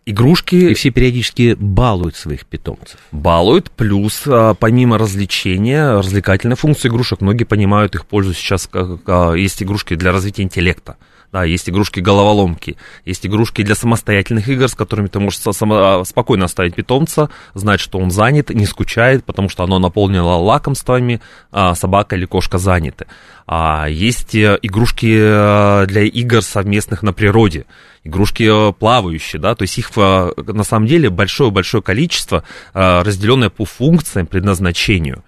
игрушки... 0.06 0.56
И 0.56 0.74
все 0.74 0.90
периодически 0.90 1.56
балуют 1.58 2.16
своих 2.16 2.46
питомцев. 2.46 2.98
Балуют, 3.12 3.70
плюс 3.70 4.22
а, 4.26 4.54
помимо 4.54 4.98
развлечения, 4.98 5.98
развлекательной 5.98 6.56
функции 6.56 6.88
игрушек, 6.88 7.20
многие 7.20 7.44
понимают 7.44 7.94
их 7.94 8.06
пользу 8.06 8.34
сейчас, 8.34 8.66
как, 8.66 9.00
а, 9.06 9.32
есть 9.34 9.62
игрушки 9.62 9.94
для 9.94 10.12
развития 10.12 10.42
интеллекта. 10.42 10.96
Да, 11.34 11.42
есть 11.42 11.68
игрушки-головоломки, 11.68 12.76
есть 13.04 13.26
игрушки 13.26 13.64
для 13.64 13.74
самостоятельных 13.74 14.48
игр, 14.48 14.68
с 14.68 14.76
которыми 14.76 15.08
ты 15.08 15.18
можешь 15.18 15.40
само, 15.40 16.04
спокойно 16.04 16.44
оставить 16.44 16.76
питомца, 16.76 17.28
знать, 17.54 17.80
что 17.80 17.98
он 17.98 18.12
занят, 18.12 18.50
не 18.50 18.66
скучает, 18.66 19.24
потому 19.24 19.48
что 19.48 19.64
оно 19.64 19.80
наполнено 19.80 20.38
лакомствами, 20.38 21.20
а 21.50 21.74
собака 21.74 22.14
или 22.14 22.24
кошка 22.24 22.58
заняты. 22.58 23.06
А 23.48 23.88
есть 23.88 24.36
э, 24.36 24.60
игрушки 24.62 25.12
э, 25.12 25.86
для 25.88 26.02
игр 26.02 26.40
совместных 26.40 27.02
на 27.02 27.12
природе, 27.12 27.66
игрушки 28.04 28.44
э, 28.44 28.72
плавающие, 28.72 29.42
да, 29.42 29.56
то 29.56 29.62
есть 29.62 29.76
их 29.76 29.90
на 29.96 30.62
самом 30.62 30.86
деле 30.86 31.10
большое-большое 31.10 31.82
количество, 31.82 32.44
разделенное 32.74 33.50
по 33.50 33.64
функциям, 33.64 34.28
предназначению. 34.28 35.24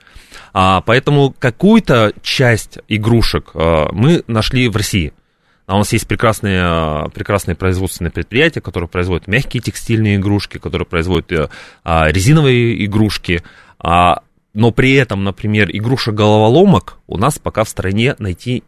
А, 0.53 0.83
поэтому 0.83 1.35
какую-то 1.37 2.13
часть 2.23 2.79
игрушек 2.87 3.51
мы 3.55 4.23
нашли 4.29 4.69
в 4.69 4.77
России– 4.77 5.13
а 5.67 5.75
у 5.75 5.79
нас 5.79 5.93
есть 5.93 6.07
прекрасные, 6.07 6.61
а, 6.63 7.09
прекрасные 7.09 7.57
производственные 7.57 8.13
предприятия, 8.13 8.61
которые 8.61 8.89
производят 8.89 9.27
мягкие 9.27 9.61
текстильные 9.61 10.17
игрушки, 10.17 10.59
которые 10.59 10.87
производят 10.87 11.33
э, 11.33 11.49
а, 11.83 12.11
резиновые 12.11 12.85
игрушки. 12.85 13.43
А, 13.79 14.23
но 14.55 14.71
при 14.71 14.95
этом, 14.95 15.25
например, 15.25 15.69
игрушек-головоломок 15.71 16.99
у 17.09 17.19
нас 17.19 17.39
пока 17.39 17.65
в 17.65 17.69
стране 17.69 18.15
найти 18.19 18.63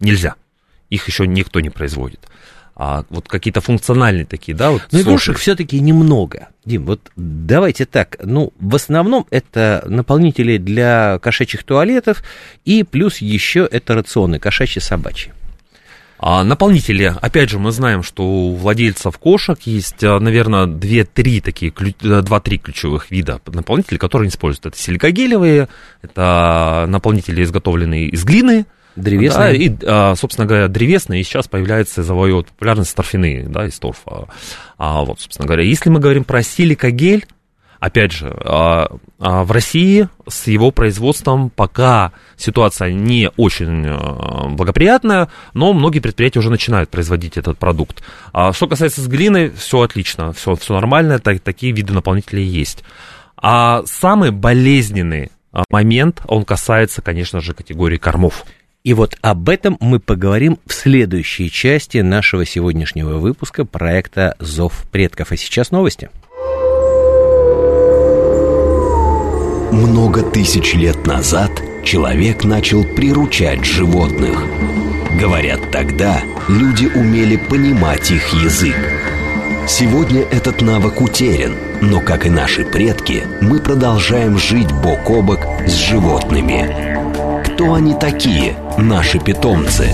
нельзя. 0.00 0.34
Их 0.90 1.08
еще 1.08 1.26
никто 1.26 1.60
не 1.60 1.70
производит. 1.70 2.20
А 2.76 3.04
вот 3.10 3.26
какие-то 3.26 3.60
функциональные 3.60 4.24
такие, 4.24 4.56
да, 4.56 4.70
вот. 4.70 4.82
Но 4.92 5.00
игрушек 5.00 5.38
все-таки 5.38 5.80
немного. 5.80 6.48
Дим, 6.64 6.84
вот 6.84 7.00
давайте 7.16 7.86
так. 7.86 8.18
Ну, 8.22 8.52
в 8.60 8.76
основном 8.76 9.26
это 9.30 9.82
наполнители 9.88 10.58
для 10.58 11.18
кошачьих 11.20 11.64
туалетов 11.64 12.22
и 12.64 12.84
плюс 12.84 13.18
еще 13.18 13.68
это 13.68 13.94
рационы 13.94 14.38
кошачьи 14.38 14.80
собачьи. 14.80 15.32
А 16.18 16.42
наполнители, 16.42 17.14
опять 17.20 17.48
же, 17.48 17.58
мы 17.58 17.70
знаем, 17.70 18.02
что 18.02 18.24
у 18.24 18.54
владельцев 18.54 19.16
кошек 19.18 19.58
есть, 19.62 20.02
а, 20.02 20.18
наверное, 20.18 20.66
2-3 20.66 21.40
такие, 21.40 21.70
2-3 21.70 22.54
э, 22.54 22.58
ключевых 22.58 23.10
вида 23.10 23.40
наполнителей, 23.46 23.98
которые 23.98 24.26
они 24.26 24.30
используют. 24.30 24.66
Это 24.66 24.76
силикогелевые, 24.76 25.68
это 26.02 26.86
наполнители, 26.88 27.42
изготовленные 27.42 28.08
из 28.08 28.24
глины, 28.24 28.66
Древесные. 28.96 29.38
Да, 29.38 29.52
и, 29.52 29.76
а, 29.86 30.14
собственно 30.16 30.44
говоря, 30.44 30.66
древесные, 30.66 31.20
и 31.20 31.24
сейчас 31.24 31.46
появляется 31.46 32.02
завоевывают 32.02 32.48
популярность 32.48 32.96
торфяные, 32.96 33.44
да, 33.48 33.66
из 33.66 33.78
торфа. 33.78 34.26
А, 34.76 35.04
вот, 35.04 35.20
собственно 35.20 35.46
говоря, 35.46 35.62
если 35.62 35.88
мы 35.88 36.00
говорим 36.00 36.24
про 36.24 36.42
силикогель, 36.42 37.24
Опять 37.80 38.10
же, 38.10 38.36
а, 38.44 38.88
а, 39.20 39.44
в 39.44 39.52
России 39.52 40.08
с 40.26 40.48
его 40.48 40.72
производством 40.72 41.48
пока 41.48 42.12
ситуация 42.36 42.92
не 42.92 43.30
очень 43.36 43.86
а, 43.86 44.48
благоприятная, 44.48 45.28
но 45.54 45.72
многие 45.72 46.00
предприятия 46.00 46.40
уже 46.40 46.50
начинают 46.50 46.90
производить 46.90 47.36
этот 47.36 47.56
продукт. 47.58 48.02
Что 48.52 48.66
касается 48.66 49.00
с 49.00 49.06
глиной, 49.06 49.50
все 49.50 49.82
отлично, 49.82 50.32
все, 50.32 50.56
все 50.56 50.74
нормально, 50.74 51.20
так, 51.20 51.40
такие 51.40 51.72
виды 51.72 51.92
наполнителей 51.92 52.44
есть. 52.44 52.82
А 53.36 53.82
самый 53.86 54.32
болезненный 54.32 55.30
момент, 55.70 56.22
он 56.26 56.44
касается, 56.44 57.00
конечно 57.00 57.40
же, 57.40 57.54
категории 57.54 57.96
кормов. 57.96 58.44
И 58.82 58.94
вот 58.94 59.16
об 59.22 59.48
этом 59.48 59.76
мы 59.80 60.00
поговорим 60.00 60.58
в 60.66 60.72
следующей 60.72 61.50
части 61.50 61.98
нашего 61.98 62.44
сегодняшнего 62.44 63.18
выпуска 63.18 63.64
проекта 63.64 64.34
«Зов 64.40 64.84
предков». 64.90 65.30
А 65.30 65.36
сейчас 65.36 65.70
новости. 65.70 66.10
Много 69.72 70.22
тысяч 70.22 70.74
лет 70.74 71.06
назад 71.06 71.50
человек 71.84 72.44
начал 72.44 72.84
приручать 72.84 73.64
животных. 73.64 74.42
Говорят, 75.20 75.70
тогда 75.70 76.22
люди 76.48 76.86
умели 76.86 77.36
понимать 77.36 78.10
их 78.10 78.32
язык. 78.32 78.76
Сегодня 79.66 80.22
этот 80.22 80.62
навык 80.62 81.02
утерян, 81.02 81.52
но, 81.82 82.00
как 82.00 82.26
и 82.26 82.30
наши 82.30 82.64
предки, 82.64 83.24
мы 83.42 83.58
продолжаем 83.58 84.38
жить 84.38 84.72
бок 84.72 85.10
о 85.10 85.20
бок 85.20 85.40
с 85.66 85.72
животными. 85.72 87.44
Кто 87.44 87.74
они 87.74 87.94
такие, 87.94 88.56
наши 88.78 89.18
питомцы? 89.18 89.90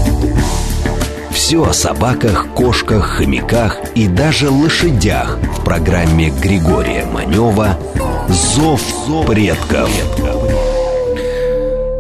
Все 1.35 1.63
о 1.65 1.73
собаках, 1.73 2.47
кошках, 2.55 3.17
хомяках 3.17 3.81
и 3.97 4.07
даже 4.07 4.51
лошадях 4.51 5.41
в 5.59 5.65
программе 5.65 6.31
Григория 6.31 7.05
Манева 7.07 7.77
«Зов 8.29 8.81
предков». 9.27 9.91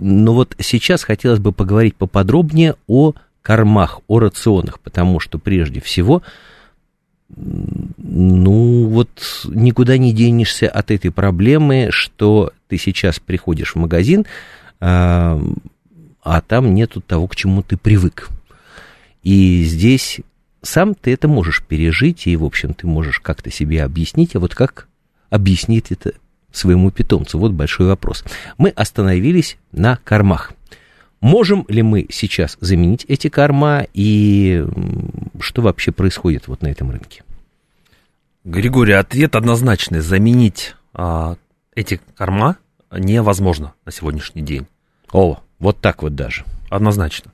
но 0.00 0.34
вот 0.34 0.56
сейчас 0.58 1.04
хотелось 1.04 1.38
бы 1.38 1.52
поговорить 1.52 1.96
поподробнее 1.96 2.74
о 2.86 3.14
кормах, 3.42 4.00
о 4.08 4.18
рационах, 4.18 4.80
потому 4.80 5.20
что 5.20 5.38
прежде 5.38 5.80
всего, 5.80 6.22
ну 7.34 8.86
вот 8.88 9.08
никуда 9.46 9.96
не 9.96 10.12
денешься 10.12 10.68
от 10.68 10.90
этой 10.90 11.10
проблемы, 11.10 11.88
что 11.90 12.52
ты 12.68 12.78
сейчас 12.78 13.18
приходишь 13.18 13.74
в 13.74 13.78
магазин, 13.78 14.26
а 14.80 16.40
там 16.46 16.74
нету 16.74 17.00
того, 17.00 17.26
к 17.26 17.34
чему 17.34 17.62
ты 17.62 17.76
привык. 17.76 18.28
И 19.22 19.64
здесь 19.64 20.20
сам 20.62 20.94
ты 20.94 21.12
это 21.12 21.28
можешь 21.28 21.62
пережить, 21.62 22.26
и, 22.26 22.36
в 22.36 22.44
общем, 22.44 22.74
ты 22.74 22.86
можешь 22.86 23.20
как-то 23.20 23.50
себе 23.50 23.82
объяснить, 23.82 24.34
а 24.36 24.40
вот 24.40 24.54
как 24.54 24.88
объяснить 25.28 25.90
это 25.90 26.12
своему 26.52 26.90
питомцу? 26.90 27.38
Вот 27.38 27.52
большой 27.52 27.86
вопрос. 27.86 28.24
Мы 28.58 28.70
остановились 28.70 29.58
на 29.72 29.98
кормах. 30.04 30.52
Можем 31.20 31.64
ли 31.68 31.82
мы 31.82 32.06
сейчас 32.10 32.56
заменить 32.60 33.04
эти 33.06 33.28
корма, 33.28 33.86
и 33.94 34.66
что 35.40 35.62
вообще 35.62 35.92
происходит 35.92 36.48
вот 36.48 36.62
на 36.62 36.68
этом 36.68 36.90
рынке? 36.90 37.22
Григорий, 38.44 38.94
ответ 38.94 39.36
однозначный. 39.36 40.00
Заменить 40.00 40.74
а, 40.94 41.36
эти 41.76 42.00
корма 42.16 42.56
невозможно 42.90 43.72
на 43.84 43.92
сегодняшний 43.92 44.42
день. 44.42 44.66
О, 45.12 45.38
вот 45.60 45.80
так 45.80 46.02
вот 46.02 46.16
даже. 46.16 46.44
Однозначно. 46.70 47.32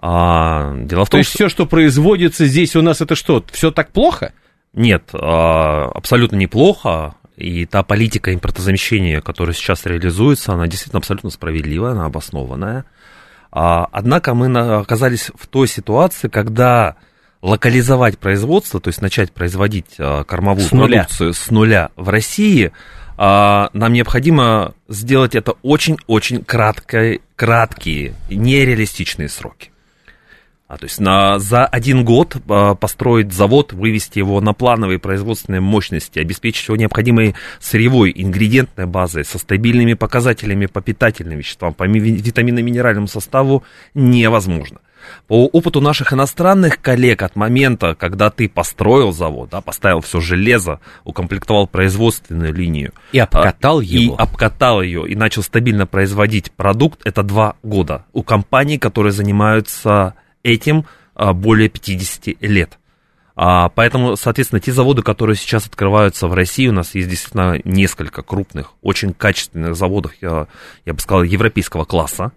А, 0.00 0.74
дело 0.76 1.04
в 1.04 1.10
том, 1.10 1.18
То 1.18 1.18
есть 1.18 1.30
что... 1.30 1.38
все, 1.38 1.48
что 1.48 1.66
производится 1.66 2.46
здесь 2.46 2.76
у 2.76 2.82
нас, 2.82 3.00
это 3.00 3.14
что, 3.14 3.44
все 3.50 3.70
так 3.70 3.90
плохо? 3.90 4.32
Нет, 4.72 5.10
а, 5.12 5.90
абсолютно 5.94 6.36
неплохо. 6.36 7.14
И 7.36 7.66
та 7.66 7.82
политика 7.82 8.34
импортозамещения, 8.34 9.20
которая 9.20 9.54
сейчас 9.54 9.86
реализуется, 9.86 10.54
она 10.54 10.66
действительно 10.66 10.98
абсолютно 10.98 11.30
справедливая, 11.30 11.92
она 11.92 12.06
обоснованная. 12.06 12.84
А, 13.50 13.88
однако 13.90 14.34
мы 14.34 14.56
оказались 14.78 15.30
в 15.34 15.46
той 15.46 15.68
ситуации, 15.68 16.28
когда 16.28 16.96
локализовать 17.42 18.18
производство, 18.18 18.80
то 18.80 18.88
есть 18.88 19.00
начать 19.00 19.32
производить 19.32 19.94
а, 19.98 20.24
кормовую 20.24 20.66
с 20.66 20.70
продукцию 20.70 21.32
с 21.32 21.50
нуля 21.50 21.90
в 21.96 22.08
России, 22.08 22.72
нам 23.16 23.92
необходимо 23.92 24.74
сделать 24.86 25.34
это 25.34 25.54
очень-очень 25.62 26.44
краткие, 26.44 27.18
краткие, 27.34 28.14
нереалистичные 28.30 29.28
сроки. 29.28 29.72
А, 30.68 30.76
то 30.76 30.84
есть 30.84 31.00
на, 31.00 31.38
за 31.38 31.64
один 31.64 32.04
год 32.04 32.36
а, 32.46 32.74
построить 32.74 33.32
завод, 33.32 33.72
вывести 33.72 34.18
его 34.18 34.38
на 34.42 34.52
плановые 34.52 34.98
производственные 34.98 35.62
мощности, 35.62 36.18
обеспечить 36.18 36.68
его 36.68 36.76
необходимой 36.76 37.34
сырьевой 37.58 38.12
ингредиентной 38.14 38.84
базой 38.84 39.24
со 39.24 39.38
стабильными 39.38 39.94
показателями 39.94 40.66
по 40.66 40.82
питательным 40.82 41.38
веществам, 41.38 41.72
по 41.72 41.84
витаминно-минеральному 41.88 43.06
составу 43.06 43.64
невозможно. 43.94 44.80
По 45.26 45.46
опыту 45.46 45.80
наших 45.80 46.12
иностранных 46.12 46.82
коллег 46.82 47.22
от 47.22 47.34
момента, 47.34 47.94
когда 47.94 48.28
ты 48.28 48.46
построил 48.46 49.12
завод, 49.12 49.48
да, 49.50 49.62
поставил 49.62 50.02
все 50.02 50.20
железо, 50.20 50.80
укомплектовал 51.04 51.66
производственную 51.66 52.52
линию. 52.52 52.92
И 53.12 53.18
обкатал 53.18 53.78
а, 53.78 53.82
его. 53.82 54.16
И 54.16 54.18
обкатал 54.18 54.82
ее, 54.82 55.08
и 55.08 55.14
начал 55.14 55.42
стабильно 55.42 55.86
производить 55.86 56.52
продукт, 56.52 57.00
это 57.04 57.22
два 57.22 57.56
года. 57.62 58.04
У 58.12 58.22
компаний, 58.22 58.76
которые 58.76 59.12
занимаются 59.12 60.14
этим 60.42 60.84
а, 61.18 61.32
более 61.32 61.68
50 61.68 62.40
лет. 62.42 62.78
А, 63.34 63.70
поэтому, 63.70 64.16
соответственно, 64.16 64.60
те 64.60 64.72
заводы, 64.72 65.02
которые 65.02 65.36
сейчас 65.36 65.66
открываются 65.66 66.28
в 66.28 66.34
России, 66.34 66.68
у 66.68 66.72
нас 66.72 66.94
есть 66.94 67.08
действительно 67.08 67.60
несколько 67.64 68.22
крупных, 68.22 68.74
очень 68.82 69.12
качественных 69.12 69.74
заводов, 69.74 70.12
я, 70.20 70.46
я 70.84 70.94
бы 70.94 71.00
сказал, 71.00 71.24
европейского 71.24 71.84
класса. 71.84 72.32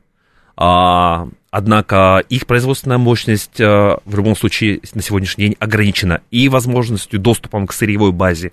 А, 0.57 1.27
однако 1.51 2.23
их 2.29 2.47
производственная 2.47 2.97
мощность 2.97 3.59
в 3.59 4.01
любом 4.05 4.35
случае 4.35 4.81
на 4.93 5.01
сегодняшний 5.01 5.45
день 5.45 5.55
ограничена 5.59 6.21
и 6.31 6.49
возможностью 6.49 7.19
доступом 7.19 7.67
к 7.67 7.73
сырьевой 7.73 8.11
базе, 8.11 8.51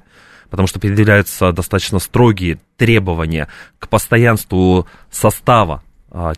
потому 0.51 0.69
что 0.69 0.79
предъявляются 0.79 1.53
достаточно 1.53 1.99
строгие 1.99 2.59
требования 2.77 3.49
к 3.79 3.89
постоянству 3.89 4.87
состава 5.11 5.83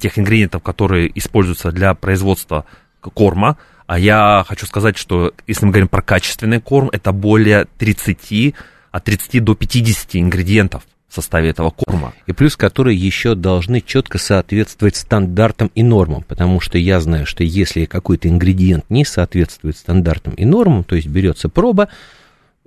тех 0.00 0.18
ингредиентов, 0.18 0.62
которые 0.62 1.16
используются 1.16 1.70
для 1.70 1.94
производства 1.94 2.66
корма, 3.00 3.56
а 3.86 3.98
я 3.98 4.44
хочу 4.46 4.66
сказать, 4.66 4.96
что 4.96 5.34
если 5.46 5.66
мы 5.66 5.72
говорим 5.72 5.88
про 5.88 6.02
качественный 6.02 6.60
корм, 6.60 6.90
это 6.92 7.12
более 7.12 7.66
30, 7.78 8.54
от 8.92 9.04
30 9.04 9.42
до 9.42 9.54
50 9.54 10.16
ингредиентов 10.16 10.84
в 11.08 11.14
составе 11.14 11.50
этого 11.50 11.70
корма. 11.70 12.14
И 12.26 12.32
плюс, 12.32 12.56
которые 12.56 12.96
еще 12.96 13.34
должны 13.34 13.80
четко 13.80 14.18
соответствовать 14.18 14.94
стандартам 14.94 15.72
и 15.74 15.82
нормам, 15.82 16.22
потому 16.22 16.60
что 16.60 16.78
я 16.78 17.00
знаю, 17.00 17.26
что 17.26 17.42
если 17.42 17.84
какой-то 17.84 18.28
ингредиент 18.28 18.84
не 18.88 19.04
соответствует 19.04 19.76
стандартам 19.76 20.34
и 20.34 20.44
нормам, 20.44 20.84
то 20.84 20.94
есть 20.94 21.08
берется 21.08 21.48
проба, 21.48 21.88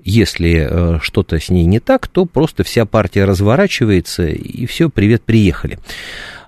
если 0.04 0.68
э, 0.70 1.00
что-то 1.02 1.40
с 1.40 1.50
ней 1.50 1.64
не 1.64 1.80
так, 1.80 2.08
то 2.10 2.26
просто 2.26 2.66
вся 2.66 2.86
партия 2.86 3.24
разворачивается, 3.24 4.28
и 4.28 4.66
все, 4.66 4.90
привет, 4.90 5.24
приехали 5.24 5.80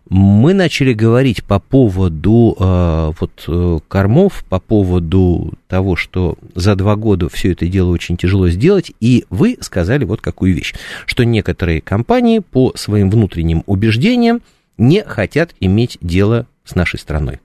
мы 0.10 0.54
начали 0.54 0.94
говорить 0.94 1.44
по 1.44 1.60
поводу 1.60 2.56
э, 2.60 3.12
вот, 3.20 3.44
э, 3.48 3.80
кормов, 3.88 4.46
по 4.48 4.60
поводу 4.60 5.54
того, 5.68 5.96
что 5.96 6.38
за 6.54 6.76
два 6.76 6.96
года 6.96 7.28
все 7.30 7.54
это 7.54 7.68
дело 7.68 7.89
очень 7.89 8.15
тяжело 8.15 8.50
сделать, 8.50 8.91
и 9.00 9.26
вы 9.30 9.58
сказали 9.62 10.06
вот 10.06 10.22
какую 10.22 10.54
вещь, 10.54 10.76
что 11.06 11.26
некоторые 11.26 11.82
компании 11.82 12.39
по 12.39 12.72
своим 12.76 13.10
внутренним 13.10 13.63
убеждениям 13.65 14.41
не 14.78 15.04
хотят 15.04 15.56
иметь 15.60 15.98
дело 16.02 16.46
с 16.65 16.76
нашей 16.76 17.00
страной. 17.00 17.39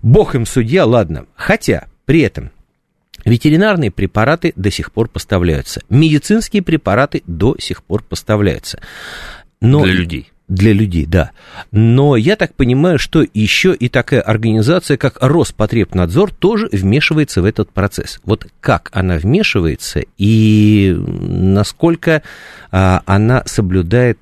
Бог 0.00 0.34
им 0.34 0.46
судья, 0.46 0.86
ладно. 0.86 1.26
Хотя 1.34 1.88
при 2.06 2.20
этом 2.20 2.50
ветеринарные 3.24 3.90
препараты 3.90 4.52
до 4.56 4.70
сих 4.70 4.90
пор 4.92 5.08
поставляются, 5.08 5.82
медицинские 5.90 6.62
препараты 6.62 7.22
до 7.26 7.56
сих 7.58 7.82
пор 7.82 8.02
поставляются. 8.02 8.80
Но 9.60 9.82
для 9.82 9.94
людей 9.94 10.30
для 10.48 10.72
людей, 10.72 11.06
да. 11.06 11.30
Но 11.70 12.16
я 12.16 12.36
так 12.36 12.54
понимаю, 12.54 12.98
что 12.98 13.24
еще 13.32 13.74
и 13.74 13.88
такая 13.88 14.20
организация, 14.20 14.96
как 14.96 15.16
Роспотребнадзор, 15.20 16.32
тоже 16.32 16.68
вмешивается 16.70 17.40
в 17.40 17.46
этот 17.46 17.70
процесс. 17.70 18.20
Вот 18.24 18.46
как 18.60 18.90
она 18.92 19.16
вмешивается 19.16 20.02
и 20.18 20.94
насколько 20.98 22.22
а, 22.70 23.02
она 23.06 23.42
соблюдает 23.46 24.18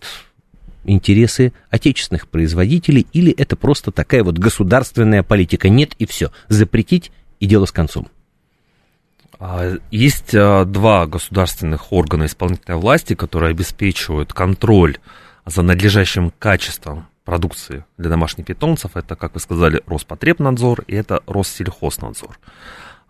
интересы 0.84 1.52
отечественных 1.70 2.28
производителей, 2.28 3.06
или 3.12 3.32
это 3.32 3.56
просто 3.56 3.90
такая 3.90 4.22
вот 4.22 4.38
государственная 4.38 5.22
политика? 5.22 5.68
Нет 5.68 5.94
и 5.98 6.06
все. 6.06 6.30
Запретить 6.48 7.10
и 7.40 7.46
дело 7.46 7.66
с 7.66 7.72
концом. 7.72 8.08
А, 9.40 9.76
есть 9.90 10.34
а, 10.34 10.64
два 10.64 11.06
государственных 11.06 11.92
органа 11.92 12.26
исполнительной 12.26 12.78
власти, 12.78 13.14
которые 13.14 13.50
обеспечивают 13.50 14.32
контроль 14.32 14.98
за 15.46 15.62
надлежащим 15.62 16.32
качеством 16.38 17.06
продукции 17.24 17.84
для 17.98 18.10
домашних 18.10 18.46
питомцев. 18.46 18.96
Это, 18.96 19.16
как 19.16 19.34
вы 19.34 19.40
сказали, 19.40 19.82
Роспотребнадзор 19.86 20.84
и 20.86 20.94
это 20.94 21.22
Россельхознадзор. 21.26 22.38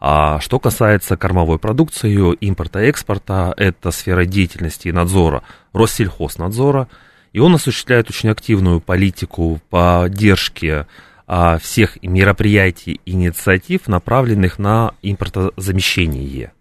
А 0.01 0.40
что 0.40 0.59
касается 0.59 1.16
кормовой 1.16 1.59
продукции, 1.59 2.09
ее 2.09 2.35
импорта 2.35 2.83
и 2.83 2.88
экспорта, 2.88 3.55
это 3.57 3.92
сфера 3.92 4.25
деятельности 4.25 4.88
и 4.88 4.92
надзора 4.92 5.45
Россельхознадзора. 5.73 6.88
И 7.33 7.38
он 7.38 7.55
осуществляет 7.55 8.11
очень 8.11 8.29
активную 8.29 8.81
политику 8.81 9.61
поддержки 9.71 10.87
а, 11.27 11.59
всех 11.59 12.03
мероприятий 12.03 13.01
и 13.07 13.12
инициатив, 13.12 13.87
направленных 13.87 14.59
на 14.59 14.92
импортозамещение. 15.03 16.53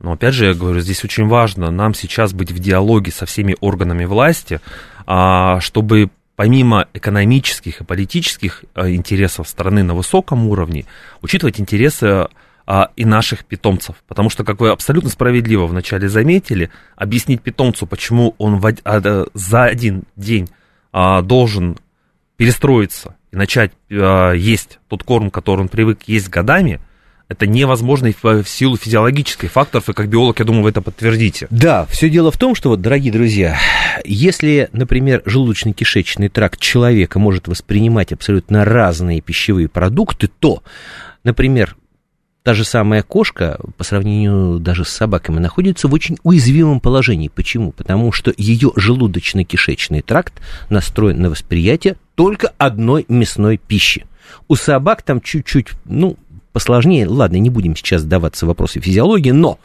Но 0.00 0.12
опять 0.12 0.34
же, 0.34 0.46
я 0.46 0.54
говорю, 0.54 0.80
здесь 0.80 1.04
очень 1.04 1.26
важно 1.26 1.70
нам 1.70 1.94
сейчас 1.94 2.32
быть 2.32 2.50
в 2.50 2.58
диалоге 2.58 3.12
со 3.12 3.26
всеми 3.26 3.56
органами 3.60 4.06
власти, 4.06 4.60
а, 5.06 5.60
чтобы 5.60 6.10
помимо 6.40 6.88
экономических 6.94 7.82
и 7.82 7.84
политических 7.84 8.64
а, 8.74 8.90
интересов 8.90 9.46
страны 9.46 9.82
на 9.82 9.92
высоком 9.92 10.48
уровне, 10.48 10.86
учитывать 11.20 11.60
интересы 11.60 12.28
а, 12.66 12.88
и 12.96 13.04
наших 13.04 13.44
питомцев. 13.44 13.96
Потому 14.08 14.30
что, 14.30 14.42
как 14.42 14.58
вы 14.58 14.70
абсолютно 14.70 15.10
справедливо 15.10 15.66
вначале 15.66 16.08
заметили, 16.08 16.70
объяснить 16.96 17.42
питомцу, 17.42 17.86
почему 17.86 18.34
он 18.38 18.58
за 19.34 19.64
один 19.64 20.04
день 20.16 20.48
а, 20.94 21.20
должен 21.20 21.76
перестроиться 22.38 23.16
и 23.32 23.36
начать 23.36 23.72
есть 23.90 24.78
тот 24.88 25.04
корм, 25.04 25.30
который 25.30 25.60
он 25.60 25.68
привык 25.68 26.04
есть 26.06 26.30
годами, 26.30 26.80
это 27.30 27.46
невозможно 27.46 28.12
в 28.22 28.44
силу 28.44 28.76
физиологических 28.76 29.52
факторов, 29.52 29.88
и 29.88 29.92
как 29.92 30.08
биолог, 30.08 30.40
я 30.40 30.44
думаю, 30.44 30.64
вы 30.64 30.70
это 30.70 30.82
подтвердите. 30.82 31.46
Да, 31.50 31.86
все 31.86 32.10
дело 32.10 32.32
в 32.32 32.36
том, 32.36 32.56
что, 32.56 32.70
вот, 32.70 32.80
дорогие 32.80 33.12
друзья, 33.12 33.56
если, 34.04 34.68
например, 34.72 35.22
желудочно-кишечный 35.24 36.28
тракт 36.28 36.60
человека 36.60 37.20
может 37.20 37.46
воспринимать 37.46 38.12
абсолютно 38.12 38.64
разные 38.64 39.20
пищевые 39.20 39.68
продукты, 39.68 40.28
то, 40.40 40.64
например, 41.22 41.76
та 42.42 42.54
же 42.54 42.64
самая 42.64 43.04
кошка, 43.04 43.60
по 43.76 43.84
сравнению 43.84 44.58
даже 44.58 44.84
с 44.84 44.88
собаками, 44.88 45.38
находится 45.38 45.86
в 45.86 45.94
очень 45.94 46.16
уязвимом 46.24 46.80
положении. 46.80 47.28
Почему? 47.28 47.70
Потому 47.70 48.10
что 48.10 48.34
ее 48.36 48.72
желудочно-кишечный 48.74 50.02
тракт 50.02 50.42
настроен 50.68 51.22
на 51.22 51.30
восприятие 51.30 51.94
только 52.16 52.52
одной 52.58 53.06
мясной 53.08 53.56
пищи. 53.56 54.06
У 54.48 54.56
собак 54.56 55.02
там 55.02 55.20
чуть-чуть, 55.20 55.68
ну, 55.84 56.16
посложнее. 56.52 57.06
Ладно, 57.08 57.36
не 57.36 57.50
будем 57.50 57.76
сейчас 57.76 58.02
сдаваться 58.02 58.44
в 58.44 58.48
вопросы 58.48 58.80
физиологии, 58.80 59.30
но 59.30 59.58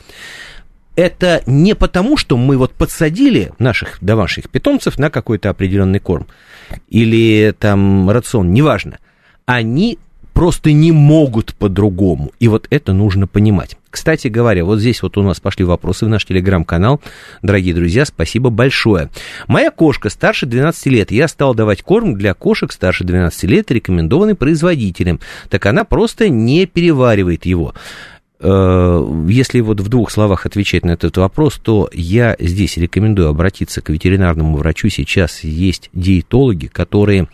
это 0.95 1.43
не 1.45 1.75
потому, 1.75 2.17
что 2.17 2.37
мы 2.37 2.57
вот 2.57 2.73
подсадили 2.73 3.51
наших 3.59 3.97
домашних 4.01 4.49
питомцев 4.49 4.97
на 4.97 5.09
какой-то 5.09 5.49
определенный 5.49 5.99
корм 5.99 6.27
или 6.87 7.53
там 7.57 8.09
рацион, 8.09 8.53
неважно. 8.53 8.99
Они 9.45 9.99
просто 10.35 10.73
не 10.73 10.91
могут 10.91 11.55
по-другому. 11.55 12.33
И 12.39 12.49
вот 12.49 12.67
это 12.69 12.91
нужно 12.91 13.25
понимать. 13.25 13.77
Кстати 13.89 14.27
говоря, 14.27 14.65
вот 14.65 14.79
здесь 14.79 15.01
вот 15.01 15.17
у 15.17 15.23
нас 15.23 15.39
пошли 15.39 15.63
вопросы 15.63 16.05
в 16.05 16.09
наш 16.09 16.25
телеграм-канал. 16.25 16.99
Дорогие 17.41 17.73
друзья, 17.73 18.03
спасибо 18.03 18.49
большое. 18.49 19.09
Моя 19.47 19.71
кошка 19.71 20.09
старше 20.09 20.45
12 20.45 20.87
лет. 20.87 21.11
Я 21.11 21.29
стал 21.29 21.55
давать 21.55 21.83
корм 21.83 22.15
для 22.15 22.33
кошек 22.33 22.73
старше 22.73 23.05
12 23.05 23.43
лет, 23.45 23.71
рекомендованный 23.71 24.35
производителем. 24.35 25.21
Так 25.49 25.65
она 25.67 25.85
просто 25.85 26.27
не 26.27 26.65
переваривает 26.65 27.45
его 27.45 27.73
э, 28.41 29.25
если 29.29 29.61
вот 29.61 29.79
в 29.79 29.87
двух 29.87 30.11
словах 30.11 30.45
отвечать 30.45 30.83
на 30.83 30.91
этот 30.91 31.15
вопрос, 31.15 31.61
то 31.63 31.89
я 31.93 32.35
здесь 32.39 32.75
рекомендую 32.75 33.29
обратиться 33.29 33.81
к 33.81 33.89
ветеринарному 33.89 34.57
врачу. 34.57 34.89
Сейчас 34.89 35.45
есть 35.45 35.89
диетологи, 35.93 36.67
которые 36.67 37.29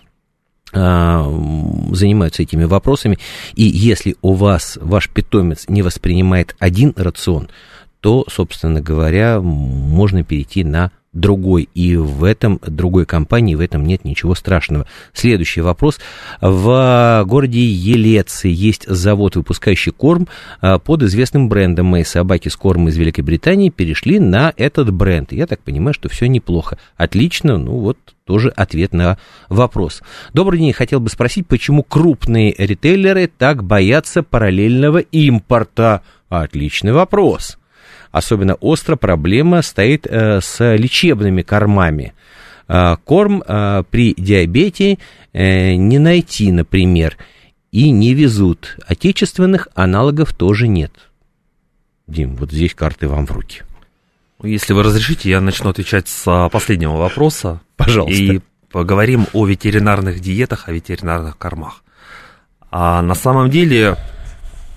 занимаются 0.73 2.43
этими 2.43 2.63
вопросами. 2.63 3.19
И 3.55 3.63
если 3.63 4.15
у 4.21 4.33
вас 4.33 4.77
ваш 4.81 5.09
питомец 5.09 5.65
не 5.67 5.81
воспринимает 5.81 6.55
один 6.59 6.93
рацион, 6.95 7.49
то, 7.99 8.25
собственно 8.29 8.81
говоря, 8.81 9.41
можно 9.41 10.23
перейти 10.23 10.63
на 10.63 10.91
другой, 11.13 11.67
и 11.73 11.97
в 11.97 12.23
этом, 12.23 12.59
другой 12.65 13.05
компании, 13.05 13.55
в 13.55 13.59
этом 13.59 13.85
нет 13.85 14.05
ничего 14.05 14.33
страшного. 14.33 14.87
Следующий 15.13 15.61
вопрос. 15.61 15.99
В 16.39 17.23
городе 17.27 17.59
Елец 17.59 18.45
есть 18.45 18.87
завод, 18.87 19.35
выпускающий 19.35 19.91
корм 19.91 20.27
а, 20.61 20.79
под 20.79 21.03
известным 21.03 21.49
брендом. 21.49 21.87
Мои 21.87 22.05
собаки 22.05 22.47
с 22.47 22.55
кормом 22.55 22.87
из 22.87 22.97
Великобритании 22.97 23.69
перешли 23.69 24.19
на 24.19 24.53
этот 24.55 24.93
бренд. 24.93 25.33
Я 25.33 25.47
так 25.47 25.61
понимаю, 25.61 25.93
что 25.93 26.07
все 26.07 26.27
неплохо. 26.27 26.77
Отлично, 26.95 27.57
ну 27.57 27.79
вот 27.79 27.97
тоже 28.25 28.49
ответ 28.49 28.93
на 28.93 29.17
вопрос. 29.49 30.01
Добрый 30.33 30.59
день, 30.59 30.71
хотел 30.71 31.01
бы 31.01 31.09
спросить, 31.09 31.45
почему 31.45 31.83
крупные 31.83 32.55
ритейлеры 32.57 33.27
так 33.27 33.63
боятся 33.65 34.23
параллельного 34.23 34.99
импорта? 34.99 36.03
Отличный 36.29 36.93
вопрос 36.93 37.57
особенно 38.11 38.55
остро 38.55 38.95
проблема 38.95 39.61
стоит 39.61 40.05
э, 40.05 40.41
с 40.41 40.75
лечебными 40.75 41.41
кормами. 41.41 42.13
Э, 42.67 42.97
корм 43.03 43.43
э, 43.45 43.83
при 43.89 44.13
диабете 44.17 44.97
не 45.33 45.97
найти, 45.97 46.51
например, 46.51 47.17
и 47.71 47.89
не 47.89 48.13
везут. 48.13 48.77
Отечественных 48.85 49.69
аналогов 49.75 50.33
тоже 50.33 50.67
нет. 50.67 50.91
Дим, 52.05 52.35
вот 52.35 52.51
здесь 52.51 52.75
карты 52.75 53.07
вам 53.07 53.25
в 53.25 53.31
руки. 53.31 53.61
Если 54.43 54.73
вы 54.73 54.83
разрешите, 54.83 55.29
я 55.29 55.39
начну 55.39 55.69
отвечать 55.69 56.09
с 56.09 56.49
последнего 56.51 56.97
вопроса. 56.97 57.61
Пожалуйста. 57.77 58.21
И 58.21 58.41
поговорим 58.69 59.27
о 59.31 59.45
ветеринарных 59.45 60.19
диетах, 60.19 60.67
о 60.67 60.73
ветеринарных 60.73 61.37
кормах. 61.37 61.83
А 62.69 63.01
на 63.01 63.15
самом 63.15 63.49
деле 63.49 63.95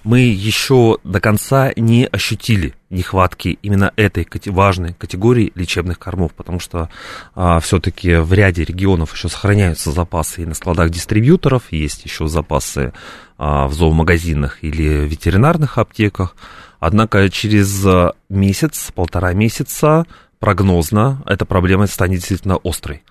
мы 0.04 0.20
еще 0.20 0.98
до 1.02 1.18
конца 1.18 1.72
не 1.76 2.06
ощутили 2.06 2.74
нехватки 2.90 3.58
именно 3.62 3.92
этой 3.96 4.26
важной 4.46 4.92
категории 4.92 5.50
лечебных 5.54 5.98
кормов, 5.98 6.32
потому 6.34 6.60
что 6.60 6.90
а, 7.34 7.58
все-таки 7.60 8.16
в 8.16 8.32
ряде 8.32 8.64
регионов 8.64 9.14
еще 9.14 9.28
сохраняются 9.28 9.90
запасы 9.90 10.42
и 10.42 10.46
на 10.46 10.54
складах 10.54 10.90
дистрибьюторов, 10.90 11.72
есть 11.72 12.04
еще 12.04 12.28
запасы 12.28 12.92
а, 13.38 13.66
в 13.66 13.72
зоомагазинах 13.72 14.62
или 14.62 15.08
ветеринарных 15.08 15.78
аптеках. 15.78 16.36
Однако 16.78 17.30
через 17.30 17.84
месяц, 18.28 18.92
полтора 18.94 19.32
месяца 19.32 20.04
прогнозно 20.38 21.22
эта 21.24 21.46
проблема 21.46 21.86
станет 21.86 22.18
действительно 22.18 22.58
острой. 22.62 23.02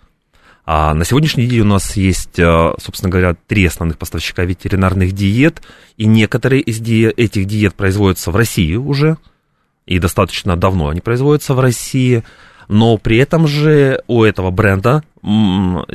А 0.65 0.93
на 0.93 1.03
сегодняшний 1.03 1.45
день 1.45 1.61
у 1.61 1.65
нас 1.65 1.97
есть, 1.97 2.39
э, 2.39 2.73
собственно 2.79 3.09
говоря, 3.09 3.35
три 3.47 3.65
основных 3.65 3.97
поставщика 3.97 4.45
ветеринарных 4.45 5.11
диет, 5.11 5.61
и 5.97 6.05
некоторые 6.05 6.61
из 6.61 6.79
ди- 6.79 7.07
этих 7.07 7.45
диет 7.45 7.75
производятся 7.75 8.31
в 8.31 8.35
России 8.37 8.75
уже, 8.75 9.17
и 9.85 9.99
достаточно 9.99 10.55
давно 10.55 10.87
они 10.87 11.01
производятся 11.01 11.53
в 11.53 11.59
России, 11.59 12.23
но 12.69 12.97
при 12.97 13.17
этом 13.17 13.45
же 13.45 14.03
у 14.07 14.23
этого 14.23 14.51
бренда 14.51 15.03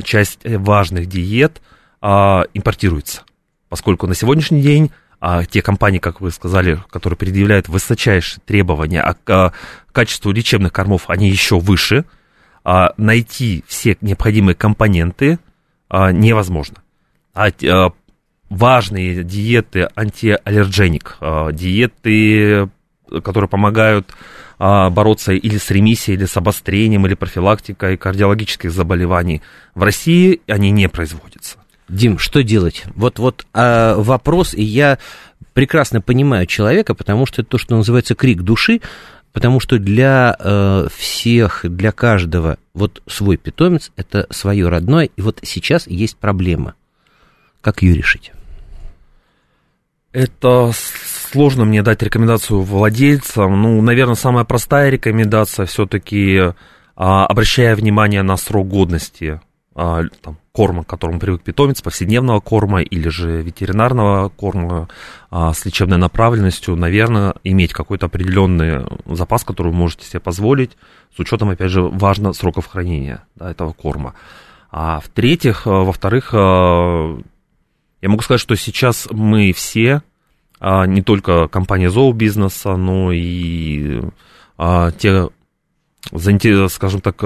часть 0.03 0.39
важных 0.43 1.07
диет 1.07 1.63
а, 1.99 2.43
импортируется, 2.53 3.23
поскольку 3.69 4.05
на 4.05 4.13
сегодняшний 4.13 4.61
день 4.61 4.91
а, 5.19 5.45
те 5.45 5.63
компании, 5.63 5.97
как 5.97 6.21
вы 6.21 6.29
сказали, 6.29 6.83
которые 6.91 7.17
предъявляют 7.17 7.67
высочайшие 7.69 8.41
требования 8.45 9.01
а, 9.01 9.15
к 9.15 9.53
качеству 9.91 10.31
лечебных 10.31 10.71
кормов, 10.71 11.05
они 11.07 11.27
еще 11.27 11.59
выше– 11.59 12.05
а, 12.69 12.93
найти 12.97 13.63
все 13.67 13.97
необходимые 13.99 14.53
компоненты 14.53 15.39
а, 15.89 16.11
невозможно. 16.11 16.83
А, 17.33 17.47
а, 17.63 17.93
важные 18.47 19.23
диеты 19.23 19.89
антиаллергеник, 19.95 21.17
а, 21.19 21.51
диеты, 21.51 22.69
которые 23.23 23.49
помогают 23.49 24.13
а, 24.59 24.91
бороться 24.91 25.33
или 25.33 25.57
с 25.57 25.71
ремиссией, 25.71 26.15
или 26.15 26.25
с 26.25 26.37
обострением, 26.37 27.07
или 27.07 27.15
профилактикой 27.15 27.97
кардиологических 27.97 28.71
заболеваний, 28.71 29.41
в 29.73 29.81
России 29.81 30.41
они 30.45 30.69
не 30.69 30.87
производятся. 30.89 31.57
Дим, 31.87 32.19
что 32.19 32.43
делать? 32.43 32.83
Вот, 32.93 33.17
вот 33.17 33.47
а, 33.51 33.95
вопрос, 33.95 34.53
и 34.53 34.61
я 34.61 34.99
прекрасно 35.53 36.01
понимаю 36.01 36.45
человека, 36.45 36.93
потому 36.93 37.25
что 37.25 37.41
это 37.41 37.49
то, 37.49 37.57
что 37.57 37.75
называется 37.75 38.13
крик 38.13 38.43
души, 38.43 38.81
Потому 39.31 39.59
что 39.59 39.77
для 39.77 40.35
э, 40.39 40.87
всех, 40.95 41.61
для 41.63 41.91
каждого 41.91 42.57
вот 42.73 43.01
свой 43.07 43.37
питомец 43.37 43.91
это 43.95 44.27
свое 44.31 44.67
родное, 44.67 45.05
и 45.05 45.21
вот 45.21 45.39
сейчас 45.43 45.87
есть 45.87 46.17
проблема. 46.17 46.73
Как 47.61 47.81
ее 47.81 47.93
решить? 47.93 48.31
Это 50.11 50.71
сложно 51.31 51.65
мне 51.65 51.83
дать 51.83 52.01
рекомендацию 52.01 52.61
владельцам. 52.61 53.61
Ну, 53.61 53.81
наверное, 53.81 54.15
самая 54.15 54.43
простая 54.43 54.89
рекомендация 54.89 55.67
все-таки 55.67 56.53
а, 56.95 57.25
обращая 57.27 57.75
внимание 57.75 58.23
на 58.23 58.35
срок 58.35 58.67
годности 58.67 59.39
а, 59.75 60.03
там, 60.21 60.39
корма, 60.59 60.83
к 60.83 60.87
которому 60.87 61.21
привык 61.21 61.41
питомец, 61.41 61.81
повседневного 61.81 62.41
корма 62.41 62.81
или 62.81 63.07
же 63.07 63.41
ветеринарного 63.41 64.27
корма 64.27 64.89
а, 65.31 65.53
с 65.53 65.63
лечебной 65.63 65.97
направленностью, 65.97 66.75
наверное, 66.75 67.35
иметь 67.45 67.71
какой-то 67.71 68.07
определенный 68.07 68.85
запас, 69.05 69.45
который 69.45 69.71
вы 69.71 69.77
можете 69.77 70.05
себе 70.05 70.19
позволить, 70.19 70.71
с 71.15 71.19
учетом, 71.19 71.49
опять 71.49 71.71
же, 71.71 71.81
важно 71.81 72.33
сроков 72.33 72.67
хранения 72.67 73.23
да, 73.35 73.49
этого 73.49 73.71
корма. 73.71 74.15
А 74.69 74.99
в-третьих, 74.99 75.65
а, 75.65 75.85
во-вторых, 75.85 76.31
а, 76.33 77.17
я 78.01 78.09
могу 78.09 78.21
сказать, 78.21 78.41
что 78.41 78.57
сейчас 78.57 79.07
мы 79.11 79.53
все, 79.53 80.01
а, 80.59 80.85
не 80.87 81.03
только 81.03 81.47
компания 81.47 81.89
зообизнеса, 81.89 82.75
но 82.75 83.13
и 83.13 84.01
а, 84.57 84.91
те, 84.91 85.29
скажем 86.67 86.99
так, 86.99 87.23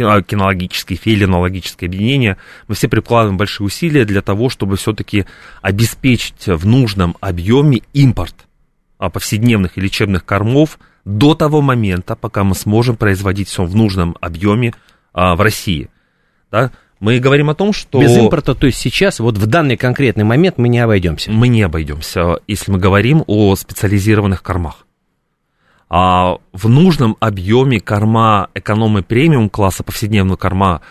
а, 0.00 0.22
кинологические, 0.22 0.98
филинологические 0.98 1.88
объединения, 1.88 2.36
мы 2.66 2.74
все 2.74 2.88
прикладываем 2.88 3.36
большие 3.36 3.66
усилия 3.66 4.04
для 4.04 4.22
того, 4.22 4.48
чтобы 4.48 4.76
все-таки 4.76 5.26
обеспечить 5.62 6.46
в 6.46 6.66
нужном 6.66 7.16
объеме 7.20 7.82
импорт 7.92 8.34
а, 8.98 9.10
повседневных 9.10 9.78
и 9.78 9.80
лечебных 9.80 10.24
кормов 10.24 10.78
до 11.04 11.34
того 11.34 11.60
момента, 11.60 12.16
пока 12.16 12.44
мы 12.44 12.54
сможем 12.54 12.96
производить 12.96 13.48
все 13.48 13.64
в 13.64 13.74
нужном 13.74 14.16
объеме 14.20 14.74
а, 15.12 15.36
в 15.36 15.40
России. 15.40 15.88
Да? 16.50 16.72
Мы 17.00 17.20
говорим 17.20 17.48
о 17.48 17.54
том, 17.54 17.72
что... 17.72 18.00
Без 18.00 18.16
импорта, 18.16 18.54
то 18.54 18.66
есть 18.66 18.78
сейчас, 18.78 19.20
вот 19.20 19.38
в 19.38 19.46
данный 19.46 19.76
конкретный 19.76 20.24
момент 20.24 20.58
мы 20.58 20.68
не 20.68 20.80
обойдемся. 20.80 21.30
Мы 21.30 21.48
не 21.48 21.62
обойдемся, 21.62 22.40
если 22.48 22.72
мы 22.72 22.78
говорим 22.78 23.22
о 23.26 23.54
специализированных 23.54 24.42
кормах 24.42 24.87
а 25.90 26.36
в 26.52 26.68
нужном 26.68 27.16
объеме 27.18 27.80
корма 27.80 28.48
экономы 28.54 29.02
премиум 29.02 29.48
класса 29.48 29.82
повседневного 29.82 30.36
корма 30.36 30.82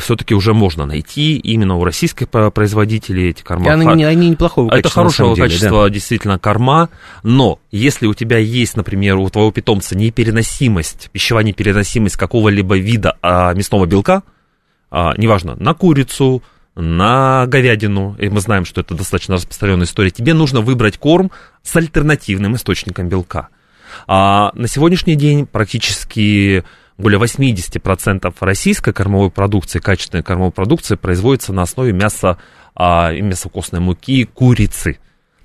все-таки 0.00 0.34
уже 0.34 0.54
можно 0.54 0.86
найти 0.86 1.36
именно 1.36 1.76
у 1.76 1.84
российских 1.84 2.28
производителей 2.28 3.30
эти 3.30 3.42
корма. 3.42 3.66
И 3.66 3.68
они, 3.70 4.04
они 4.04 4.30
неплохого 4.30 4.68
качества. 4.68 4.88
Это 4.88 4.94
хорошего 4.94 5.34
деле, 5.34 5.48
качества 5.48 5.84
да. 5.84 5.90
действительно 5.90 6.38
корма, 6.38 6.90
но 7.22 7.58
если 7.70 8.06
у 8.06 8.14
тебя 8.14 8.38
есть, 8.38 8.76
например, 8.76 9.16
у 9.16 9.28
твоего 9.30 9.50
питомца 9.50 9.96
непереносимость, 9.96 11.10
пищевая 11.10 11.44
непереносимость 11.44 12.16
какого-либо 12.16 12.76
вида 12.76 13.16
а, 13.22 13.52
мясного 13.54 13.86
белка, 13.86 14.22
а, 14.90 15.14
неважно, 15.16 15.56
на 15.58 15.74
курицу, 15.74 16.42
на 16.76 17.46
говядину, 17.46 18.16
и 18.18 18.28
мы 18.28 18.40
знаем, 18.40 18.64
что 18.64 18.80
это 18.80 18.94
достаточно 18.94 19.36
распространенная 19.36 19.86
история, 19.86 20.10
тебе 20.10 20.34
нужно 20.34 20.60
выбрать 20.60 20.98
корм 20.98 21.30
с 21.62 21.74
альтернативным 21.74 22.56
источником 22.56 23.08
белка. 23.08 23.48
А 24.06 24.50
на 24.54 24.68
сегодняшний 24.68 25.16
день 25.16 25.46
практически 25.46 26.64
более 26.96 27.20
80% 27.20 28.34
российской 28.40 28.92
кормовой 28.92 29.30
продукции, 29.30 29.78
качественной 29.78 30.22
кормовой 30.22 30.52
продукции 30.52 30.94
производится 30.94 31.52
на 31.52 31.62
основе 31.62 31.92
мяса, 31.92 32.38
а, 32.74 33.12
мясокостной 33.12 33.80
муки 33.80 34.24
курицы. 34.24 34.98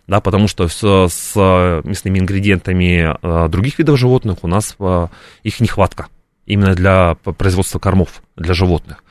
Да, 0.07 0.21
потому 0.21 0.47
что 0.47 0.67
с, 0.67 0.81
с 0.81 1.35
мясными 1.83 2.19
ингредиентами 2.19 3.15
а, 3.21 3.47
других 3.47 3.77
видов 3.77 3.99
животных 3.99 4.37
у 4.41 4.47
нас 4.47 4.75
а, 4.79 5.09
их 5.43 5.59
нехватка 5.59 6.07
именно 6.45 6.73
для 6.73 7.13
производства 7.13 7.79
кормов 7.79 8.23
для 8.35 8.53
животных. 8.53 9.03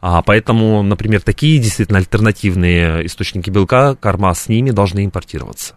А, 0.00 0.22
поэтому, 0.22 0.82
например, 0.82 1.20
такие 1.20 1.58
действительно 1.58 1.98
альтернативные 1.98 3.06
источники 3.06 3.50
белка, 3.50 3.94
корма 3.96 4.32
с 4.34 4.48
ними 4.48 4.70
должны 4.70 5.04
импортироваться. 5.04 5.76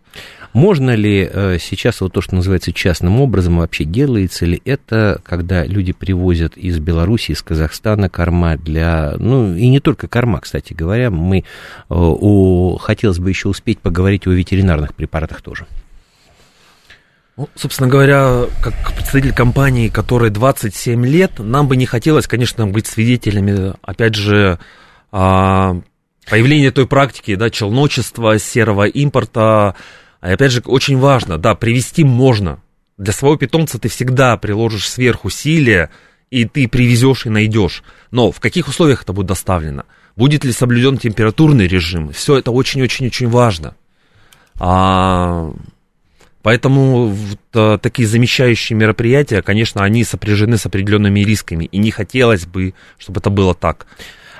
Можно 0.53 0.95
ли 0.95 1.29
э, 1.31 1.57
сейчас 1.59 2.01
вот 2.01 2.13
то, 2.13 2.21
что 2.21 2.35
называется 2.35 2.73
частным 2.73 3.21
образом, 3.21 3.57
вообще 3.57 3.83
делается 3.83 4.45
ли 4.45 4.61
это, 4.65 5.21
когда 5.23 5.63
люди 5.63 5.93
привозят 5.93 6.57
из 6.57 6.79
Беларуси, 6.79 7.31
из 7.31 7.41
Казахстана 7.43 8.09
корма 8.09 8.57
для, 8.57 9.13
ну 9.19 9.55
и 9.55 9.67
не 9.67 9.79
только 9.79 10.07
корма, 10.07 10.39
кстати 10.39 10.73
говоря, 10.73 11.11
мы, 11.11 11.39
э, 11.39 11.43
о, 11.89 12.77
хотелось 12.77 13.19
бы 13.19 13.29
еще 13.29 13.47
успеть 13.49 13.79
поговорить 13.79 14.25
о 14.25 14.31
ветеринарных 14.31 14.95
препаратах 14.95 15.41
тоже. 15.41 15.67
Ну, 17.37 17.47
собственно 17.55 17.87
говоря, 17.87 18.47
как 18.61 18.73
представитель 18.95 19.33
компании, 19.33 19.87
которой 19.87 20.29
27 20.29 21.05
лет, 21.05 21.39
нам 21.39 21.67
бы 21.67 21.77
не 21.77 21.85
хотелось, 21.85 22.27
конечно, 22.27 22.67
быть 22.67 22.85
свидетелями, 22.85 23.75
опять 23.81 24.15
же, 24.15 24.59
а, 25.11 25.79
появления 26.29 26.71
той 26.71 26.85
практики, 26.85 27.35
да, 27.35 27.49
челночества, 27.49 28.37
серого 28.39 28.87
импорта, 28.87 29.75
а 30.21 30.33
опять 30.33 30.51
же, 30.51 30.61
очень 30.65 30.97
важно, 30.97 31.37
да, 31.37 31.55
привести 31.55 32.03
можно. 32.03 32.61
Для 32.97 33.13
своего 33.13 33.37
питомца 33.37 33.79
ты 33.79 33.87
всегда 33.87 34.35
приложишь 34.37 34.89
сверхусилия, 34.89 35.89
и 36.29 36.45
ты 36.45 36.67
привезешь 36.67 37.25
и 37.25 37.29
найдешь. 37.29 37.83
Но 38.11 38.31
в 38.31 38.39
каких 38.39 38.67
условиях 38.67 39.03
это 39.03 39.13
будет 39.13 39.27
доставлено? 39.27 39.85
Будет 40.15 40.43
ли 40.43 40.51
соблюден 40.51 40.97
температурный 40.97 41.67
режим? 41.67 42.11
Все 42.11 42.37
это 42.37 42.51
очень-очень-очень 42.51 43.29
важно. 43.29 43.75
А, 44.59 45.53
поэтому 46.41 47.07
вот, 47.07 47.39
а, 47.53 47.77
такие 47.77 48.07
замещающие 48.07 48.77
мероприятия, 48.77 49.41
конечно, 49.41 49.83
они 49.83 50.03
сопряжены 50.03 50.57
с 50.57 50.65
определенными 50.65 51.21
рисками. 51.21 51.65
И 51.65 51.77
не 51.77 51.91
хотелось 51.91 52.45
бы, 52.45 52.73
чтобы 52.97 53.21
это 53.21 53.29
было 53.29 53.55
так. 53.55 53.87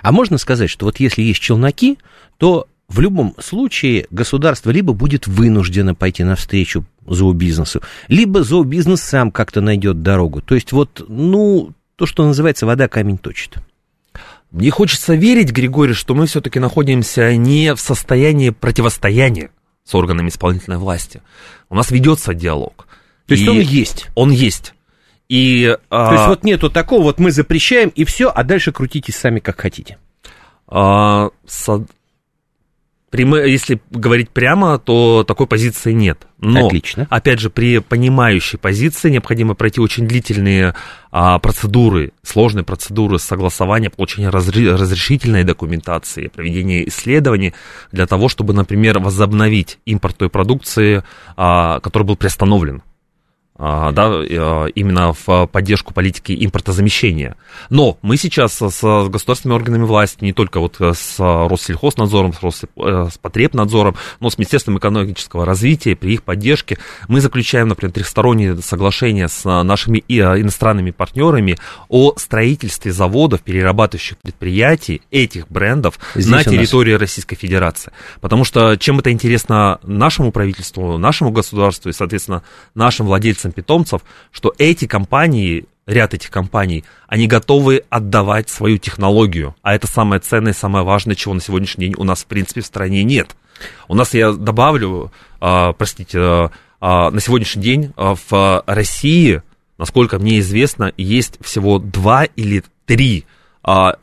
А 0.02 0.12
можно 0.12 0.38
сказать, 0.38 0.70
что 0.70 0.86
вот 0.86 1.00
если 1.00 1.22
есть 1.22 1.40
челноки, 1.40 1.98
то 2.38 2.68
в 2.90 3.00
любом 3.00 3.36
случае 3.40 4.08
государство 4.10 4.72
либо 4.72 4.94
будет 4.94 5.28
вынуждено 5.28 5.96
пойти 5.96 6.24
навстречу 6.24 6.86
зообизнесу, 7.06 7.82
либо 8.08 8.44
зообизнес 8.44 9.02
сам 9.02 9.32
как-то 9.32 9.62
найдет 9.62 10.02
дорогу. 10.02 10.42
То 10.42 10.56
есть 10.56 10.72
вот, 10.72 11.06
ну, 11.08 11.72
то, 11.96 12.06
что 12.06 12.26
называется, 12.26 12.66
вода 12.66 12.88
камень 12.88 13.18
точит. 13.18 13.58
Мне 14.52 14.72
хочется 14.72 15.14
верить, 15.14 15.52
Григорий, 15.52 15.94
что 15.94 16.16
мы 16.16 16.26
все-таки 16.26 16.60
находимся 16.60 17.36
не 17.36 17.76
в 17.76 17.80
состоянии 17.80 18.50
противостояния 18.50 19.52
с 19.84 19.94
органами 19.94 20.30
исполнительной 20.30 20.78
власти. 20.78 21.22
У 21.70 21.76
нас 21.76 21.92
ведется 21.92 22.34
диалог. 22.34 22.88
То 23.28 23.36
есть 23.36 23.48
он 23.48 23.60
есть? 23.60 24.08
Он 24.16 24.32
есть. 24.32 24.74
И, 25.28 25.78
а, 25.92 26.06
То 26.06 26.10
а... 26.10 26.14
есть 26.14 26.28
вот 26.28 26.44
нету 26.44 26.72
такого, 26.72 27.04
вот 27.04 27.20
мы 27.20 27.32
запрещаем 27.32 27.90
и 27.90 28.04
все, 28.04 28.32
а 28.34 28.44
дальше 28.44 28.72
крутитесь 28.72 29.16
сами 29.16 29.40
как 29.40 29.62
хотите. 29.62 30.00
А, 30.68 31.30
если 33.12 33.82
говорить 33.90 34.30
прямо, 34.30 34.78
то 34.78 35.24
такой 35.24 35.48
позиции 35.48 35.92
нет. 35.92 36.28
Но, 36.40 36.68
Отлично. 36.68 37.08
опять 37.10 37.40
же, 37.40 37.50
при 37.50 37.80
понимающей 37.80 38.58
позиции 38.58 39.10
необходимо 39.10 39.56
пройти 39.56 39.82
очень 39.82 40.08
длительные 40.08 40.76
а, 41.12 41.40
процедуры, 41.40 42.14
сложные 42.24 42.64
процедуры 42.64 43.20
согласования, 43.20 43.90
получения 43.90 44.30
разри- 44.30 44.72
разрешительной 44.72 45.44
документации, 45.44 46.28
проведения 46.28 46.88
исследований 46.88 47.54
для 47.92 48.06
того, 48.06 48.30
чтобы, 48.30 48.54
например, 48.54 49.00
возобновить 49.00 49.80
импорт 49.86 50.18
той 50.18 50.30
продукции, 50.30 51.04
а, 51.36 51.80
который 51.80 52.04
был 52.04 52.16
приостановлен. 52.16 52.84
А, 53.62 53.92
да, 53.92 54.08
а, 54.08 54.68
именно 54.68 55.12
в 55.12 55.48
поддержку 55.48 55.94
политики 55.94 56.46
импортозамещения. 56.46 57.36
Но 57.70 57.98
мы 58.02 58.16
сейчас 58.16 58.54
с 58.54 59.10
государственными 59.10 59.58
органами 59.58 59.84
власти, 59.84 60.24
не 60.24 60.32
только 60.32 60.62
вот 60.62 60.78
с 60.80 61.20
Россельхознадзором, 61.20 62.32
с 62.32 62.64
Роспотребнадзором, 62.78 63.96
э, 63.96 63.98
но 64.22 64.30
с 64.30 64.38
Министерством 64.38 64.78
экономического 64.78 65.46
развития, 65.46 65.98
при 65.98 66.14
их 66.14 66.24
поддержке, 66.24 66.78
мы 67.10 67.20
заключаем, 67.20 67.68
например, 67.68 67.92
трехсторонние 67.92 68.56
соглашения 68.62 69.28
с 69.28 69.44
нашими 69.44 70.06
а, 70.22 70.40
иностранными 70.40 70.92
партнерами 70.92 71.58
о 71.90 72.14
строительстве 72.16 72.94
заводов, 72.94 73.42
перерабатывающих 73.42 74.20
предприятий 74.20 75.02
этих 75.12 75.50
брендов 75.50 76.00
Здесь 76.16 76.28
на 76.28 76.46
территории 76.46 76.94
Российской 76.94 77.36
Федерации. 77.36 77.92
Потому 78.22 78.46
что 78.46 78.78
чем 78.78 79.00
это 79.00 79.12
интересно 79.12 79.80
нашему 79.84 80.32
правительству, 80.32 80.98
нашему 80.98 81.32
государству 81.32 81.90
и, 81.90 81.94
соответственно, 81.94 82.42
нашим 82.74 83.06
владельцам 83.06 83.49
владельцам 83.50 83.52
питомцев, 83.52 84.02
что 84.32 84.54
эти 84.58 84.86
компании, 84.86 85.66
ряд 85.86 86.14
этих 86.14 86.30
компаний, 86.30 86.84
они 87.08 87.28
готовы 87.28 87.84
отдавать 87.90 88.50
свою 88.50 88.78
технологию. 88.78 89.56
А 89.62 89.76
это 89.76 89.88
самое 89.88 90.22
ценное, 90.22 90.54
самое 90.54 90.86
важное, 90.86 91.16
чего 91.16 91.34
на 91.34 91.42
сегодняшний 91.42 91.88
день 91.88 91.96
у 91.98 92.04
нас, 92.04 92.24
в 92.24 92.26
принципе, 92.26 92.62
в 92.62 92.66
стране 92.66 93.04
нет. 93.04 93.36
У 93.88 93.96
нас, 93.96 94.14
я 94.14 94.32
добавлю, 94.32 95.12
э, 95.42 95.74
простите, 95.78 96.20
э, 96.20 96.50
на 96.82 97.20
сегодняшний 97.20 97.62
день 97.64 97.94
в 97.98 98.64
России, 98.66 99.42
насколько 99.78 100.18
мне 100.18 100.40
известно, 100.40 100.94
есть 100.96 101.38
всего 101.42 101.78
два 101.78 102.24
или 102.24 102.64
три 102.86 103.26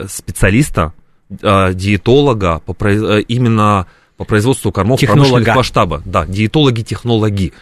специалиста, 0.07 0.93
диетолога 1.29 2.59
по, 2.59 2.73
именно 3.17 3.87
по 4.15 4.23
производству 4.23 4.71
кормов 4.71 4.99
Технолога. 4.99 5.29
промышленных 5.29 5.55
масштаба. 5.55 6.01
Да, 6.05 6.25
диетологи-технологи. 6.27 7.53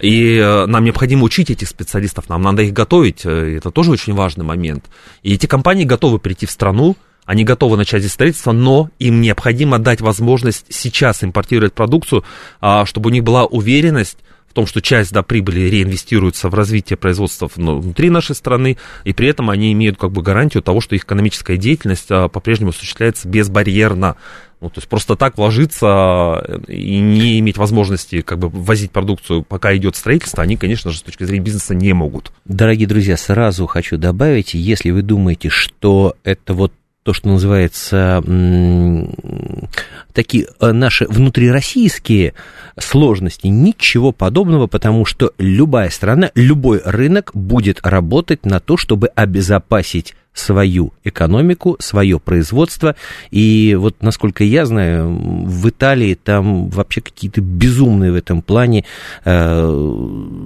И 0.00 0.36
э, 0.36 0.66
нам 0.66 0.84
необходимо 0.84 1.24
учить 1.24 1.50
этих 1.50 1.68
специалистов, 1.68 2.28
нам 2.28 2.42
надо 2.42 2.62
их 2.62 2.72
готовить, 2.72 3.22
э, 3.24 3.56
это 3.56 3.70
тоже 3.70 3.90
очень 3.90 4.14
важный 4.14 4.44
момент. 4.44 4.84
И 5.22 5.34
эти 5.34 5.46
компании 5.46 5.84
готовы 5.84 6.18
прийти 6.18 6.46
в 6.46 6.50
страну, 6.50 6.96
они 7.28 7.44
готовы 7.44 7.76
начать 7.76 8.00
здесь 8.00 8.12
строительство, 8.12 8.52
но 8.52 8.88
им 8.98 9.20
необходимо 9.20 9.78
дать 9.78 10.00
возможность 10.00 10.64
сейчас 10.70 11.22
импортировать 11.22 11.74
продукцию, 11.74 12.24
а, 12.62 12.86
чтобы 12.86 13.10
у 13.10 13.12
них 13.12 13.22
была 13.22 13.44
уверенность 13.44 14.16
в 14.48 14.54
том, 14.54 14.66
что 14.66 14.80
часть 14.80 15.12
да, 15.12 15.22
прибыли 15.22 15.60
реинвестируется 15.68 16.48
в 16.48 16.54
развитие 16.54 16.96
производства 16.96 17.50
внутри 17.54 18.08
нашей 18.08 18.34
страны, 18.34 18.78
и 19.04 19.12
при 19.12 19.28
этом 19.28 19.50
они 19.50 19.72
имеют 19.72 19.98
как 19.98 20.10
бы 20.10 20.22
гарантию 20.22 20.62
того, 20.62 20.80
что 20.80 20.94
их 20.94 21.04
экономическая 21.04 21.58
деятельность 21.58 22.06
а, 22.08 22.28
по-прежнему 22.28 22.70
осуществляется 22.70 23.28
безбарьерно. 23.28 24.16
Ну, 24.60 24.70
то 24.70 24.78
есть 24.78 24.88
просто 24.88 25.14
так 25.14 25.38
вложиться 25.38 26.60
и 26.66 26.98
не 26.98 27.38
иметь 27.38 27.58
возможности 27.58 28.22
как 28.22 28.38
бы 28.38 28.48
возить 28.48 28.90
продукцию, 28.90 29.42
пока 29.42 29.76
идет 29.76 29.94
строительство, 29.94 30.42
они, 30.42 30.56
конечно 30.56 30.90
же, 30.90 30.98
с 30.98 31.02
точки 31.02 31.24
зрения 31.24 31.44
бизнеса 31.44 31.74
не 31.74 31.92
могут. 31.92 32.32
Дорогие 32.44 32.88
друзья, 32.88 33.16
сразу 33.16 33.66
хочу 33.66 33.98
добавить, 33.98 34.54
если 34.54 34.90
вы 34.90 35.02
думаете, 35.02 35.48
что 35.48 36.16
это 36.24 36.54
вот 36.54 36.72
то, 37.08 37.14
что 37.14 37.30
называется 37.30 38.22
такие 40.12 40.46
э, 40.60 40.72
наши 40.72 41.06
внутрироссийские 41.06 42.34
сложности. 42.78 43.46
Ничего 43.46 44.12
подобного, 44.12 44.66
потому 44.66 45.06
что 45.06 45.32
любая 45.38 45.88
страна, 45.88 46.30
любой 46.34 46.82
рынок 46.84 47.30
будет 47.32 47.80
работать 47.82 48.44
на 48.44 48.60
то, 48.60 48.76
чтобы 48.76 49.08
обезопасить 49.14 50.16
свою 50.34 50.92
экономику, 51.02 51.76
свое 51.78 52.20
производство. 52.20 52.94
И 53.30 53.74
вот, 53.80 54.02
насколько 54.02 54.44
я 54.44 54.66
знаю, 54.66 55.08
в 55.08 55.66
Италии 55.66 56.12
там 56.12 56.68
вообще 56.68 57.00
какие-то 57.00 57.40
безумные 57.40 58.12
в 58.12 58.16
этом 58.16 58.42
плане 58.42 58.84
э, 59.24 59.96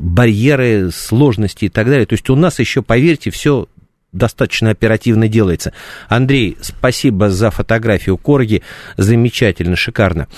барьеры, 0.00 0.92
сложности 0.92 1.64
и 1.64 1.68
так 1.68 1.86
далее. 1.86 2.06
То 2.06 2.12
есть 2.12 2.30
у 2.30 2.36
нас 2.36 2.60
еще, 2.60 2.82
поверьте, 2.82 3.32
все 3.32 3.66
достаточно 4.12 4.70
оперативно 4.70 5.28
делается. 5.28 5.72
Андрей, 6.08 6.56
спасибо 6.60 7.30
за 7.30 7.50
фотографию 7.50 8.16
Корги, 8.18 8.62
замечательно, 8.96 9.76
шикарно. 9.76 10.28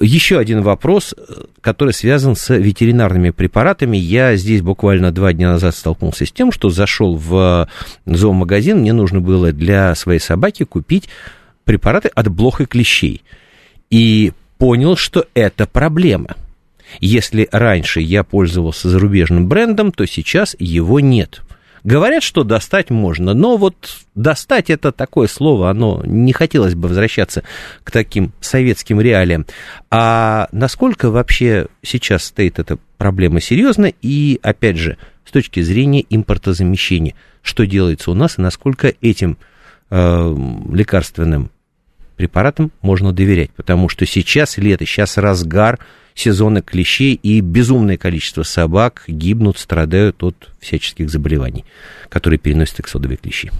Еще 0.00 0.38
один 0.38 0.62
вопрос, 0.62 1.14
который 1.60 1.94
связан 1.94 2.34
с 2.34 2.52
ветеринарными 2.52 3.30
препаратами. 3.30 3.96
Я 3.96 4.34
здесь 4.36 4.60
буквально 4.60 5.12
два 5.12 5.32
дня 5.32 5.52
назад 5.52 5.74
столкнулся 5.74 6.26
с 6.26 6.32
тем, 6.32 6.50
что 6.50 6.68
зашел 6.68 7.16
в 7.16 7.68
зоомагазин, 8.04 8.78
мне 8.78 8.92
нужно 8.92 9.20
было 9.20 9.52
для 9.52 9.94
своей 9.94 10.18
собаки 10.18 10.64
купить 10.64 11.08
препараты 11.64 12.08
от 12.08 12.28
блох 12.28 12.60
и 12.60 12.66
клещей. 12.66 13.22
И 13.88 14.32
понял, 14.58 14.96
что 14.96 15.26
это 15.34 15.66
проблема. 15.66 16.36
Если 17.00 17.48
раньше 17.50 18.00
я 18.00 18.24
пользовался 18.24 18.88
зарубежным 18.88 19.48
брендом, 19.48 19.92
то 19.92 20.06
сейчас 20.06 20.56
его 20.58 21.00
нет. 21.00 21.40
Говорят, 21.84 22.22
что 22.22 22.44
достать 22.44 22.88
можно, 22.88 23.34
но 23.34 23.58
вот 23.58 23.98
достать 24.14 24.70
это 24.70 24.90
такое 24.90 25.28
слово, 25.28 25.68
оно 25.68 26.02
не 26.06 26.32
хотелось 26.32 26.74
бы 26.74 26.88
возвращаться 26.88 27.44
к 27.82 27.90
таким 27.90 28.32
советским 28.40 29.02
реалиям. 29.02 29.44
А 29.90 30.48
насколько 30.50 31.10
вообще 31.10 31.66
сейчас 31.82 32.24
стоит 32.24 32.58
эта 32.58 32.78
проблема 32.96 33.42
серьезно 33.42 33.92
и, 34.00 34.40
опять 34.42 34.78
же, 34.78 34.96
с 35.26 35.30
точки 35.30 35.60
зрения 35.60 36.02
импортозамещения, 36.08 37.14
что 37.42 37.66
делается 37.66 38.10
у 38.10 38.14
нас 38.14 38.38
и 38.38 38.40
насколько 38.40 38.94
этим 39.02 39.36
э, 39.90 40.36
лекарственным 40.72 41.50
препаратам 42.16 42.72
можно 42.80 43.12
доверять, 43.12 43.50
потому 43.50 43.90
что 43.90 44.06
сейчас 44.06 44.56
лето, 44.56 44.86
сейчас 44.86 45.18
разгар 45.18 45.78
сезона 46.14 46.62
клещей, 46.62 47.14
и 47.14 47.40
безумное 47.40 47.96
количество 47.96 48.42
собак 48.42 49.04
гибнут, 49.08 49.58
страдают 49.58 50.22
от 50.22 50.50
всяческих 50.60 51.10
заболеваний, 51.10 51.64
которые 52.08 52.38
переносят 52.38 52.80
эксодовые 52.80 53.16
клещи. 53.16 53.50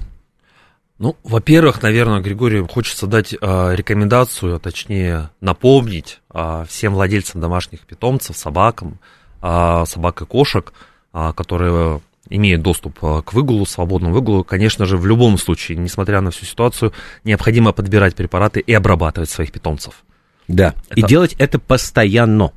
Ну, 0.98 1.16
во-первых, 1.24 1.82
наверное, 1.82 2.20
Григорию 2.20 2.68
хочется 2.68 3.08
дать 3.08 3.34
э, 3.34 3.36
рекомендацию, 3.74 4.56
а 4.56 4.58
точнее 4.60 5.30
напомнить 5.40 6.20
э, 6.32 6.64
всем 6.68 6.94
владельцам 6.94 7.40
домашних 7.40 7.80
питомцев, 7.80 8.36
собакам, 8.36 9.00
э, 9.42 9.84
собак 9.86 10.22
и 10.22 10.24
кошек, 10.24 10.72
э, 11.12 11.32
которые 11.34 12.00
имеют 12.30 12.62
доступ 12.62 13.00
к 13.00 13.32
выгулу, 13.32 13.66
свободному 13.66 14.14
выгулу, 14.14 14.44
конечно 14.44 14.86
же, 14.86 14.96
в 14.96 15.04
любом 15.04 15.36
случае, 15.36 15.76
несмотря 15.76 16.22
на 16.22 16.30
всю 16.30 16.46
ситуацию, 16.46 16.92
необходимо 17.22 17.72
подбирать 17.72 18.14
препараты 18.14 18.60
и 18.60 18.72
обрабатывать 18.72 19.28
своих 19.28 19.52
питомцев. 19.52 20.04
Да, 20.48 20.74
это... 20.88 21.00
и 21.00 21.02
делать 21.02 21.34
это 21.38 21.58
постоянно. 21.58 22.52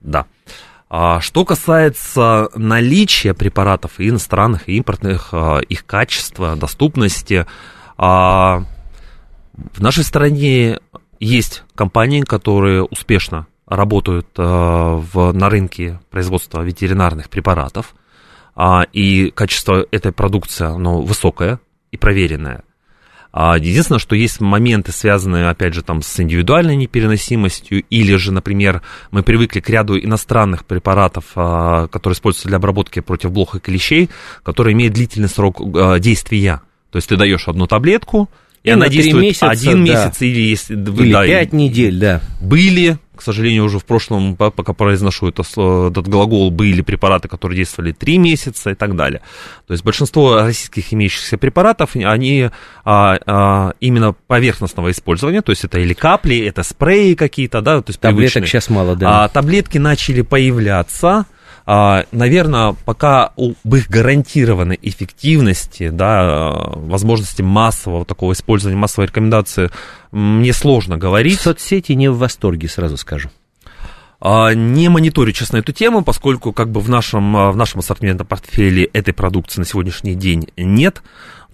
Да. 0.00 0.26
А 0.88 1.20
что 1.20 1.44
касается 1.44 2.48
наличия 2.54 3.34
препаратов 3.34 3.98
и 3.98 4.08
иностранных, 4.08 4.68
и 4.68 4.76
импортных, 4.76 5.30
а, 5.32 5.58
их 5.58 5.86
качества, 5.86 6.54
доступности, 6.56 7.46
а, 7.96 8.64
в 9.52 9.80
нашей 9.80 10.04
стране 10.04 10.78
есть 11.18 11.64
компании, 11.74 12.20
которые 12.20 12.84
успешно 12.84 13.46
работают 13.66 14.28
а, 14.36 14.96
в, 14.96 15.32
на 15.32 15.48
рынке 15.48 16.00
производства 16.10 16.62
ветеринарных 16.62 17.28
препаратов, 17.28 17.94
и 18.92 19.32
качество 19.34 19.84
этой 19.90 20.12
продукции 20.12 20.64
оно 20.64 21.00
высокое 21.00 21.58
и 21.90 21.96
проверенное– 21.96 22.62
единственное, 23.56 23.98
что 23.98 24.14
есть 24.14 24.40
моменты, 24.40 24.92
связанные, 24.92 25.48
опять 25.48 25.74
же, 25.74 25.82
там, 25.82 26.02
с 26.02 26.20
индивидуальной 26.20 26.76
непереносимостью, 26.76 27.82
или 27.90 28.14
же, 28.14 28.30
например, 28.30 28.82
мы 29.10 29.24
привыкли 29.24 29.58
к 29.58 29.68
ряду 29.68 29.98
иностранных 29.98 30.64
препаратов, 30.64 31.24
а, 31.34 31.88
которые 31.88 32.14
используются 32.14 32.46
для 32.46 32.58
обработки 32.58 33.00
против 33.00 33.32
блох 33.32 33.56
и 33.56 33.58
клещей, 33.58 34.08
которые 34.44 34.74
имеют 34.74 34.94
длительный 34.94 35.28
срок 35.28 35.60
а, 35.60 35.98
действия. 35.98 36.62
То 36.92 36.98
есть 36.98 37.08
ты 37.08 37.16
даешь 37.16 37.48
одну 37.48 37.66
таблетку, 37.66 38.30
и, 38.62 38.68
и 38.68 38.70
она 38.70 38.88
действует 38.88 39.24
месяца, 39.24 39.50
один 39.50 39.84
да. 39.84 39.92
месяц 39.92 40.22
или, 40.22 40.40
если, 40.40 40.76
или 40.76 41.12
да, 41.12 41.26
пять 41.26 41.52
недель, 41.52 41.98
да. 41.98 42.20
Были 42.40 42.98
к 43.14 43.22
сожалению, 43.22 43.64
уже 43.64 43.78
в 43.78 43.84
прошлом, 43.84 44.36
пока 44.36 44.72
произношу 44.72 45.28
это, 45.28 45.42
этот 45.42 46.08
глагол, 46.08 46.50
были 46.50 46.82
препараты, 46.82 47.28
которые 47.28 47.58
действовали 47.58 47.92
3 47.92 48.18
месяца 48.18 48.70
и 48.70 48.74
так 48.74 48.96
далее. 48.96 49.20
То 49.66 49.72
есть 49.72 49.84
большинство 49.84 50.36
российских 50.36 50.92
имеющихся 50.92 51.38
препаратов, 51.38 51.94
они 51.94 52.50
а, 52.84 53.18
а, 53.26 53.72
именно 53.80 54.14
поверхностного 54.26 54.90
использования, 54.90 55.42
то 55.42 55.50
есть 55.50 55.64
это 55.64 55.78
или 55.78 55.94
капли, 55.94 56.38
это 56.38 56.62
спреи 56.62 57.14
какие-то, 57.14 57.60
да, 57.60 57.80
то 57.80 57.90
есть 57.90 58.00
Таблеток 58.00 58.32
привычные. 58.34 58.46
сейчас 58.46 58.70
мало, 58.70 58.96
да. 58.96 59.24
А, 59.24 59.28
таблетки 59.28 59.78
начали 59.78 60.22
появляться, 60.22 61.26
наверное, 61.66 62.74
пока 62.84 63.32
об 63.36 63.74
их 63.74 63.88
гарантированной 63.88 64.78
эффективности, 64.82 65.88
да, 65.88 66.52
возможности 66.74 67.42
массового 67.42 68.04
такого 68.04 68.32
использования, 68.32 68.76
массовой 68.76 69.06
рекомендации, 69.06 69.70
мне 70.12 70.52
сложно 70.52 70.98
говорить. 70.98 71.40
Соцсети 71.40 71.92
не 71.92 72.10
в 72.10 72.18
восторге, 72.18 72.68
сразу 72.68 72.96
скажу. 72.96 73.30
А, 74.20 74.54
не 74.54 74.88
мониторю, 74.88 75.32
честно, 75.32 75.58
эту 75.58 75.72
тему, 75.72 76.02
поскольку 76.02 76.52
как 76.52 76.70
бы 76.70 76.80
в 76.80 76.88
нашем, 76.88 77.52
в 77.52 77.56
нашем 77.56 77.80
ассортиментном 77.80 78.26
портфеле 78.26 78.84
этой 78.84 79.12
продукции 79.12 79.60
на 79.60 79.66
сегодняшний 79.66 80.14
день 80.14 80.48
нет. 80.56 81.02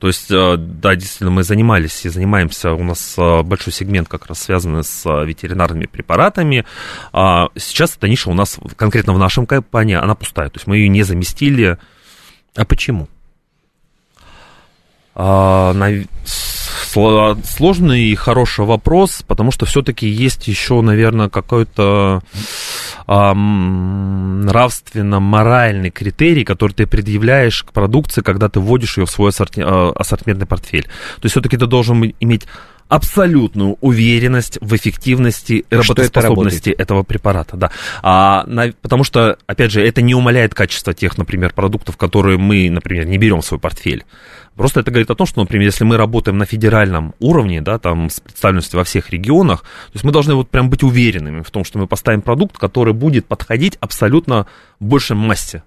То 0.00 0.06
есть, 0.06 0.30
э, 0.30 0.56
да, 0.56 0.96
действительно, 0.96 1.30
мы 1.30 1.42
занимались 1.42 2.06
и 2.06 2.08
занимаемся, 2.08 2.72
у 2.72 2.82
нас 2.82 3.14
э, 3.18 3.42
большой 3.42 3.74
сегмент 3.74 4.08
как 4.08 4.26
раз 4.26 4.40
связанный 4.42 4.82
с 4.82 5.04
э, 5.04 5.26
ветеринарными 5.26 5.84
препаратами. 5.84 6.64
А 7.12 7.48
сейчас 7.54 7.96
эта 7.96 8.08
ниша 8.08 8.30
у 8.30 8.34
нас, 8.34 8.58
конкретно 8.76 9.12
в 9.12 9.18
нашем 9.18 9.44
компании, 9.44 9.96
она 9.96 10.14
пустая, 10.14 10.48
то 10.48 10.56
есть 10.56 10.66
мы 10.66 10.78
ее 10.78 10.88
не 10.88 11.02
заместили. 11.02 11.76
А 12.56 12.64
почему? 12.64 13.08
А, 15.14 15.74
сложный 16.24 18.04
и 18.04 18.14
хороший 18.14 18.64
вопрос, 18.64 19.22
потому 19.26 19.52
что 19.52 19.66
все-таки 19.66 20.08
есть 20.08 20.48
еще, 20.48 20.80
наверное, 20.80 21.28
какой-то 21.28 22.22
нравственно-моральный 23.10 25.90
критерий, 25.90 26.44
который 26.44 26.70
ты 26.72 26.86
предъявляешь 26.86 27.64
к 27.64 27.72
продукции, 27.72 28.22
когда 28.22 28.48
ты 28.48 28.60
вводишь 28.60 28.98
ее 28.98 29.06
в 29.06 29.10
свой 29.10 29.30
ассорти, 29.30 29.60
а, 29.64 29.90
ассортиментный 29.96 30.46
портфель. 30.46 30.84
То 30.84 31.24
есть 31.24 31.32
все-таки 31.32 31.56
ты 31.56 31.66
должен 31.66 32.14
иметь 32.20 32.46
абсолютную 32.90 33.78
уверенность 33.80 34.58
в 34.60 34.74
эффективности 34.74 35.64
работоспособности 35.70 36.70
это 36.70 36.82
этого 36.82 37.02
препарата, 37.04 37.56
да. 37.56 37.70
А, 38.02 38.44
на, 38.46 38.72
потому 38.82 39.04
что, 39.04 39.38
опять 39.46 39.70
же, 39.70 39.80
это 39.80 40.02
не 40.02 40.14
умаляет 40.14 40.54
качество 40.54 40.92
тех, 40.92 41.16
например, 41.16 41.54
продуктов, 41.54 41.96
которые 41.96 42.36
мы, 42.36 42.68
например, 42.68 43.06
не 43.06 43.16
берем 43.16 43.42
в 43.42 43.46
свой 43.46 43.60
портфель. 43.60 44.04
Просто 44.56 44.80
это 44.80 44.90
говорит 44.90 45.08
о 45.08 45.14
том, 45.14 45.26
что, 45.26 45.40
например, 45.40 45.66
если 45.66 45.84
мы 45.84 45.96
работаем 45.96 46.36
на 46.36 46.46
федеральном 46.46 47.14
уровне, 47.20 47.62
да, 47.62 47.78
там 47.78 48.10
с 48.10 48.18
представленностью 48.18 48.78
во 48.78 48.84
всех 48.84 49.10
регионах, 49.10 49.62
то 49.62 49.94
есть 49.94 50.04
мы 50.04 50.10
должны 50.10 50.34
вот 50.34 50.50
прям 50.50 50.68
быть 50.68 50.82
уверенными 50.82 51.42
в 51.42 51.50
том, 51.52 51.64
что 51.64 51.78
мы 51.78 51.86
поставим 51.86 52.22
продукт, 52.22 52.58
который 52.58 52.92
будет 52.92 53.24
подходить 53.26 53.78
абсолютно 53.80 54.46
большей 54.80 55.14
массе. 55.14 55.62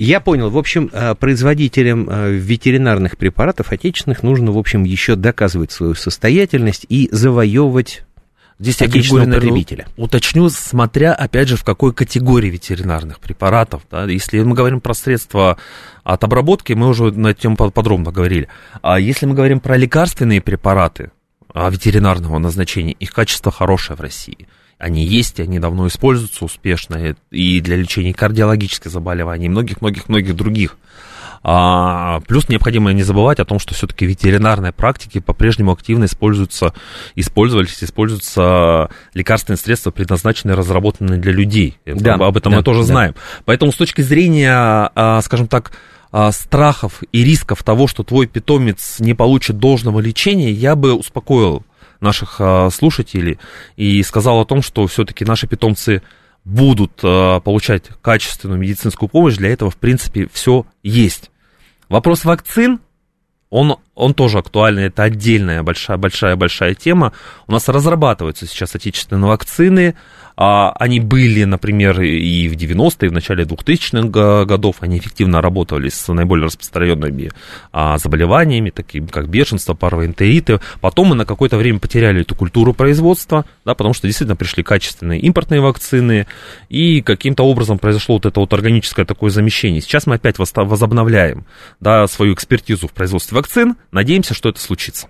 Я 0.00 0.20
понял. 0.20 0.48
В 0.48 0.56
общем, 0.56 0.88
э, 0.92 1.14
производителям 1.14 2.08
э, 2.08 2.32
ветеринарных 2.32 3.18
препаратов 3.18 3.70
отечественных 3.70 4.22
нужно, 4.22 4.50
в 4.50 4.56
общем, 4.56 4.84
еще 4.84 5.14
доказывать 5.14 5.72
свою 5.72 5.94
состоятельность 5.94 6.86
и 6.88 7.10
завоевывать 7.12 8.04
Здесь 8.58 8.80
я 8.80 8.88
потребителя. 8.88 9.86
Уточню, 9.96 10.48
смотря, 10.48 11.14
опять 11.14 11.48
же, 11.48 11.56
в 11.56 11.64
какой 11.64 11.92
категории 11.94 12.48
ветеринарных 12.48 13.20
препаратов. 13.20 13.82
Да? 13.90 14.04
Если 14.04 14.42
мы 14.42 14.54
говорим 14.54 14.80
про 14.80 14.94
средства 14.94 15.58
от 16.02 16.24
обработки, 16.24 16.72
мы 16.72 16.88
уже 16.88 17.10
на 17.10 17.28
эту 17.28 17.42
тему 17.42 17.56
подробно 17.56 18.10
говорили. 18.10 18.48
А 18.82 18.98
если 18.98 19.26
мы 19.26 19.34
говорим 19.34 19.60
про 19.60 19.76
лекарственные 19.76 20.40
препараты 20.40 21.10
а, 21.52 21.70
ветеринарного 21.70 22.38
назначения, 22.38 22.92
их 22.92 23.12
качество 23.12 23.52
хорошее 23.52 23.96
в 23.96 24.00
России. 24.00 24.46
Они 24.80 25.04
есть, 25.04 25.38
они 25.38 25.58
давно 25.58 25.86
используются 25.86 26.44
успешно 26.44 27.14
и 27.30 27.60
для 27.60 27.76
лечения 27.76 28.14
кардиологических 28.14 28.90
заболеваний, 28.90 29.46
и 29.46 29.50
многих-многих-многих 29.50 30.34
других. 30.34 30.76
А, 31.42 32.20
плюс 32.26 32.48
необходимо 32.48 32.92
не 32.92 33.02
забывать 33.02 33.40
о 33.40 33.44
том, 33.44 33.58
что 33.58 33.74
все-таки 33.74 34.04
ветеринарные 34.04 34.72
практики 34.72 35.20
по-прежнему 35.20 35.72
активно 35.72 36.04
используются, 36.04 36.74
использовались, 37.14 37.82
используются 37.82 38.90
лекарственные 39.14 39.56
средства, 39.56 39.90
предназначенные, 39.90 40.54
разработанные 40.54 41.18
для 41.18 41.32
людей. 41.32 41.78
Да, 41.86 42.14
об 42.14 42.36
этом 42.36 42.52
да, 42.52 42.58
мы 42.58 42.64
тоже 42.64 42.80
да. 42.80 42.86
знаем. 42.86 43.14
Поэтому 43.46 43.72
с 43.72 43.76
точки 43.76 44.02
зрения, 44.02 44.52
а, 44.54 45.20
скажем 45.22 45.46
так, 45.46 45.72
а, 46.12 46.30
страхов 46.32 47.02
и 47.12 47.22
рисков 47.22 47.62
того, 47.62 47.86
что 47.86 48.02
твой 48.02 48.26
питомец 48.26 48.96
не 48.98 49.14
получит 49.14 49.58
должного 49.58 50.00
лечения, 50.00 50.50
я 50.50 50.76
бы 50.76 50.92
успокоил 50.92 51.64
наших 52.00 52.36
а, 52.40 52.70
слушателей 52.70 53.38
и 53.76 54.02
сказал 54.02 54.40
о 54.40 54.44
том, 54.44 54.62
что 54.62 54.86
все-таки 54.86 55.24
наши 55.24 55.46
питомцы 55.46 56.02
будут 56.44 56.92
а, 57.02 57.40
получать 57.40 57.84
качественную 58.02 58.58
медицинскую 58.58 59.08
помощь, 59.08 59.36
для 59.36 59.50
этого, 59.50 59.70
в 59.70 59.76
принципе, 59.76 60.28
все 60.32 60.66
есть. 60.82 61.30
Вопрос 61.88 62.24
вакцин, 62.24 62.80
он, 63.50 63.76
он 64.00 64.14
тоже 64.14 64.38
актуальный, 64.38 64.84
это 64.84 65.02
отдельная 65.04 65.62
большая-большая-большая 65.62 66.74
тема. 66.74 67.12
У 67.46 67.52
нас 67.52 67.68
разрабатываются 67.68 68.46
сейчас 68.46 68.74
отечественные 68.74 69.28
вакцины, 69.28 69.94
а, 70.42 70.72
они 70.78 71.00
были, 71.00 71.44
например, 71.44 72.00
и 72.00 72.48
в 72.48 72.54
90-е, 72.54 73.08
и 73.08 73.10
в 73.10 73.12
начале 73.12 73.44
2000-х 73.44 74.46
годов, 74.46 74.76
они 74.80 74.96
эффективно 74.96 75.42
работали 75.42 75.90
с 75.90 76.10
наиболее 76.10 76.46
распространенными 76.46 77.30
а, 77.72 77.98
заболеваниями, 77.98 78.70
такими 78.70 79.04
как 79.04 79.28
бешенство, 79.28 79.74
парвоэнтериты. 79.74 80.60
Потом 80.80 81.08
мы 81.08 81.14
на 81.14 81.26
какое-то 81.26 81.58
время 81.58 81.78
потеряли 81.78 82.22
эту 82.22 82.34
культуру 82.34 82.72
производства, 82.72 83.44
да, 83.66 83.74
потому 83.74 83.92
что 83.92 84.06
действительно 84.06 84.34
пришли 84.34 84.62
качественные 84.62 85.20
импортные 85.20 85.60
вакцины, 85.60 86.26
и 86.70 87.02
каким-то 87.02 87.42
образом 87.42 87.78
произошло 87.78 88.14
вот 88.14 88.24
это 88.24 88.40
вот 88.40 88.50
органическое 88.54 89.04
такое 89.04 89.30
замещение. 89.30 89.82
Сейчас 89.82 90.06
мы 90.06 90.14
опять 90.14 90.36
возобновляем 90.38 91.44
да, 91.80 92.06
свою 92.06 92.32
экспертизу 92.32 92.88
в 92.88 92.92
производстве 92.92 93.36
вакцин, 93.36 93.76
надеемся, 93.92 94.34
что 94.34 94.48
это 94.48 94.60
случится. 94.60 95.08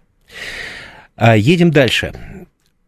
А, 1.16 1.36
едем 1.36 1.70
дальше. 1.70 2.12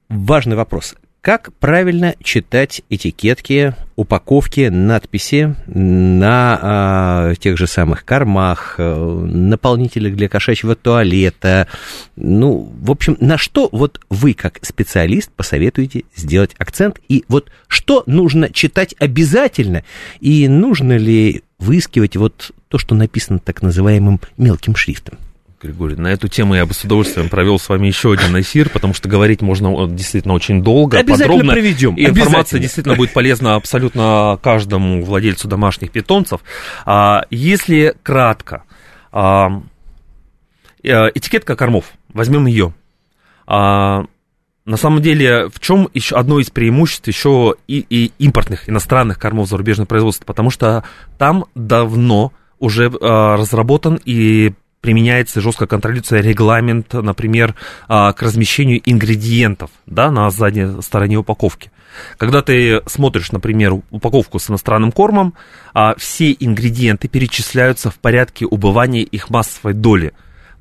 Важный 0.09 0.57
вопрос. 0.57 0.95
Как 1.23 1.53
правильно 1.61 2.17
читать 2.21 2.83
этикетки, 2.91 3.77
упаковки, 3.95 4.69
надписи 4.69 5.55
на 5.69 7.31
э, 7.31 7.35
тех 7.39 7.57
же 7.57 7.69
самых 7.69 8.05
кормах, 8.05 8.75
э, 8.79 9.25
наполнителях 9.31 10.17
для 10.17 10.29
кошачьего 10.29 10.75
туалета? 10.75 11.69
Ну, 12.17 12.73
в 12.77 12.91
общем, 12.91 13.17
на 13.21 13.39
что 13.39 13.69
вот 13.71 14.01
вы, 14.11 14.35
как 14.35 14.59
специалист, 14.63 15.31
посоветуете 15.31 16.03
сделать 16.17 16.57
акцент? 16.59 16.99
И 17.09 17.25
вот 17.29 17.53
что 17.69 18.03
нужно 18.07 18.53
читать 18.53 18.97
обязательно? 18.99 19.85
И 20.19 20.49
нужно 20.49 20.97
ли 20.97 21.45
выискивать 21.61 22.17
вот 22.17 22.51
то, 22.67 22.79
что 22.79 22.97
написано 22.97 23.39
так 23.39 23.63
называемым 23.63 24.21
мелким 24.37 24.75
шрифтом? 24.75 25.19
Григорий, 25.63 25.95
на 25.95 26.09
эту 26.09 26.27
тему 26.27 26.55
я 26.55 26.67
бы 26.67 26.75
с 26.75 26.83
удовольствием 26.83 27.29
провел 27.29 27.59
с 27.59 27.69
вами 27.69 27.87
еще 27.87 28.13
один 28.13 28.39
эфир, 28.41 28.69
потому 28.69 28.95
что 28.95 29.09
говорить 29.09 29.43
можно 29.43 29.87
действительно 29.87 30.35
очень 30.35 30.63
долго, 30.63 30.99
обязательно 30.99 31.29
подробно. 31.29 31.53
проведем. 31.53 31.95
И 31.95 32.05
информация 32.05 32.59
действительно 32.59 32.97
будет 32.97 33.13
полезна 33.13 33.55
абсолютно 33.55 34.39
каждому 34.43 35.05
владельцу 35.05 35.47
домашних 35.47 35.93
питомцев. 35.93 36.41
А, 36.85 37.27
если 37.31 37.95
кратко, 38.03 38.65
а, 39.13 39.63
э, 40.83 41.09
этикетка 41.15 41.55
кормов, 41.55 41.93
возьмем 42.13 42.47
ее. 42.47 42.75
А, 43.47 44.07
на 44.65 44.77
самом 44.77 45.01
деле, 45.03 45.49
в 45.49 45.61
чем 45.61 45.89
еще 45.95 46.17
одно 46.17 46.41
из 46.41 46.51
преимуществ 46.51 47.07
еще 47.07 47.55
и, 47.67 47.85
и 47.89 48.13
импортных 48.19 48.69
иностранных 48.69 49.19
кормов 49.19 49.49
зарубежного 49.49 49.87
производства, 49.87 50.25
потому 50.25 50.51
что 50.51 50.85
там 51.19 51.47
давно 51.55 52.33
уже 52.59 52.85
э, 52.85 52.91
разработан 52.91 54.01
и 54.05 54.53
применяется, 54.83 55.41
жестко 55.41 55.67
контролируется 55.67 56.19
регламент, 56.21 56.93
например, 56.93 57.55
а, 57.89 58.13
к 58.13 58.21
размещению 58.21 58.83
ингредиентов 58.85 59.71
да, 59.87 60.11
на 60.11 60.29
задней 60.31 60.83
стороне 60.83 61.17
упаковки. 61.17 61.71
Когда 62.19 62.43
ты 62.43 62.83
смотришь, 62.87 63.33
например, 63.33 63.75
упаковку 63.91 64.39
с 64.39 64.51
иностранным 64.51 64.93
кормом, 64.93 65.35
а, 65.73 65.95
все 65.97 66.33
ингредиенты 66.33 67.09
перечисляются 67.09 67.91
в 67.91 67.95
порядке 67.95 68.45
убывания 68.45 69.03
их 69.03 69.31
массовой 69.31 69.73
доли. 69.73 70.13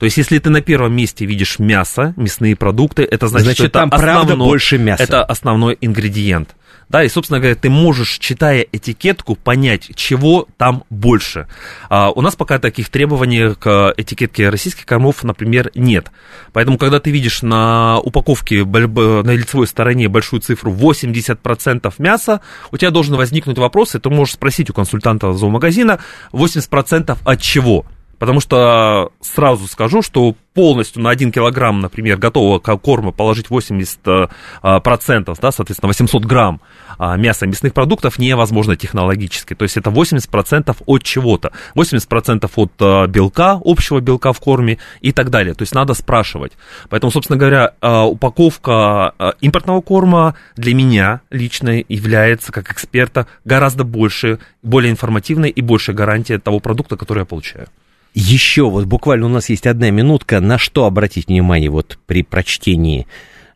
То 0.01 0.05
есть, 0.05 0.17
если 0.17 0.39
ты 0.39 0.49
на 0.49 0.61
первом 0.61 0.93
месте 0.93 1.27
видишь 1.27 1.59
мясо, 1.59 2.15
мясные 2.17 2.55
продукты, 2.55 3.03
это 3.03 3.27
значит, 3.27 3.45
значит 3.45 3.57
что 3.57 3.65
это 3.67 3.79
там 3.81 3.93
основной, 3.93 4.47
больше 4.47 4.79
мяса. 4.79 5.03
Это 5.03 5.23
основной 5.23 5.77
ингредиент. 5.79 6.55
Да, 6.89 7.03
и, 7.03 7.07
собственно 7.07 7.39
говоря, 7.39 7.53
ты 7.53 7.69
можешь, 7.69 8.17
читая 8.17 8.65
этикетку, 8.71 9.35
понять, 9.35 9.91
чего 9.93 10.47
там 10.57 10.85
больше. 10.89 11.47
А, 11.87 12.09
у 12.09 12.21
нас 12.21 12.35
пока 12.35 12.57
таких 12.57 12.89
требований 12.89 13.53
к 13.53 13.93
этикетке 13.95 14.49
российских 14.49 14.87
кормов, 14.87 15.23
например, 15.23 15.69
нет. 15.75 16.11
Поэтому, 16.51 16.79
когда 16.79 16.99
ты 16.99 17.11
видишь 17.11 17.43
на 17.43 17.99
упаковке 17.99 18.65
на 18.65 19.31
лицевой 19.31 19.67
стороне 19.67 20.07
большую 20.07 20.41
цифру 20.41 20.73
80% 20.73 21.93
мяса, 21.99 22.41
у 22.71 22.77
тебя 22.77 22.89
должен 22.89 23.15
возникнуть 23.17 23.59
вопрос, 23.59 23.93
и 23.93 23.99
ты 23.99 24.09
можешь 24.09 24.33
спросить 24.33 24.71
у 24.71 24.73
консультанта 24.73 25.31
зоомагазина, 25.31 25.99
80% 26.33 27.19
от 27.23 27.39
чего? 27.39 27.85
Потому 28.21 28.39
что 28.39 29.11
сразу 29.19 29.65
скажу, 29.65 30.03
что 30.03 30.35
полностью 30.53 31.01
на 31.01 31.09
1 31.09 31.31
килограмм, 31.31 31.79
например, 31.79 32.17
готового 32.19 32.59
корма 32.59 33.11
положить 33.11 33.47
80%, 33.47 34.29
а, 34.61 34.79
да, 34.79 35.51
соответственно, 35.51 35.87
800 35.87 36.25
грамм 36.25 36.61
а, 36.99 37.17
мяса 37.17 37.47
мясных 37.47 37.73
продуктов 37.73 38.19
невозможно 38.19 38.75
технологически. 38.75 39.55
То 39.55 39.63
есть 39.63 39.75
это 39.75 39.89
80% 39.89 40.77
от 40.85 41.01
чего-то. 41.03 41.51
80% 41.73 42.47
от 42.57 42.71
а, 42.79 43.07
белка, 43.07 43.59
общего 43.65 43.99
белка 44.01 44.33
в 44.33 44.39
корме 44.39 44.77
и 44.99 45.11
так 45.13 45.31
далее. 45.31 45.55
То 45.55 45.63
есть 45.63 45.73
надо 45.73 45.95
спрашивать. 45.95 46.51
Поэтому, 46.89 47.09
собственно 47.09 47.39
говоря, 47.39 47.73
упаковка 47.81 49.15
импортного 49.41 49.81
корма 49.81 50.35
для 50.55 50.75
меня 50.75 51.21
лично 51.31 51.83
является, 51.89 52.51
как 52.51 52.71
эксперта, 52.71 53.25
гораздо 53.45 53.83
больше, 53.83 54.37
более 54.61 54.91
информативной 54.91 55.49
и 55.49 55.61
больше 55.63 55.93
гарантия 55.93 56.37
того 56.37 56.59
продукта, 56.59 56.97
который 56.97 57.21
я 57.21 57.25
получаю 57.25 57.67
еще 58.13 58.69
вот 58.69 58.85
буквально 58.85 59.27
у 59.27 59.29
нас 59.29 59.49
есть 59.49 59.67
одна 59.67 59.89
минутка, 59.89 60.39
на 60.39 60.57
что 60.57 60.85
обратить 60.85 61.27
внимание 61.27 61.69
вот 61.69 61.97
при 62.05 62.23
прочтении 62.23 63.07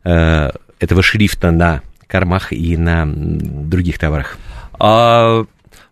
э, 0.04 0.50
этого 0.78 1.02
шрифта 1.02 1.50
на 1.50 1.82
кормах 2.06 2.52
и 2.52 2.76
на 2.76 3.04
других 3.06 3.98
товарах? 3.98 4.38
А, 4.78 5.44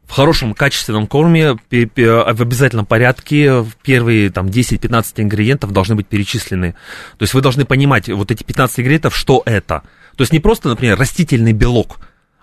в 0.07 0.13
хорошем 0.13 0.55
качественном 0.55 1.07
корме 1.07 1.55
в 1.71 2.41
обязательном 2.41 2.87
порядке 2.87 3.65
первые 3.83 4.31
там 4.31 4.47
10-15 4.47 5.05
ингредиентов 5.17 5.73
должны 5.73 5.95
быть 5.95 6.07
перечислены. 6.07 6.73
То 7.19 7.23
есть 7.23 7.35
вы 7.35 7.41
должны 7.41 7.65
понимать 7.65 8.09
вот 8.09 8.31
эти 8.31 8.43
15 8.45 8.81
ингредиентов, 8.81 9.17
что 9.17 9.43
это. 9.45 9.83
То 10.17 10.23
есть 10.23 10.33
не 10.33 10.41
просто, 10.41 10.69
например, 10.69 10.99
растительный 10.99 11.53
белок, 11.53 11.99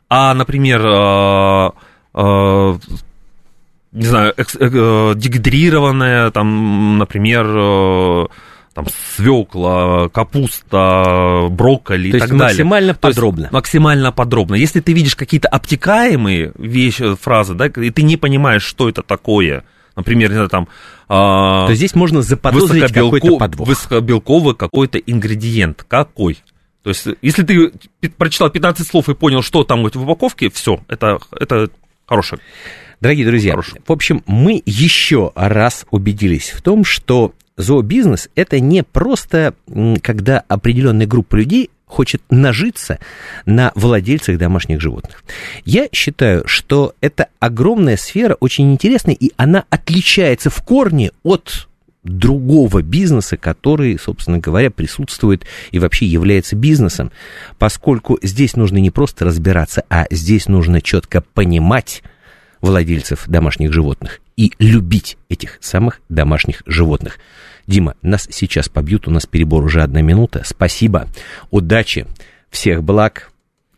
а, 0.10 0.34
например, 0.34 0.86
э, 0.86 1.72
э, 2.16 2.78
не 3.92 4.06
знаю, 4.06 4.34
экс, 4.38 4.56
э, 4.56 4.70
э, 4.72 5.14
дегидрированная, 5.16 6.32
там, 6.32 6.98
например, 6.98 7.46
э, 7.48 8.26
там 8.74 8.86
свекла, 9.16 10.08
капуста, 10.10 11.48
брокколи 11.50 12.12
То 12.12 12.18
и 12.18 12.20
так 12.20 12.30
далее. 12.30 12.48
максимально 12.48 12.94
подробно. 12.94 13.42
есть, 13.42 13.52
максимально 13.52 14.12
подробно. 14.14 14.56
Если 14.56 14.80
ты 14.80 14.94
видишь 14.94 15.16
какие-то 15.16 15.50
обтекаемые 15.50 16.54
вещи, 16.58 17.16
фразы, 17.16 17.54
да, 17.54 17.68
и 17.68 17.90
ты 17.90 18.04
не 18.04 18.16
понимаешь, 18.16 18.64
что 18.64 18.88
это 18.88 19.02
такое, 19.04 19.66
например, 19.98 20.30
не 20.30 20.36
знаю, 20.36 20.50
там... 20.50 20.68
А, 21.10 21.68
То 21.68 21.74
здесь 21.74 21.94
можно 21.94 22.22
заподозрить 22.22 22.94
какой-то 22.94 23.38
подвох. 23.38 23.68
Высокобелковый 23.68 24.56
какой-то 24.56 25.00
ингредиент. 25.00 25.84
Какой? 25.86 26.40
То 26.84 26.90
есть, 26.90 27.08
если 27.22 27.44
ты 27.44 27.74
прочитал 28.18 28.50
15 28.50 28.88
слов 28.88 29.10
и 29.10 29.14
понял, 29.14 29.42
что 29.42 29.66
там 29.66 29.84
в 29.84 29.86
упаковке, 29.86 30.50
все, 30.50 30.80
это, 30.88 31.20
это 31.38 31.70
хорошее. 32.08 32.42
Дорогие 33.02 33.26
друзья, 33.26 33.52
Хорошо. 33.54 33.78
в 33.86 33.92
общем, 33.92 34.24
мы 34.28 34.62
еще 34.64 35.32
раз 35.34 35.88
убедились 35.90 36.52
в 36.52 36.62
том, 36.62 36.86
что 36.86 37.34
зообизнес 37.58 38.30
это 38.36 38.60
не 38.60 38.84
просто 38.84 39.56
когда 40.04 40.44
определенная 40.48 41.08
группа 41.08 41.36
людей 41.36 41.72
хочет 41.88 42.22
нажиться 42.30 43.00
на 43.48 43.72
владельцах 43.74 44.38
домашних 44.38 44.80
животных. 44.80 45.24
Я 45.66 45.90
считаю, 45.92 46.48
что 46.48 46.94
это 47.02 47.28
огромная 47.40 47.98
сфера, 47.98 48.38
очень 48.40 48.72
интересная, 48.72 49.16
и 49.16 49.32
она 49.36 49.66
отличается 49.72 50.52
в 50.52 50.62
корне 50.64 51.12
от 51.24 51.68
другого 52.04 52.84
бизнеса, 52.84 53.36
который, 53.36 53.98
собственно 54.00 54.38
говоря, 54.38 54.70
присутствует 54.70 55.46
и 55.72 55.80
вообще 55.80 56.06
является 56.06 56.56
бизнесом, 56.56 57.12
поскольку 57.58 58.20
здесь 58.22 58.56
нужно 58.56 58.78
не 58.78 58.92
просто 58.92 59.26
разбираться, 59.26 59.84
а 59.90 60.06
здесь 60.12 60.48
нужно 60.48 60.82
четко 60.82 61.22
понимать, 61.22 62.04
владельцев 62.62 63.28
домашних 63.28 63.74
животных 63.74 64.20
и 64.38 64.54
любить 64.60 65.18
этих 65.30 65.58
самых 65.62 66.02
домашних 66.10 66.64
животных. 66.66 67.20
Дима, 67.68 67.96
нас 68.02 68.28
сейчас 68.32 68.70
побьют, 68.70 69.08
у 69.08 69.12
нас 69.12 69.26
перебор 69.26 69.64
уже 69.64 69.82
одна 69.82 70.02
минута. 70.02 70.44
Спасибо, 70.46 71.08
удачи, 71.50 72.08
всех 72.50 72.84
благ. 72.84 73.32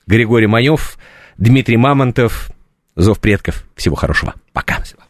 Григорий 0.05 0.47
Манев, 0.47 0.97
Дмитрий 1.37 1.77
Мамонтов, 1.77 2.53
Зов 2.95 3.19
предков. 3.19 3.65
Всего 3.75 3.95
хорошего. 3.95 4.35
Пока. 4.51 4.75
Спасибо. 4.75 5.03